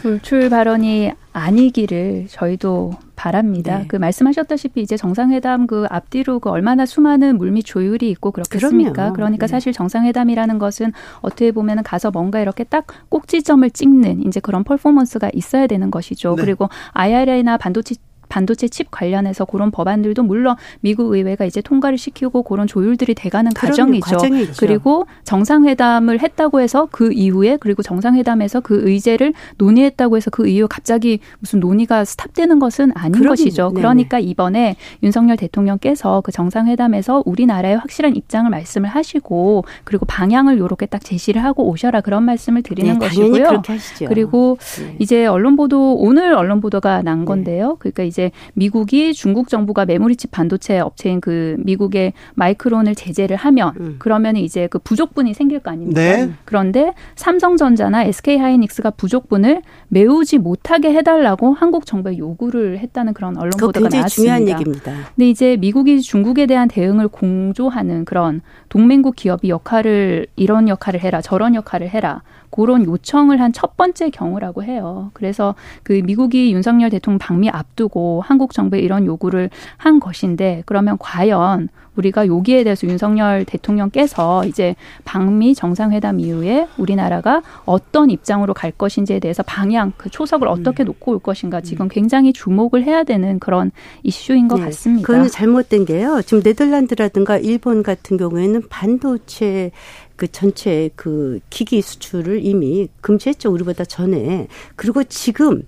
돌출 0.01 0.49
발언이 0.49 1.11
아니기를 1.31 2.27
저희도 2.29 2.93
바랍니다. 3.15 3.79
네. 3.79 3.85
그 3.87 3.95
말씀하셨다시피 3.95 4.81
이제 4.81 4.97
정상회담 4.97 5.67
그 5.67 5.85
앞뒤로 5.89 6.39
그 6.39 6.49
얼마나 6.49 6.85
수많은 6.85 7.37
물밑 7.37 7.65
조율이 7.65 8.09
있고 8.11 8.31
그렇겠습니까? 8.31 8.91
그럼요. 8.91 9.13
그러니까 9.13 9.47
네. 9.47 9.51
사실 9.51 9.73
정상회담이라는 9.73 10.59
것은 10.59 10.91
어떻게 11.21 11.51
보면 11.51 11.83
가서 11.83 12.11
뭔가 12.11 12.39
이렇게 12.39 12.63
딱 12.63 12.85
꼭지점을 13.09 13.69
찍는 13.71 14.25
이제 14.27 14.39
그런 14.39 14.63
퍼포먼스가 14.63 15.29
있어야 15.33 15.67
되는 15.67 15.91
것이죠. 15.91 16.35
네. 16.35 16.43
그리고 16.43 16.69
IRA나 16.93 17.57
반도체 17.57 17.95
반도체 18.35 18.67
칩 18.67 18.91
관련해서 18.91 19.45
그런 19.45 19.71
법안들도 19.71 20.21
물론 20.23 20.57
미국 20.81 21.13
의회가 21.13 21.45
이제 21.45 21.61
통과를 21.61 21.97
시키고 21.97 22.43
그런 22.43 22.67
조율들이 22.67 23.15
돼가는 23.15 23.53
과정이죠. 23.53 24.17
과정이죠. 24.17 24.53
그리고 24.59 25.07
정상회담을 25.23 26.19
했다고 26.19 26.59
해서 26.59 26.89
그 26.91 27.13
이후에 27.13 27.57
그리고 27.61 27.81
정상회담에서 27.81 28.59
그 28.59 28.81
의제를 28.89 29.33
논의했다고 29.57 30.17
해서 30.17 30.29
그 30.31 30.49
이후 30.49 30.67
갑자기 30.69 31.19
무슨 31.39 31.61
논의가 31.61 32.03
스탑되는 32.03 32.59
것은 32.59 32.91
아닌 32.93 33.13
그럼, 33.13 33.29
것이죠. 33.29 33.69
네네. 33.69 33.79
그러니까 33.79 34.19
이번에 34.19 34.75
윤석열 35.01 35.37
대통령께서 35.37 36.19
그 36.19 36.33
정상회담에서 36.33 37.23
우리나라의 37.25 37.77
확실한 37.77 38.17
입장을 38.17 38.49
말씀을 38.49 38.89
하시고 38.89 39.63
그리고 39.85 40.05
방향을 40.05 40.57
요렇게 40.57 40.87
딱 40.87 41.01
제시를 41.05 41.41
하고 41.41 41.69
오셔라 41.69 42.01
그런 42.01 42.23
말씀을 42.23 42.63
드리는 42.63 42.99
네, 42.99 43.07
것이고요. 43.07 43.61
그리고 44.09 44.57
네. 44.81 44.97
이제 44.99 45.25
언론 45.25 45.55
보도 45.55 45.95
오늘 45.95 46.33
언론 46.33 46.59
보도가 46.59 47.01
난 47.01 47.19
네. 47.19 47.25
건데요. 47.25 47.77
그러니까 47.79 48.03
이제 48.03 48.24
미국이 48.53 49.13
중국 49.13 49.49
정부가 49.49 49.85
메모리칩 49.85 50.31
반도체 50.31 50.79
업체인 50.79 51.21
그 51.21 51.55
미국의 51.59 52.13
마이크론을 52.35 52.95
제재를 52.95 53.37
하면 53.37 53.73
음. 53.79 53.95
그러면 53.99 54.35
이제 54.35 54.67
그 54.67 54.79
부족분이 54.79 55.33
생길 55.33 55.59
거 55.59 55.71
아닙니까? 55.71 55.99
네. 55.99 56.29
그런데 56.45 56.93
삼성전자나 57.15 58.03
SK 58.03 58.37
하이닉스가 58.37 58.91
부족분을 58.91 59.61
메우지 59.87 60.37
못하게 60.37 60.93
해달라고 60.93 61.53
한국 61.53 61.85
정부에 61.85 62.17
요구를 62.17 62.79
했다는 62.79 63.13
그런 63.13 63.37
언론 63.37 63.51
보도가 63.59 63.89
나왔습니다. 63.89 64.07
중요한 64.07 64.47
얘기입니다. 64.47 64.91
근데 65.15 65.29
이제 65.29 65.57
미국이 65.57 66.01
중국에 66.01 66.45
대한 66.45 66.67
대응을 66.67 67.07
공조하는 67.07 68.05
그런 68.05 68.41
동맹국 68.69 69.15
기업이 69.15 69.49
역할을 69.49 70.27
이런 70.35 70.67
역할을 70.67 71.01
해라 71.01 71.21
저런 71.21 71.55
역할을 71.55 71.89
해라 71.89 72.21
그런 72.55 72.85
요청을 72.85 73.41
한 73.41 73.55
첫 73.55 73.77
번째 73.77 74.09
경우라고 74.09 74.63
해요. 74.63 75.11
그래서 75.13 75.55
그 75.83 75.93
미국이 76.03 76.51
윤석열 76.53 76.89
대통령 76.89 77.19
방미 77.19 77.49
앞두고 77.49 78.21
한국 78.25 78.53
정부에 78.53 78.79
이런 78.79 79.05
요구를 79.05 79.49
한 79.77 79.99
것인데 79.99 80.63
그러면 80.65 80.97
과연 80.99 81.69
우리가 81.95 82.27
여기에 82.27 82.63
대해서 82.63 82.87
윤석열 82.87 83.45
대통령께서 83.45 84.45
이제 84.45 84.75
방미 85.03 85.55
정상회담 85.55 86.19
이후에 86.19 86.67
우리나라가 86.77 87.41
어떤 87.65 88.09
입장으로 88.09 88.53
갈 88.53 88.71
것인지에 88.71 89.19
대해서 89.19 89.43
방향 89.43 89.93
그 89.97 90.09
초석을 90.09 90.47
어떻게 90.47 90.83
음. 90.83 90.85
놓고 90.85 91.13
올 91.13 91.19
것인가 91.19 91.61
지금 91.61 91.87
굉장히 91.87 92.33
주목을 92.33 92.83
해야 92.83 93.03
되는 93.03 93.39
그런 93.39 93.71
이슈인 94.03 94.47
것 94.47 94.57
네. 94.57 94.65
같습니다. 94.65 95.07
그건 95.07 95.27
잘못된 95.29 95.85
게요. 95.85 96.21
지금 96.25 96.41
네덜란드라든가 96.43 97.37
일본 97.37 97.83
같은 97.83 98.17
경우에는 98.17 98.63
반도체 98.69 99.71
그 100.15 100.31
전체 100.31 100.89
그 100.95 101.39
기기 101.49 101.81
수출을 101.81 102.45
이미 102.45 102.87
금지했죠. 103.01 103.51
우리보다 103.51 103.85
전에. 103.85 104.47
그리고 104.75 105.03
지금 105.03 105.63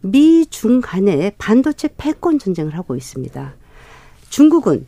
미중 0.00 0.80
간에 0.82 1.32
반도체 1.38 1.88
패권 1.96 2.38
전쟁을 2.38 2.76
하고 2.76 2.96
있습니다. 2.96 3.54
중국은 4.28 4.86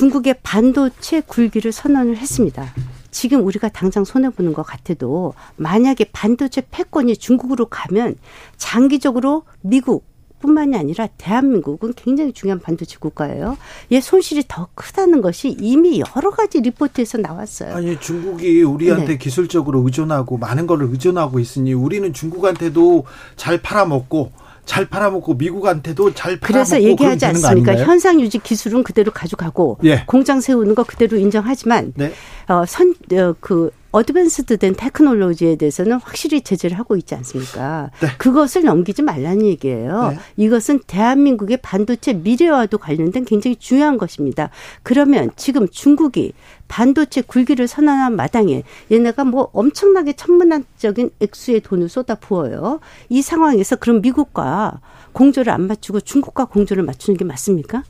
중국의 0.00 0.36
반도체 0.42 1.20
굴기를 1.20 1.72
선언을 1.72 2.16
했습니다. 2.16 2.64
지금 3.10 3.44
우리가 3.44 3.68
당장 3.68 4.02
손해보는 4.04 4.54
것 4.54 4.62
같아도 4.62 5.34
만약에 5.56 6.06
반도체 6.10 6.62
패권이 6.70 7.18
중국으로 7.18 7.66
가면 7.66 8.16
장기적으로 8.56 9.42
미국, 9.60 10.06
뿐만이 10.38 10.74
아니라 10.74 11.06
대한민국은 11.18 11.92
굉장히 11.96 12.32
중요한 12.32 12.60
반도체 12.60 12.96
국가예요. 12.98 13.58
얘 13.92 14.00
손실이 14.00 14.44
더 14.48 14.68
크다는 14.74 15.20
것이 15.20 15.54
이미 15.60 16.02
여러 16.16 16.30
가지 16.30 16.62
리포트에서 16.62 17.18
나왔어요. 17.18 17.74
아니 17.74 18.00
중국이 18.00 18.62
우리한테 18.62 19.06
네. 19.06 19.18
기술적으로 19.18 19.82
의존하고 19.84 20.38
많은 20.38 20.66
걸 20.66 20.80
의존하고 20.80 21.40
있으니 21.40 21.74
우리는 21.74 22.10
중국한테도 22.14 23.04
잘 23.36 23.60
팔아먹고 23.60 24.32
잘 24.70 24.84
팔아먹고 24.84 25.34
미국한테도 25.34 26.14
잘 26.14 26.38
팔아먹고 26.38 26.46
그래서 26.46 26.80
얘기하지 26.80 27.26
않습니까? 27.26 27.74
현상 27.74 28.20
유지 28.20 28.38
기술은 28.38 28.84
그대로 28.84 29.10
가져가고 29.10 29.78
예. 29.82 30.04
공장 30.06 30.40
세우는 30.40 30.76
거 30.76 30.84
그대로 30.84 31.16
인정하지만 31.16 31.92
네. 31.96 32.12
어, 32.46 32.64
선, 32.66 32.94
어, 33.12 33.34
그 33.40 33.72
advanced 33.90 34.58
된 34.58 34.74
technology에 34.76 35.56
대해서는 35.56 35.98
확실히 35.98 36.42
제재를 36.42 36.78
하고 36.78 36.96
있지 36.96 37.16
않습니까? 37.16 37.90
네. 38.00 38.08
그것을 38.18 38.62
넘기지 38.62 39.02
말라는 39.02 39.44
얘기예요. 39.46 40.10
네. 40.10 40.18
이것은 40.36 40.82
대한민국의 40.86 41.58
반도체 41.60 42.12
미래와도 42.12 42.78
관련된 42.78 43.24
굉장히 43.24 43.56
중요한 43.56 43.98
것입니다. 43.98 44.50
그러면 44.84 45.32
지금 45.34 45.68
중국이 45.68 46.32
반도체 46.70 47.20
굴기를 47.20 47.66
선언한 47.66 48.14
마당에 48.14 48.62
얘네가 48.92 49.24
뭐 49.24 49.50
엄청나게 49.52 50.12
천문학적인 50.12 51.10
액수의 51.18 51.60
돈을 51.62 51.88
쏟아 51.88 52.14
부어요. 52.14 52.78
이 53.08 53.20
상황에서 53.22 53.74
그럼 53.74 54.00
미국과 54.00 54.80
공조를 55.12 55.52
안 55.52 55.66
맞추고 55.66 56.00
중국과 56.00 56.44
공조를 56.44 56.84
맞추는 56.84 57.18
게 57.18 57.24
맞습니까? 57.24 57.82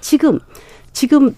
지금 0.00 0.40
지금 0.92 1.36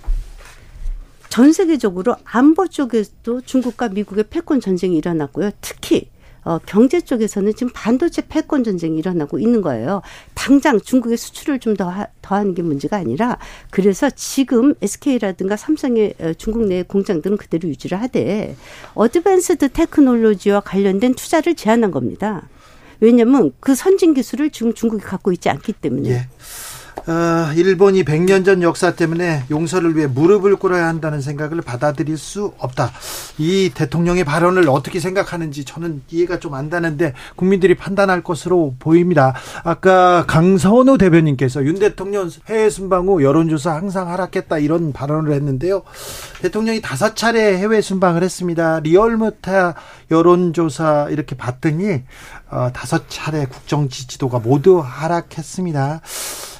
전 1.28 1.52
세계적으로 1.52 2.16
안보 2.24 2.66
쪽에도 2.66 3.42
중국과 3.42 3.90
미국의 3.90 4.24
패권 4.30 4.60
전쟁이 4.60 4.96
일어났고요. 4.96 5.50
특히 5.60 6.08
어, 6.44 6.58
경제 6.64 7.02
쪽에서는 7.02 7.52
지금 7.56 7.70
반도체 7.74 8.22
패권 8.26 8.64
전쟁이 8.64 8.96
일어나고 8.98 9.38
있는 9.38 9.60
거예요. 9.60 10.00
당장 10.48 10.80
중국의 10.80 11.18
수출을 11.18 11.58
좀 11.60 11.76
더 11.76 11.92
더하는 12.22 12.54
게 12.54 12.62
문제가 12.62 12.96
아니라 12.96 13.36
그래서 13.70 14.08
지금 14.08 14.74
SK라든가 14.80 15.56
삼성의 15.56 16.14
어, 16.18 16.32
중국 16.32 16.64
내 16.64 16.82
공장들은 16.82 17.36
그대로 17.36 17.68
유지를 17.68 18.00
하되 18.00 18.56
advanced 18.94 19.68
technology와 19.68 20.60
관련된 20.60 21.14
투자를 21.14 21.54
제한한 21.54 21.90
겁니다. 21.90 22.48
왜냐하면 23.00 23.52
그 23.60 23.74
선진 23.74 24.14
기술을 24.14 24.48
지금 24.50 24.72
중국이 24.72 25.04
갖고 25.04 25.30
있지 25.32 25.50
않기 25.50 25.74
때문에. 25.74 26.08
예. 26.08 26.28
어, 27.06 27.52
일본이 27.54 28.04
100년 28.04 28.44
전 28.44 28.62
역사 28.62 28.94
때문에 28.94 29.44
용서를 29.50 29.96
위해 29.96 30.06
무릎을 30.06 30.56
꿇어야 30.56 30.86
한다는 30.86 31.20
생각을 31.20 31.62
받아들일 31.62 32.18
수 32.18 32.52
없다. 32.58 32.90
이 33.38 33.70
대통령의 33.74 34.24
발언을 34.24 34.68
어떻게 34.68 35.00
생각하는지 35.00 35.64
저는 35.64 36.02
이해가 36.10 36.38
좀 36.38 36.48
안 36.58 36.70
되는데 36.70 37.12
국민들이 37.36 37.74
판단할 37.74 38.22
것으로 38.22 38.74
보입니다. 38.78 39.34
아까 39.64 40.24
강선우 40.26 40.98
대변인께서 40.98 41.64
윤 41.64 41.78
대통령 41.78 42.30
해외 42.48 42.70
순방 42.70 43.06
후 43.06 43.22
여론조사 43.22 43.74
항상 43.74 44.10
하락했다 44.10 44.58
이런 44.58 44.92
발언을 44.92 45.32
했는데요. 45.32 45.82
대통령이 46.42 46.80
다섯 46.80 47.14
차례 47.16 47.56
해외 47.58 47.80
순방을 47.80 48.22
했습니다. 48.22 48.80
리얼무타 48.80 49.74
여론조사 50.10 51.08
이렇게 51.10 51.36
봤더니 51.36 52.02
어, 52.50 52.70
다섯 52.72 53.08
차례 53.08 53.46
국정 53.46 53.88
지지도가 53.88 54.40
모두 54.40 54.80
하락했습니다. 54.84 56.00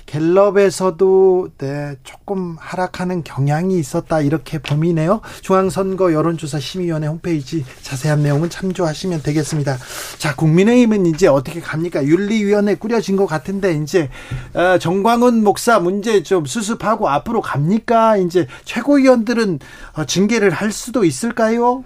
갤럽에서도 0.09 1.48
네, 1.59 1.96
조금 2.02 2.56
하락하는 2.59 3.22
경향이 3.22 3.78
있었다 3.78 4.20
이렇게 4.20 4.59
범위네요. 4.59 5.20
중앙선거 5.42 6.12
여론조사 6.14 6.59
심의위원회 6.59 7.06
홈페이지 7.06 7.64
자세한 7.82 8.22
내용은 8.22 8.48
참조하시면 8.48 9.22
되겠습니다. 9.22 9.76
자, 10.16 10.34
국민의힘은 10.34 11.06
이제 11.06 11.26
어떻게 11.26 11.61
갑니까? 11.61 12.04
윤리위원회 12.04 12.76
꾸려진 12.76 13.16
것 13.16 13.26
같은데 13.26 13.74
이제 13.74 14.09
어, 14.54 14.78
정광훈 14.78 15.44
목사 15.44 15.78
문제 15.78 16.22
좀 16.22 16.46
수습하고 16.46 17.09
앞으로 17.09 17.42
갑니까? 17.42 18.16
이제 18.16 18.46
최고위원들은 18.64 19.59
어, 19.94 20.04
징계를 20.06 20.50
할 20.50 20.72
수도 20.72 21.04
있을까요? 21.04 21.84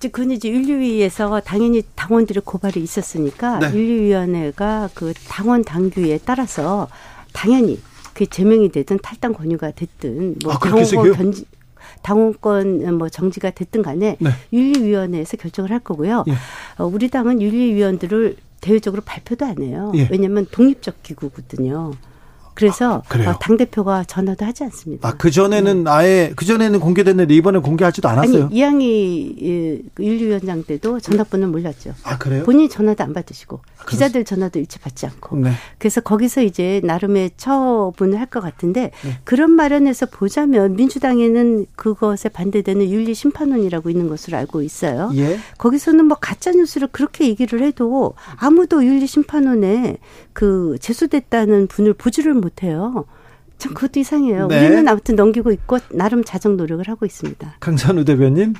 그건 0.00 0.30
이제 0.30 0.48
윤리위에서 0.48 1.42
당연히 1.44 1.82
당원들의 1.94 2.42
고발이 2.46 2.80
있었으니까 2.80 3.58
네. 3.58 3.70
윤리위원회가 3.74 4.88
그 4.94 5.12
당원 5.28 5.62
당규에 5.62 6.20
따라서 6.24 6.88
당연히 7.32 7.80
그 8.14 8.26
제명이 8.26 8.70
되든 8.70 8.98
탈당 9.02 9.32
권유가 9.32 9.70
됐든 9.70 10.36
뭐 10.42 10.52
아, 10.52 10.58
당원권 10.58 11.12
변지 11.12 11.44
당원권 12.02 12.98
뭐 12.98 13.08
정지가 13.08 13.50
됐든 13.50 13.82
간에 13.82 14.16
네. 14.20 14.30
윤리위원회에서 14.52 15.36
결정을 15.36 15.70
할 15.70 15.80
거고요. 15.80 16.24
예. 16.28 16.32
어, 16.78 16.86
우리 16.86 17.08
당은 17.08 17.40
윤리위원들을 17.40 18.36
대외적으로 18.60 19.02
발표도 19.04 19.44
안 19.44 19.62
해요. 19.62 19.92
예. 19.94 20.08
왜냐하면 20.10 20.46
독립적 20.50 21.02
기구거든요. 21.02 21.92
그래서 22.60 23.02
아, 23.08 23.30
어, 23.30 23.38
당 23.38 23.56
대표가 23.56 24.04
전화도 24.04 24.44
하지 24.44 24.64
않습니다. 24.64 25.08
아, 25.08 25.12
그 25.16 25.30
전에는 25.30 25.84
네. 25.84 25.90
아예 25.90 26.32
그 26.36 26.44
전에는 26.44 26.80
공개됐는데 26.80 27.34
이번에 27.34 27.58
공개하지도 27.58 28.08
않았어요. 28.08 28.44
아니, 28.46 28.54
이양희 28.56 29.36
예, 29.42 30.02
윤리위원장 30.02 30.64
때도 30.64 31.00
전화번호 31.00 31.48
몰랐죠. 31.48 31.94
아 32.04 32.18
그래요? 32.18 32.44
본인이 32.44 32.68
전화도 32.68 33.02
안 33.04 33.12
받으시고 33.12 33.60
아, 33.78 33.84
기자들 33.86 34.24
전화도 34.24 34.58
일체 34.58 34.78
받지 34.80 35.06
않고. 35.06 35.36
네. 35.38 35.52
그래서 35.78 36.00
거기서 36.00 36.42
이제 36.42 36.80
나름의 36.84 37.32
처분을 37.36 38.18
할 38.18 38.30
것 38.30 38.40
같은데 38.40 38.92
네. 39.02 39.18
그런 39.24 39.50
마련에서 39.50 40.06
보자면 40.06 40.76
민주당에는 40.76 41.66
그것에 41.74 42.28
반대되는 42.28 42.88
윤리 42.88 43.12
심판원이라고 43.12 43.90
있는 43.90 44.08
것으로 44.08 44.36
알고 44.36 44.62
있어요. 44.62 45.10
예. 45.16 45.36
거기서는 45.58 46.04
뭐 46.04 46.16
가짜 46.20 46.52
뉴스를 46.52 46.88
그렇게 46.92 47.26
얘기를 47.26 47.60
해도 47.62 48.14
아무도 48.36 48.84
윤리 48.84 49.08
심판원에 49.08 49.96
그 50.40 50.78
제소됐다는 50.80 51.66
분을 51.66 51.92
보지를 51.92 52.32
못해요. 52.32 53.04
참 53.58 53.74
그것도 53.74 54.00
이상해요. 54.00 54.46
네. 54.46 54.66
우리는 54.66 54.88
아무튼 54.88 55.14
넘기고 55.14 55.52
있고 55.52 55.76
나름 55.90 56.24
자정 56.24 56.56
노력을 56.56 56.82
하고 56.88 57.04
있습니다. 57.04 57.56
강산우 57.60 58.06
대변인. 58.06 58.54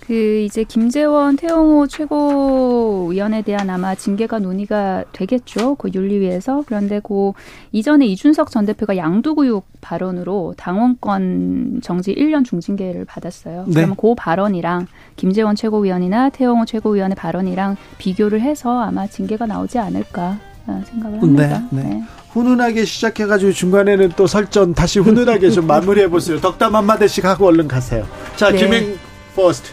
그 0.00 0.40
이제 0.40 0.64
김재원 0.64 1.36
태영호 1.36 1.86
최고위원에 1.86 3.40
대한 3.40 3.70
아마 3.70 3.94
징계가 3.94 4.38
논의가 4.40 5.04
되겠죠. 5.12 5.76
그 5.76 5.88
윤리위에서 5.94 6.64
그런데 6.66 7.00
그 7.02 7.32
이전에 7.72 8.04
이준석 8.04 8.50
전 8.50 8.66
대표가 8.66 8.98
양두구육 8.98 9.64
발언으로 9.80 10.52
당원권 10.58 11.80
정지 11.82 12.14
1년 12.14 12.44
중징계를 12.44 13.06
받았어요. 13.06 13.64
네. 13.68 13.72
그러면 13.72 13.96
그 13.96 14.14
발언이랑 14.14 14.88
김재원 15.16 15.56
최고위원이나 15.56 16.28
태영호 16.28 16.66
최고위원의 16.66 17.16
발언이랑 17.16 17.78
비교를 17.96 18.42
해서 18.42 18.78
아마 18.82 19.06
징계가 19.06 19.46
나오지 19.46 19.78
않을까 19.78 20.38
생각을 20.66 21.22
합니다. 21.22 21.62
네, 21.70 21.82
네. 21.82 21.88
네. 21.88 22.02
훈훈하게 22.30 22.84
시작해가지고 22.84 23.52
중간에는 23.52 24.12
또 24.16 24.26
설전 24.26 24.74
다시 24.74 24.98
훈훈하게 24.98 25.50
좀 25.50 25.66
마무리해 25.66 26.08
보세요. 26.08 26.40
덕담 26.40 26.74
한마디씩 26.74 27.24
하고 27.24 27.46
얼른 27.46 27.68
가세요. 27.68 28.06
자, 28.36 28.50
네. 28.50 28.58
김행 28.58 28.98
first. 29.36 29.70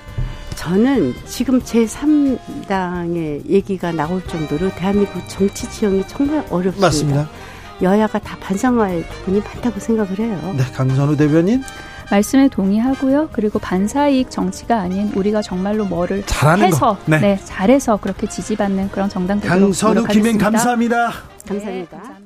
저는 0.55 1.15
지금 1.25 1.59
제3당의 1.59 3.49
얘기가 3.49 3.91
나올 3.91 4.21
정도로 4.27 4.69
대한민국 4.75 5.21
정치 5.27 5.67
지형이 5.69 6.03
정말 6.07 6.45
어렵습니다. 6.51 6.79
맞습니다. 6.87 7.29
여야가 7.81 8.19
다 8.19 8.37
반성할 8.39 9.03
부분이 9.07 9.39
많다고 9.41 9.79
생각을 9.79 10.19
해요. 10.19 10.53
네, 10.55 10.63
강선우 10.71 11.17
대변인. 11.17 11.63
말씀에 12.11 12.49
동의하고요. 12.49 13.29
그리고 13.31 13.57
반사이익 13.57 14.29
정치가 14.29 14.79
아닌 14.79 15.11
우리가 15.15 15.41
정말로 15.41 15.85
뭐를 15.85 16.23
해서 16.59 16.97
네. 17.05 17.19
네. 17.19 17.39
잘해서 17.43 17.97
그렇게 17.97 18.27
지지받는 18.27 18.91
그런 18.91 19.09
정당들 19.09 19.49
강선우 19.49 20.05
김행 20.07 20.37
감사합니다. 20.37 21.11
감사합니다. 21.47 21.97
네, 21.97 22.20